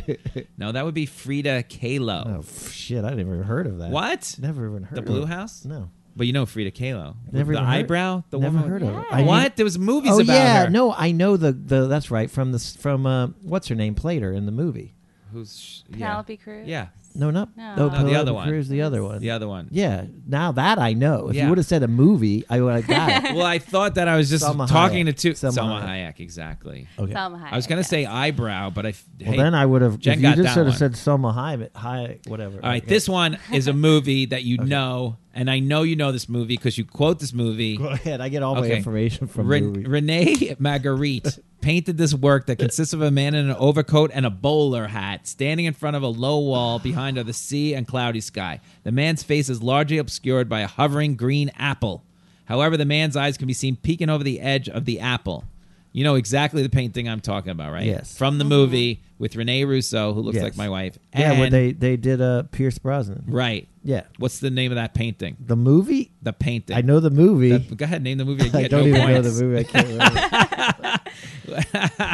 [0.59, 2.39] no, that would be Frida Kahlo.
[2.39, 3.05] Oh shit!
[3.05, 3.91] I never heard of that.
[3.91, 4.37] What?
[4.41, 4.97] Never even heard.
[4.97, 5.29] The of Blue it.
[5.29, 5.65] House?
[5.65, 5.91] No.
[6.15, 7.15] But you know Frida Kahlo.
[7.33, 8.25] Never the even heard- eyebrow.
[8.31, 8.71] The never woman.
[8.71, 8.93] heard of it.
[8.93, 9.05] Yeah.
[9.11, 9.57] I what?
[9.57, 10.71] There was movies Oh about yeah, her.
[10.71, 11.87] no, I know the the.
[11.87, 14.95] That's right from the from uh, what's her name played her in the movie.
[15.33, 15.97] Who's yeah.
[16.09, 16.67] Penelope Cruz.
[16.67, 17.75] Yeah, No, not No.
[17.77, 18.49] no, No, the other one.
[18.49, 19.19] Cruz, the other one.
[19.21, 19.69] the other one.
[19.71, 21.29] Yeah, now that I know.
[21.29, 21.45] If Yeah.
[21.45, 23.35] you would have said a movie, I would have got it.
[23.35, 25.17] Well, I thought that I was just Selma talking Hayek.
[25.17, 25.35] to two.
[25.35, 26.15] Selma Selma Hayek.
[26.17, 26.87] Hayek, exactly.
[26.99, 27.13] Okay.
[27.13, 27.91] Salma I was going to yes.
[27.91, 28.91] say eyebrow, but I.
[28.91, 29.99] f- Well, hey, then I would have.
[29.99, 30.79] Jen If you got just that sort of one.
[30.79, 32.57] said Selma Hayek, Hayek whatever.
[32.63, 32.89] All right, Okay.
[32.95, 36.57] this one is a movie that you know, and I know you know this movie
[36.57, 37.77] because you quote this movie.
[37.77, 38.21] Go ahead.
[38.21, 39.85] I get all my information from Ren- movie.
[39.85, 44.31] René Magritte painted this work that consists of a man in an overcoat and a
[44.31, 48.21] bowler hat standing in front of a low wall behind are the sea and cloudy
[48.21, 48.61] sky.
[48.83, 52.03] The man's face is largely obscured by a hovering green apple.
[52.47, 55.45] However, the man's eyes can be seen peeking over the edge of the apple.
[55.93, 57.87] You know exactly the painting I'm talking about, right?
[57.87, 58.19] Yes.
[58.19, 60.45] From the movie with Renee Russo, who looks Yes.
[60.45, 60.99] like my wife.
[61.17, 63.25] yeah, where they they did uh, Pierce Brosnan.
[63.27, 63.69] Right.
[63.85, 65.37] Yeah, What's the name of that painting?
[65.41, 66.13] the movie.
[66.21, 66.77] The painting.
[66.77, 67.53] I know the movie.
[67.57, 68.45] That- go ahead, name the movie.
[68.45, 69.39] You I get don't no even know points.
[69.39, 69.59] the movie.
[69.61, 70.99] I can't remember.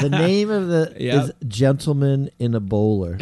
[0.03, 1.25] the name of the Yep.
[1.25, 3.19] is Gentleman in a Bowler.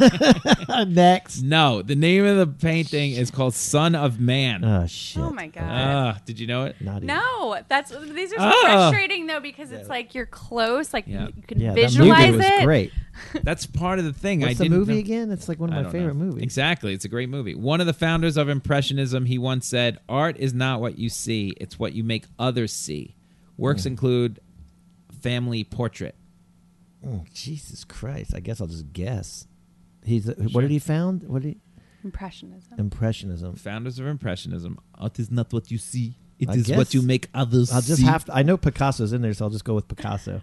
[0.86, 1.42] Next.
[1.42, 4.64] No, the name of the painting is called Son of Man.
[4.64, 5.22] Oh shit.
[5.22, 5.64] Oh my god.
[5.66, 6.76] Ah, did you know it?
[6.80, 7.08] Not even.
[7.08, 8.62] No, that's these are so Oh.
[8.90, 11.28] frustrating though because it's like you're close, like Yeah.
[11.36, 12.64] you can Yeah, visualize that movie was it.
[12.64, 12.92] great.
[13.42, 14.40] That's part of the thing.
[14.40, 15.30] What's I the movie know- again?
[15.30, 16.24] It's like one of I my favorite know.
[16.24, 16.42] movies.
[16.42, 17.54] Exactly, it's a great movie.
[17.54, 21.54] One of the founders of Impressionism, he once said, "Art is not what you see;
[21.60, 23.14] it's what you make others see."
[23.56, 23.88] Works Hmm.
[23.88, 24.40] include
[25.20, 26.16] family portrait.
[27.06, 28.34] Oh, Jesus Christ!
[28.34, 29.46] I guess I'll just guess.
[30.04, 31.22] He's what did he found?
[31.24, 31.60] What did he,
[32.02, 32.74] Impressionism.
[32.78, 33.54] impressionism?
[33.56, 34.78] Founders of Impressionism.
[34.96, 38.00] Art is not what you see; it I is what you make others I'll just
[38.00, 38.06] see.
[38.06, 38.34] have to.
[38.34, 40.40] I know Picasso's in there, so I'll just go with Picasso.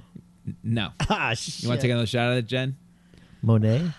[0.64, 0.90] No.
[1.10, 1.64] ah, shit.
[1.64, 2.76] You want to take another shot at it, Jen?
[3.42, 3.90] Monet?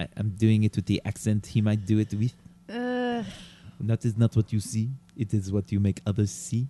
[0.00, 2.34] I, I'm doing it with the accent he might do it with.
[2.68, 3.22] Uh,
[3.80, 6.68] That is not what you see; it is what you make others see.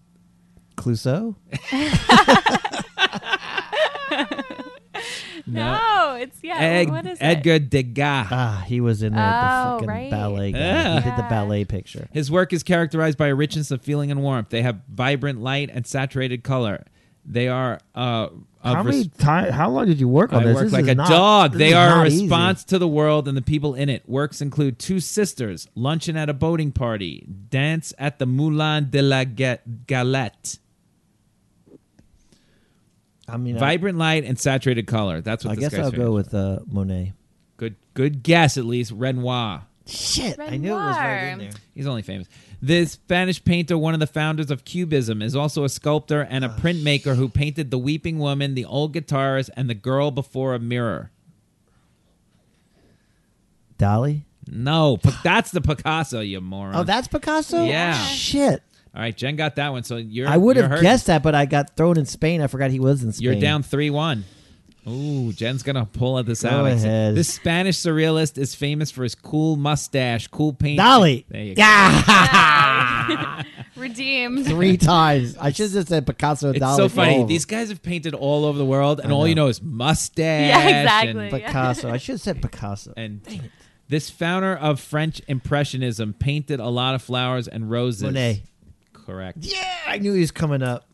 [0.76, 1.36] Clouseau?
[5.46, 6.58] no, it's yeah.
[6.58, 8.26] Ed- what is Edgar Degas.
[8.30, 9.24] Ah, he was in there.
[9.24, 10.10] Oh, the fucking right.
[10.10, 10.58] ballet guy.
[10.58, 11.00] Yeah.
[11.00, 12.08] He did the ballet picture.
[12.12, 14.50] His work is characterized by a richness of feeling and warmth.
[14.50, 16.84] They have vibrant light and saturated color.
[17.24, 18.28] They are uh,
[18.66, 19.52] of How res- many time?
[19.52, 20.54] How long did you work on I this?
[20.54, 21.52] work This like is a not- dog.
[21.54, 22.22] They are a not easy.
[22.24, 24.08] response to the world and the people in it.
[24.08, 29.24] Works include Two Sisters, Luncheon at a Boating Party, Dance at the Moulin de la
[29.24, 30.58] Galette,
[33.28, 35.20] I mean, I, Vibrant light and saturated color.
[35.20, 36.12] That's what I this guess guy's I'll go for.
[36.12, 37.12] with uh, Monet.
[37.56, 38.92] Good, good guess at least.
[38.92, 39.62] Renoir.
[39.86, 41.50] Shit, I knew it was right in Renoir.
[41.52, 41.60] there.
[41.72, 42.26] He's only famous.
[42.60, 46.48] This Spanish painter, one of the founders of Cubism, is also a sculptor and a
[46.48, 50.58] ah, printmaker who painted the Weeping Woman, the Old Guitarist, and the Girl Before a
[50.58, 51.12] Mirror.
[53.78, 54.22] Dali?
[54.48, 56.76] No, but that's the Picasso, you moron.
[56.76, 57.64] Oh, that's Picasso.
[57.64, 57.96] Yeah.
[57.96, 58.62] Oh, shit,
[58.94, 59.82] All right, Jen got that one.
[59.84, 60.28] So you're.
[60.28, 60.82] I would you're have hurting.
[60.84, 62.40] guessed that, but I got thrown in Spain.
[62.40, 63.24] I forgot he was in Spain.
[63.24, 64.24] You're down three one.
[64.88, 66.66] Ooh, Jen's gonna pull at this Go out.
[66.66, 67.14] ahead.
[67.16, 70.78] This Spanish surrealist is famous for his cool mustache, cool paint.
[70.80, 71.24] Dali.
[71.28, 71.60] There you go.
[71.62, 73.42] Yeah.
[73.76, 74.46] Redeemed.
[74.46, 75.36] Three times.
[75.38, 76.50] I should have just said Picasso.
[76.50, 77.16] It's Dali so funny.
[77.16, 79.44] all of These guys have painted all over the world, and I all you know.
[79.44, 80.48] know is mustache.
[80.48, 80.86] Yeah, and-
[81.16, 81.40] exactly.
[81.40, 81.90] Picasso.
[81.90, 82.94] I should have said Picasso.
[82.96, 83.20] And,
[83.88, 88.02] this founder of French Impressionism painted a lot of flowers and roses.
[88.02, 88.42] Monet.
[89.06, 89.38] Correct.
[89.40, 90.84] Yeah, I knew he was coming up.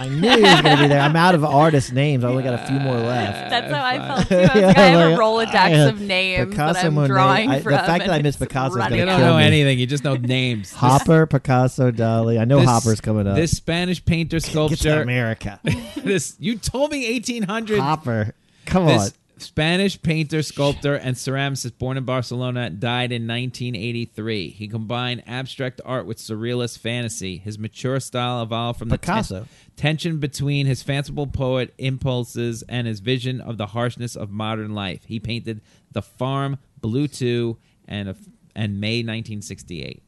[0.00, 1.00] I knew he was going to be there.
[1.00, 2.22] I'm out of artist names.
[2.24, 3.50] I only got a few more left.
[3.50, 4.24] That's how I fun.
[4.24, 4.34] felt too.
[4.36, 6.94] I was Yeah, like, I have a like, Rolodex I- of names Picasso, that I'm
[6.94, 7.08] Monet.
[7.08, 9.30] drawing I- the fact that I missed it's Picasso is running You gonna don't kill
[9.34, 9.44] know me.
[9.44, 9.78] anything.
[9.78, 10.72] You just know names.
[10.72, 12.40] Hopper, Picasso, Dali.
[12.40, 13.36] I know This- Hopper's coming up.
[13.36, 15.02] This Spanish painter Get to sculpture.
[15.02, 15.60] America.
[15.96, 17.78] this you told me 1800.
[17.80, 18.34] Hopper.
[18.66, 19.10] Come This on.
[19.40, 24.50] Spanish painter, sculptor, and ceramicist born in Barcelona died in 1983.
[24.50, 27.38] He combined abstract art with surrealist fantasy.
[27.38, 29.46] His mature style evolved from the ten-
[29.76, 35.04] tension between his fanciful poet impulses and his vision of the harshness of modern life.
[35.04, 35.60] He painted
[35.92, 37.56] The Farm, Blue 2,
[37.86, 38.08] and,
[38.54, 40.02] and May 1968.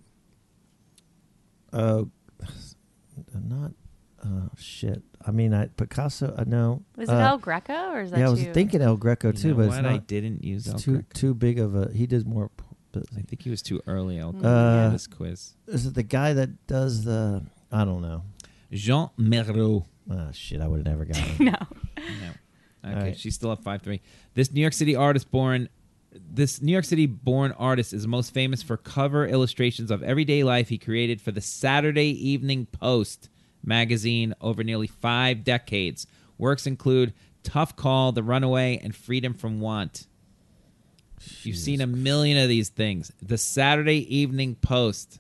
[1.73, 2.05] Uh,
[3.35, 3.73] not.
[4.25, 5.03] Oh shit.
[5.27, 6.35] I mean, I Picasso.
[6.37, 6.83] I know.
[6.97, 9.33] Was uh, it El Greco or is that Yeah, I was thinking El Greco You
[9.35, 9.79] too, know but what?
[9.81, 11.09] it's I didn't use It's El too Greco.
[11.15, 11.91] too big of a.
[11.93, 12.51] He does more.
[12.93, 14.29] But I think he was too early Mm.
[14.41, 15.55] on Uh, this quiz.
[15.69, 17.43] is it the guy that does the?
[17.71, 18.23] I don't know.
[18.73, 19.85] Jean Miró.
[20.11, 20.61] Oh shit!
[20.61, 21.41] I would have never got it.
[21.41, 21.53] No.
[21.99, 22.91] No.
[22.91, 23.19] Okay, right.
[23.19, 24.01] she's still at five three.
[24.35, 25.69] This New York City artist born
[26.33, 30.69] this New York City born artist is most famous for cover illustrations of everyday life
[30.69, 33.29] he created for the Saturday Evening Post
[33.63, 36.07] magazine over nearly five decades.
[36.39, 37.13] Works include
[37.43, 40.07] Tough Call, The Runaway, and Freedom from Want.
[41.43, 43.13] You've seen a million of these things.
[43.23, 45.19] The Saturday Evening Post.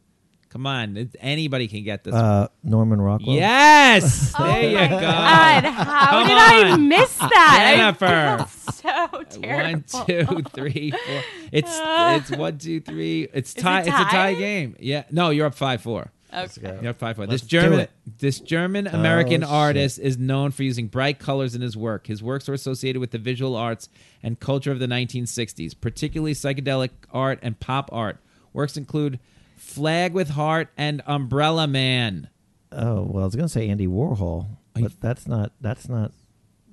[0.48, 2.12] Come on, anybody can get this.
[2.12, 3.36] Uh, Norman Rockwell.
[3.36, 5.00] yes, Oh there you my go.
[5.00, 7.74] God, how Come did I miss that?
[7.76, 8.04] Jennifer.
[8.06, 9.80] I feel so terrible.
[9.92, 11.22] One, two, three, four.
[11.52, 13.28] It's it's one, two, three.
[13.32, 13.80] It's it tie.
[13.80, 14.34] It's a tie tie?
[14.34, 14.74] game.
[14.80, 15.04] Yeah.
[15.12, 16.10] No, you're up five four.
[16.32, 16.78] Okay.
[16.82, 17.26] You're up five four.
[17.26, 17.90] Let's this do German it.
[18.18, 22.06] this German American Oh, artist is known for using bright colors in his work.
[22.06, 23.88] His works are associated with the visual arts
[24.22, 28.18] and culture of the 1960s, particularly psychedelic art and pop art.
[28.52, 29.18] Works include
[29.56, 32.28] Flag with Heart and Umbrella Man.
[32.72, 34.46] Oh well, I was gonna say Andy Warhol,
[34.76, 35.52] Are you- but that's not.
[35.60, 36.12] That's not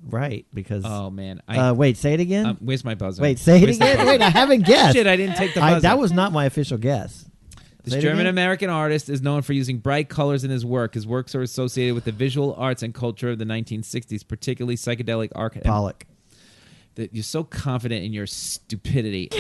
[0.08, 0.84] right because.
[0.86, 1.42] Oh man.
[1.48, 2.46] I, uh, wait, say it again.
[2.46, 3.22] um, where's my buzzer?
[3.22, 3.98] wait, say it Where's the again.
[3.98, 4.10] buzzer?
[4.12, 4.96] Wait, I haven't guessed.
[4.96, 5.82] Shit, I didn't take the I- buzzer.
[5.82, 7.26] that was not my official guess.
[7.92, 10.94] This German American artist is known for using bright colors in his work.
[10.94, 15.30] His works are associated with the visual arts and culture of the 1960s, particularly psychedelic
[15.36, 15.62] art.
[15.64, 16.06] Pollock.
[16.96, 19.30] that you're so confident in your stupidity.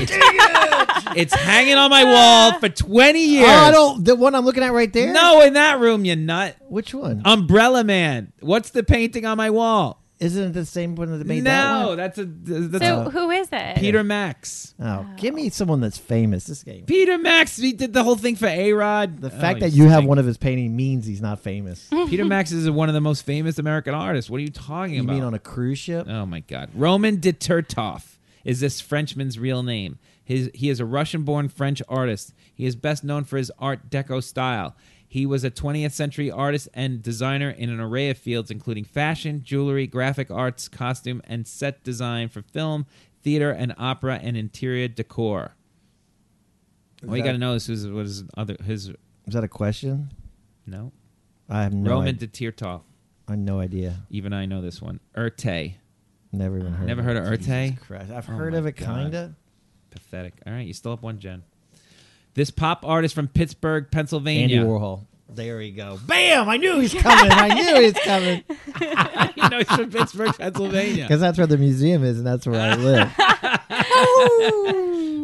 [0.99, 3.47] It's, it's hanging on my wall for 20 years.
[3.47, 4.03] Oh, I don't.
[4.03, 5.13] The one I'm looking at right there.
[5.13, 6.55] No, in that room, you nut.
[6.67, 7.21] Which one?
[7.23, 8.33] Umbrella Man.
[8.39, 10.03] What's the painting on my wall?
[10.19, 11.97] Isn't it the same one that made that no, one?
[11.97, 13.77] that's a that's So a- who is it?
[13.77, 14.73] Peter Max.
[14.79, 16.45] Oh, give me someone that's famous.
[16.45, 16.85] This game.
[16.85, 17.55] Peter Max.
[17.55, 19.21] He did the whole thing for A Rod.
[19.21, 21.87] The fact oh, that you have one of his painting means he's not famous.
[22.09, 24.29] Peter Max is one of the most famous American artists.
[24.29, 25.13] What are you talking You about?
[25.13, 26.07] mean on a cruise ship?
[26.09, 26.69] Oh my God!
[26.73, 29.99] Roman de Tirtoff is this Frenchman's real name.
[30.23, 32.33] His he is a Russian-born French artist.
[32.53, 34.75] He is best known for his Art Deco style.
[35.09, 39.41] He was a 20th century artist and designer in an array of fields, including fashion,
[39.43, 42.85] jewelry, graphic arts, costume, and set design for film,
[43.23, 45.55] theater, and opera and interior decor.
[47.07, 49.47] All you that- got to know is who's what his other his Is that a
[49.47, 50.11] question?
[50.65, 50.91] no
[51.49, 51.91] I have no.
[51.91, 52.27] Roman idea.
[52.27, 52.81] de Tirtoff.
[53.27, 54.03] I have no idea.
[54.09, 54.99] Even I know this one.
[55.15, 55.75] Erté.
[56.33, 56.87] Never even heard.
[56.87, 57.23] Never of heard of
[57.79, 58.11] Christ.
[58.11, 59.03] I've Oh heard of it, God.
[59.03, 59.35] kinda.
[59.91, 60.33] Pathetic.
[60.45, 61.43] All right, you still up one, Jen.
[62.37, 64.59] This pop artist from Pittsburgh, Pennsylvania.
[64.59, 65.07] Andy Warhol.
[65.27, 65.97] There we go.
[66.05, 66.47] Bam!
[66.47, 67.31] I knew he's coming.
[67.31, 68.43] I knew he's coming
[69.35, 71.03] you know, he's from Pittsburgh, Pennsylvania.
[71.07, 73.11] because that's where the museum is, and that's where I live.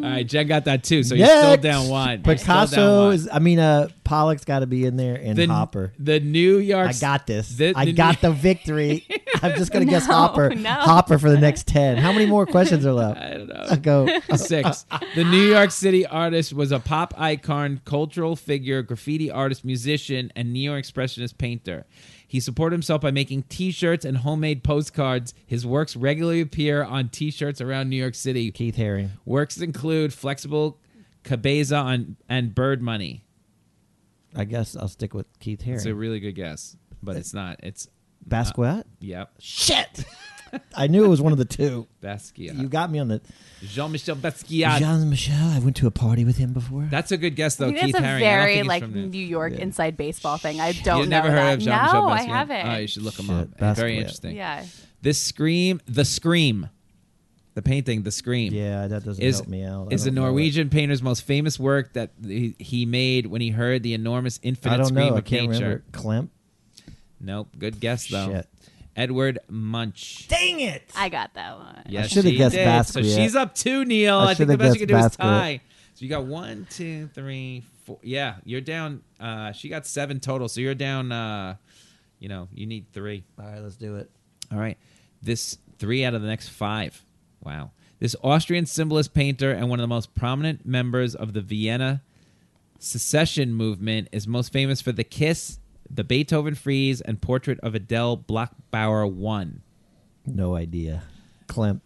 [0.03, 1.63] All right, Jen got that too, so you're still Next.
[1.63, 2.21] down one.
[2.25, 3.13] You're still down Picasso one.
[3.15, 3.29] is.
[3.31, 5.93] I mean, uh, Pollock's got to be in there, and the, Hopper.
[5.99, 6.89] The New York.
[6.89, 7.49] I got this.
[7.55, 9.07] the- I the got the victory.
[9.41, 10.49] I'm just gonna guess No, Hopper.
[10.55, 10.69] no.
[10.71, 11.97] Hopper for the next ten.
[11.97, 13.19] How many more questions are left?
[13.21, 13.65] I don't know.
[13.69, 14.07] I'll go.
[14.35, 14.85] Six.
[15.15, 20.53] The New York City artist was a pop icon, cultural figure, graffiti artist, musician, and
[20.53, 21.85] neo expressionist painter.
[22.33, 25.35] He supported himself by making t shirts and homemade postcards.
[25.45, 28.49] His works regularly appear on t shirts around New York City.
[28.49, 29.09] Keith Haring.
[29.23, 30.79] Works include Flexible
[31.21, 33.23] Cabeza on, and Bird Money.
[34.35, 35.75] I guess I'll stick with Keith Haring.
[35.75, 37.59] It's a really good guess, but it's not.
[37.61, 37.87] It's,
[38.27, 38.85] Basquiat.
[38.99, 40.03] yep, Shit.
[40.75, 41.87] I knew it was one of the two.
[42.01, 42.57] Basquiat.
[42.59, 43.21] You got me on the
[43.63, 44.79] Jean Michel Basquiat.
[44.79, 45.49] Jean Michel.
[45.49, 46.87] I went to a party with him before.
[46.89, 47.67] That's a good guess, though.
[47.67, 48.15] I think Keith that's a Haring.
[48.15, 49.05] I don't very think like from there.
[49.07, 49.59] New York Yeah.
[49.61, 50.59] inside baseball thing.
[50.61, 51.53] I don't You've know never heard that.
[51.55, 52.17] of Jean-Michel No, Basquiat?
[52.19, 52.67] I haven't.
[52.67, 53.75] Oh, you should look him Shit, up.
[53.75, 53.97] Very Basquiat.
[53.97, 54.35] interesting.
[54.35, 54.65] yeah.
[55.01, 56.69] This scream, the scream,
[57.55, 58.53] the painting, the scream.
[58.53, 59.89] Yeah, that doesn't is help me out.
[59.91, 60.29] I is the don't know it.
[60.29, 64.73] Norwegian painter's most famous work that he, he made when he heard the enormous infinite
[64.73, 65.15] I don't scream know.
[65.15, 65.63] I of can't nature.
[65.65, 65.83] remember.
[65.91, 66.29] Klimt.
[67.19, 68.31] Nope, good guess though.
[68.31, 68.47] Shit.
[68.95, 70.27] Edward Munch.
[70.27, 70.83] Dang it!
[70.95, 71.83] I got that one.
[71.87, 72.85] Yes, should've guessed did.
[72.85, 74.17] So she's up two, Neil.
[74.17, 75.61] I I, think the best you can do is tie.
[75.95, 77.99] So you got one, two, three, four.
[78.01, 79.03] Yeah, you're down.
[79.19, 80.47] Uh, she got seven total.
[80.47, 81.11] So you're down.
[81.11, 81.55] Uh,
[82.19, 83.23] you know, you need three.
[83.39, 84.09] All right, let's do it.
[84.51, 84.77] All right.
[85.21, 87.03] This three out of the next five.
[87.43, 87.71] Wow.
[87.99, 92.01] This Austrian symbolist painter and one of the most prominent members of the Vienna
[92.79, 95.59] secession movement is most famous for the Kiss,
[95.93, 99.61] the Beethoven Frieze, and portrait of Adele Bloch-Bauer one.
[100.25, 101.03] No idea.
[101.47, 101.81] Klimt.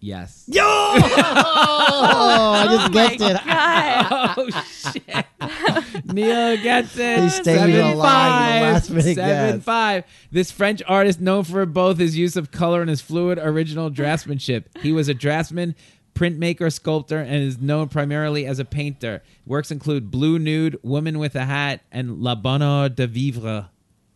[0.00, 0.44] Yes.
[0.46, 0.62] Yo!
[0.64, 3.44] oh, I just guessed it.
[3.44, 4.34] God.
[4.38, 4.50] oh
[4.92, 6.04] shit!
[6.04, 7.20] Neil gets it.
[7.20, 8.62] He stayed Seven alive with the five.
[8.62, 9.64] last minute Seven guess.
[9.64, 10.04] five.
[10.30, 14.66] This French artist, known for both his use of color and his fluid original draftsmanship,
[14.82, 15.74] he was a draftsman,
[16.18, 19.22] printmaker, sculptor, and is known primarily as a painter.
[19.46, 23.68] Works include Blue Nude, Woman with a Hat, and La Bonne de Vivre.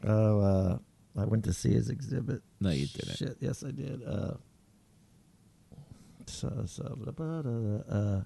[0.04, 0.78] Oh, uh,
[1.16, 2.42] I went to see his exhibit.
[2.60, 3.16] No, you didn't.
[3.16, 4.02] Shit, yes, I did.
[4.04, 4.34] Uh,
[6.26, 8.22] so, so, blah, blah, blah, uh,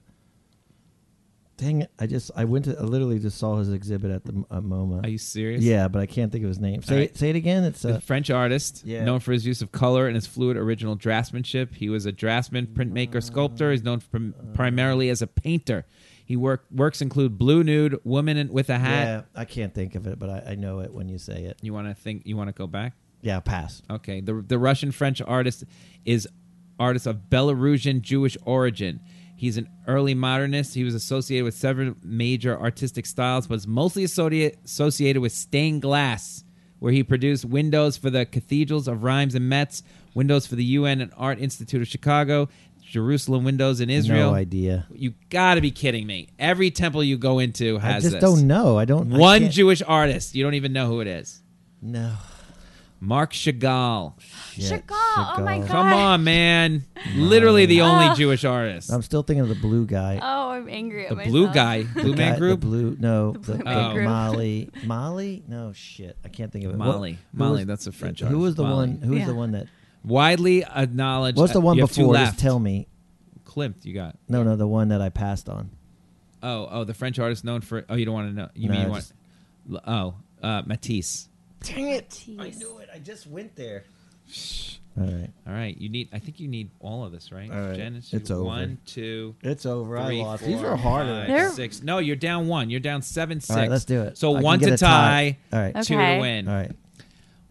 [1.56, 1.90] dang it!
[1.98, 5.04] I just, I went to, I literally just saw his exhibit at the uh, MoMA.
[5.04, 5.62] Are you serious?
[5.64, 6.82] Yeah, but I can't think of his name.
[6.82, 7.10] Say, All right.
[7.10, 7.64] it, say it again.
[7.64, 9.04] It's a, uh, French artist, Yeah.
[9.04, 11.74] known for his use of color and his fluid original draftsmanship.
[11.74, 13.70] He was a draftsman, printmaker, sculptor.
[13.72, 15.86] He's known prim- primarily as a painter.
[16.24, 19.06] He work, works include Blue Nude, Woman in- with a Hat.
[19.06, 21.58] yeah, I can't think of it, but I, I know it when you say it.
[21.62, 22.22] You want to think?
[22.26, 22.94] You want to go back?
[23.22, 23.80] Yeah, pass.
[23.90, 24.20] Okay.
[24.20, 25.64] The the Russian French artist
[26.04, 26.28] is
[26.78, 29.00] artist of Belarusian Jewish origin.
[29.38, 30.74] He's an early modernist.
[30.74, 35.82] He was associated with several major artistic styles, but is mostly associated associated with stained
[35.82, 36.42] glass,
[36.78, 39.82] where he produced windows for the cathedrals of Rheims and Metz,
[40.14, 42.48] windows for the UN and Art Institute of Chicago,
[42.82, 44.30] Jerusalem windows in Israel.
[44.30, 44.86] No idea.
[44.90, 46.28] You got to be kidding me!
[46.38, 48.22] Every temple you go into I has just this.
[48.22, 48.78] don't know.
[48.78, 49.10] I don't.
[49.10, 50.34] One can't- Jewish artist.
[50.34, 51.42] You don't even know who it is.
[51.82, 52.14] No.
[53.06, 54.14] Marc Chagall.
[54.52, 55.68] Shit, Chagall, oh my God.
[55.68, 56.84] Come on, man.
[57.14, 58.90] Literally the only Jewish artist.
[58.90, 60.18] I'm still thinking of the blue guy.
[60.20, 61.30] Oh, I'm angry at the myself.
[61.32, 61.82] blue guy.
[61.94, 62.60] Blue The Man guy- Group?
[62.60, 62.96] The blue.
[62.98, 63.32] No.
[63.32, 64.04] The, Blue the Man Group.
[64.08, 64.70] Molly.
[64.84, 65.44] Molly.
[65.46, 66.16] No shit.
[66.24, 66.76] I can't think of it.
[66.78, 67.12] What- Molly.
[67.32, 68.40] who Molly, was- that's a French Who artist.
[68.42, 68.88] was the Molly.
[68.88, 69.02] one?
[69.02, 69.26] Who's Yeah.
[69.26, 69.66] the one that?
[70.02, 71.38] Widely acknowledged.
[71.38, 72.14] What's the one you have two before?
[72.14, 72.32] left.
[72.32, 72.88] Just tell me.
[73.44, 74.16] Klimt, you got.
[74.28, 75.70] No, no, the one that I passed on.
[76.42, 77.84] Oh, oh, the French artist known for.
[77.88, 78.48] Oh, you don't want to know.
[78.54, 79.02] You No, mean you I want.
[79.02, 79.12] just-
[79.86, 81.28] Oh, uh, Matisse.
[81.66, 82.10] Dang it!
[82.10, 82.40] Jeez.
[82.40, 82.88] I knew it.
[82.94, 83.84] I just went there.
[84.98, 85.28] All right.
[85.46, 86.08] All right, you need.
[86.12, 87.50] I think you need all of this, right?
[87.50, 88.44] All right, Jen, it's over.
[88.44, 89.96] One, two, It's over.
[90.06, 90.42] three, I lost.
[90.42, 91.12] four, These are harder.
[91.20, 91.82] five, They're- six.
[91.82, 92.70] No, you're down one.
[92.70, 93.50] You're down seven, six.
[93.50, 94.16] All right, let's do it.
[94.16, 94.76] So I one to tie.
[94.78, 95.84] tie, All right.
[95.84, 96.14] two Okay.
[96.14, 96.48] to win.
[96.48, 96.72] All right.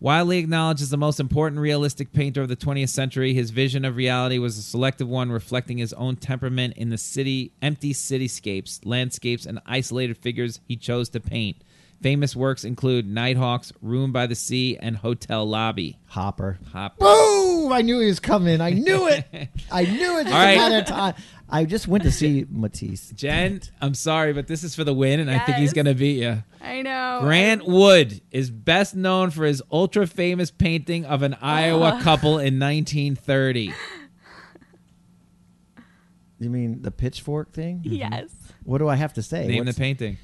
[0.01, 3.95] Widely acknowledged as the most important realistic painter of the 20th century, his vision of
[3.95, 9.45] reality was a selective one reflecting his own temperament in the city, empty cityscapes, landscapes,
[9.45, 11.57] and isolated figures he chose to paint.
[12.05, 15.97] Famous works include Nighthawks, Room by the Sea, and Hotel Lobby.
[16.05, 16.59] Hopper.
[16.71, 16.99] Hop.
[16.99, 17.71] Boom!
[17.73, 18.61] I knew he was coming.
[18.61, 19.25] I knew it.
[19.71, 20.25] I knew it.
[20.25, 20.51] Just All right.
[20.51, 21.15] a matter of time.
[21.49, 23.09] I just went to see Matisse.
[23.09, 25.73] Jen, I'm sorry, but this is for the win, and I think he's Yes.
[25.73, 26.43] going to beat you.
[26.61, 27.21] I know.
[27.23, 32.59] Grant Wood is best known for his ultra famous painting of an Iowa couple in
[32.59, 33.73] 1930.
[36.39, 37.81] You mean the pitchfork thing?
[37.83, 38.29] Yes.
[38.63, 39.47] What do I have to say?
[39.47, 40.17] Name What's- the painting.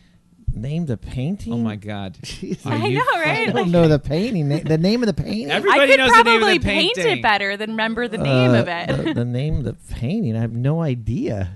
[0.53, 1.53] Name the painting.
[1.53, 2.17] Oh my God.
[2.65, 3.45] Are I you know, I right?
[3.47, 4.49] don't Like, know the painting.
[4.49, 5.49] Na- The name of the painting.
[5.49, 7.17] Everybody I could knows the name of probably the paint painting.
[7.19, 8.87] it better than remember the name Uh, of it.
[9.05, 10.35] The, the name of the painting.
[10.35, 11.53] I have no idea.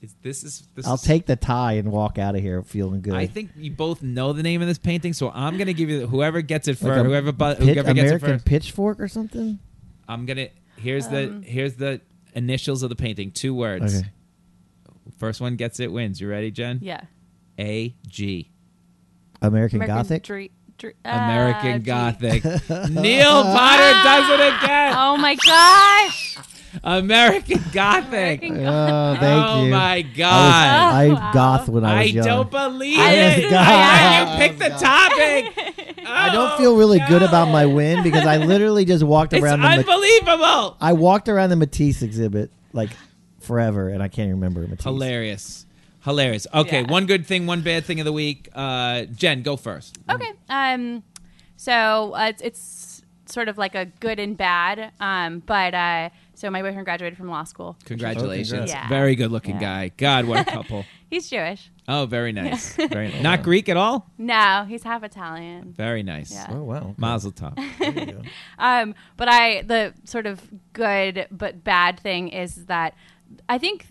[0.00, 0.66] Is- This is.
[0.74, 3.14] This I'll is, take the tie and walk out of here feeling good.
[3.14, 6.08] I think you both know the name of this painting, so I'm gonna give you
[6.08, 7.00] whoever gets it Like first.
[7.00, 8.44] a Whoever, bu- Pit- whoever gets it American first.
[8.44, 9.60] pitchfork or something.
[10.08, 10.48] I'm gonna.
[10.76, 11.40] Here's the.
[11.46, 12.00] Here's the
[12.34, 13.30] initials of the painting.
[13.30, 13.98] Two words.
[14.00, 14.08] Okay.
[15.18, 16.20] First one gets it wins.
[16.20, 16.80] You ready, Jen?
[16.82, 17.02] yeah.
[17.58, 18.50] A G.
[19.40, 20.22] American, Gothic.
[20.22, 21.78] Dre- Dre- American uh.
[21.78, 22.44] Gothic.
[22.90, 24.94] Neil Potter does it again.
[24.96, 26.38] Oh my gosh.
[26.84, 28.42] American Gothic.
[28.42, 29.70] American Oh, thank oh you.
[29.70, 30.32] my I God.
[30.32, 31.32] was, I Oh, wow.
[31.34, 32.24] goth when I I, was young.
[32.26, 33.42] don't believe I it.
[33.42, 33.66] was God.
[33.68, 35.98] I let you pick the topic.
[36.06, 39.60] I don't feel really good about my win because I literally just walked It's around
[39.60, 40.76] the Ma- unbelievable.
[40.80, 42.90] I walked around the Matisse exhibit like
[43.40, 44.84] forever, and I can't even remember Matisse.
[44.84, 45.66] Hilarious.
[46.04, 46.46] Hilarious.
[46.52, 46.90] Okay, Yeah.
[46.90, 48.48] one good thing, one bad thing of the week.
[48.54, 49.98] Uh, Jen, go first.
[50.10, 50.32] Okay.
[50.48, 51.02] Um,
[51.56, 54.92] so uh, it's, it's sort of like a good and bad.
[55.00, 57.76] Um, but uh, so my boyfriend graduated from law school.
[57.84, 58.50] Congratulations.
[58.50, 58.72] congrats.
[58.72, 58.88] Yeah.
[58.88, 59.60] Very good looking Yeah.
[59.60, 59.92] guy.
[59.96, 60.84] God, what a couple.
[61.08, 61.70] He's Jewish.
[61.88, 62.74] Oh, very nice.
[62.90, 63.22] Very nice.
[63.22, 64.08] Not Greek at all.
[64.16, 65.72] No, he's half Italian.
[65.72, 66.32] Very nice.
[66.32, 66.46] Yeah.
[66.50, 66.94] Oh wow.
[66.98, 67.56] Mazel tov.
[67.78, 68.22] There you go.
[68.58, 70.40] Um, but I, the sort of
[70.72, 72.94] good but bad thing is that
[73.48, 73.86] I think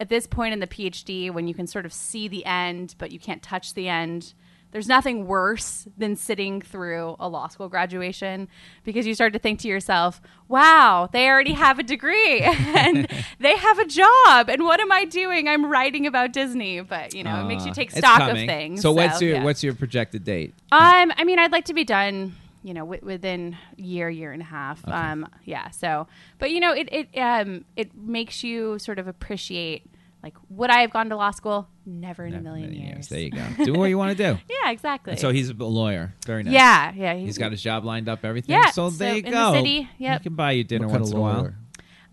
[0.00, 3.10] at this point in the PhD, when you can sort of see the end, but
[3.10, 4.34] you can't touch the end,
[4.70, 8.48] there's nothing worse than sitting through a law school graduation
[8.84, 13.08] because you start to think to yourself, wow, they already have a degree and
[13.40, 14.50] they have a job.
[14.50, 15.48] And what am I doing?
[15.48, 16.80] I'm writing about Disney.
[16.82, 18.82] But, you know, it makes you Uh, take stock of things.
[18.82, 19.44] So, what's your yeah.
[19.44, 20.52] what's your projected date?
[20.70, 24.42] Um, I mean, I'd like to be done, you know, wi- within year, year and
[24.42, 24.86] a half.
[24.88, 25.70] Um, yeah.
[25.70, 26.06] So,
[26.38, 29.84] but you know, it it um it makes you sort of appreciate
[30.22, 31.68] like would I have gone to law school?
[31.86, 33.08] Never in a million years.
[33.08, 33.44] There you go.
[33.64, 34.38] Do what you want to do.
[34.64, 35.16] Yeah, exactly.
[35.16, 36.14] So he's a lawyer.
[36.26, 36.52] Very nice.
[36.52, 37.14] yeah, yeah.
[37.14, 38.56] He's got his job lined up, everything.
[38.56, 39.52] Yeah, So so there you in the go.
[39.54, 40.20] city, yep.
[40.20, 41.52] He can buy you dinner What once in a while.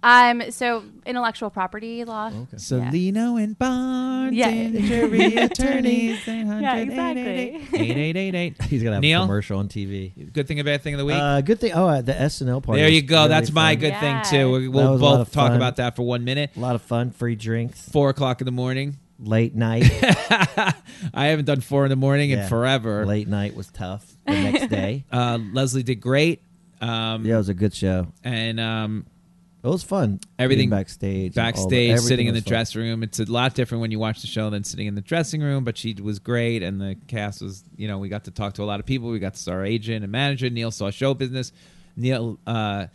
[0.05, 0.41] Lawyer?
[0.41, 2.27] um so intellectual property law.
[2.27, 2.57] Okay.
[2.57, 4.49] Cellino and Barnes, Yeah.
[4.49, 6.25] injury attorneys.
[6.27, 7.55] Yeah, exactly.
[7.73, 8.61] 8888.
[8.69, 9.21] He's gonna have Neil?
[9.23, 10.31] a commercial on TV.
[10.33, 11.15] Good thing, bad thing of the week.
[11.15, 11.73] Uh, good thing.
[11.73, 12.81] Oh, uh, the SNL party.
[12.81, 13.17] there you go.
[13.17, 13.79] really That's my fun.
[13.81, 14.21] good Yeah.
[14.23, 14.51] thing too.
[14.51, 15.57] We- That We'll was a lot both talk fun.
[15.57, 16.51] about that for one minute.
[16.55, 18.97] A lot of fun, free drinks, Four o'clock in the morning.
[19.19, 19.83] late night.
[21.13, 23.05] I haven't done four in the morning in forever.
[23.05, 24.05] late night was tough.
[24.25, 26.41] The next day, Uh, Leslie did great.
[26.81, 28.07] Um, yeah, it was a good show.
[28.23, 29.05] And um,
[29.65, 30.19] It was fun.
[30.37, 33.01] Everything backstage, and the- backstage, sitting in the dressing room.
[33.01, 35.63] It's a lot different when you watch the show than sitting in the dressing room.
[35.63, 37.63] But she was great, and the cast was.
[37.75, 39.09] You know, we got to talk to a lot of people.
[39.09, 40.49] We got to see our agent and manager.
[40.51, 41.51] Neil saw show business.
[41.97, 42.87] Neil, uh,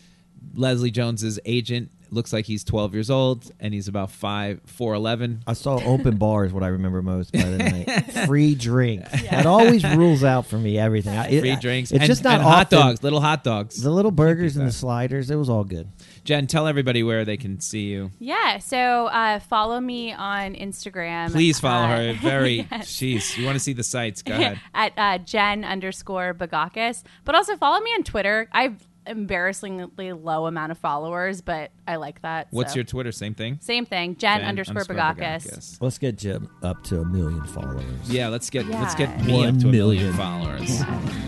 [0.55, 5.43] Leslie Jones's agent looks like he's 12 years old, and he's about five, four eleven.
[5.47, 6.53] I saw open bars.
[6.53, 7.87] What I remember most by the night.
[8.27, 9.11] Free drinks.
[9.31, 11.17] That always rules out for me everything.
[11.17, 11.91] I, it- Free drinks.
[11.91, 13.83] It's and, just not hot dogs, little hot dogs.
[13.83, 15.31] The little burgers and the sliders.
[15.31, 15.89] It was all good.
[16.25, 18.11] Jen, tell everybody where they can see you.
[18.19, 21.31] Yeah, so uh, follow me on Instagram.
[21.33, 22.13] Please follow uh, her.
[22.21, 22.89] Very, yes.
[22.93, 24.23] jeez, you want to see the sites?
[24.23, 24.61] Go ahead.
[24.75, 27.03] at uh, Jen underscore Bagakis.
[27.25, 28.49] But also follow me on Twitter.
[28.53, 32.47] I've embarrassingly low amount of followers, but I like that.
[32.51, 32.77] What's so.
[32.77, 33.13] your Twitter?
[33.13, 33.59] Same thing.
[33.61, 34.17] same thing?
[34.17, 35.79] Jen, Jen underscore, Bagakis.
[35.81, 37.85] Let's get Jim up to a million followers.
[38.07, 40.17] Yeah, let's get let's get me One up to a million million.
[40.17, 40.81] followers.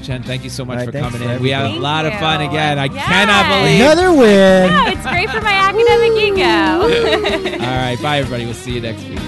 [0.02, 1.42] Jen, thank you so much All right, for coming for in.
[1.42, 1.82] We had a everything.
[1.82, 2.78] lot of fun again.
[2.78, 3.04] I Yes.
[3.06, 3.80] cannot believe.
[3.80, 4.70] Another win.
[4.70, 7.59] No, it's great for my academic ego.
[7.64, 8.44] All right, bye everybody.
[8.44, 9.18] We'll see you next week.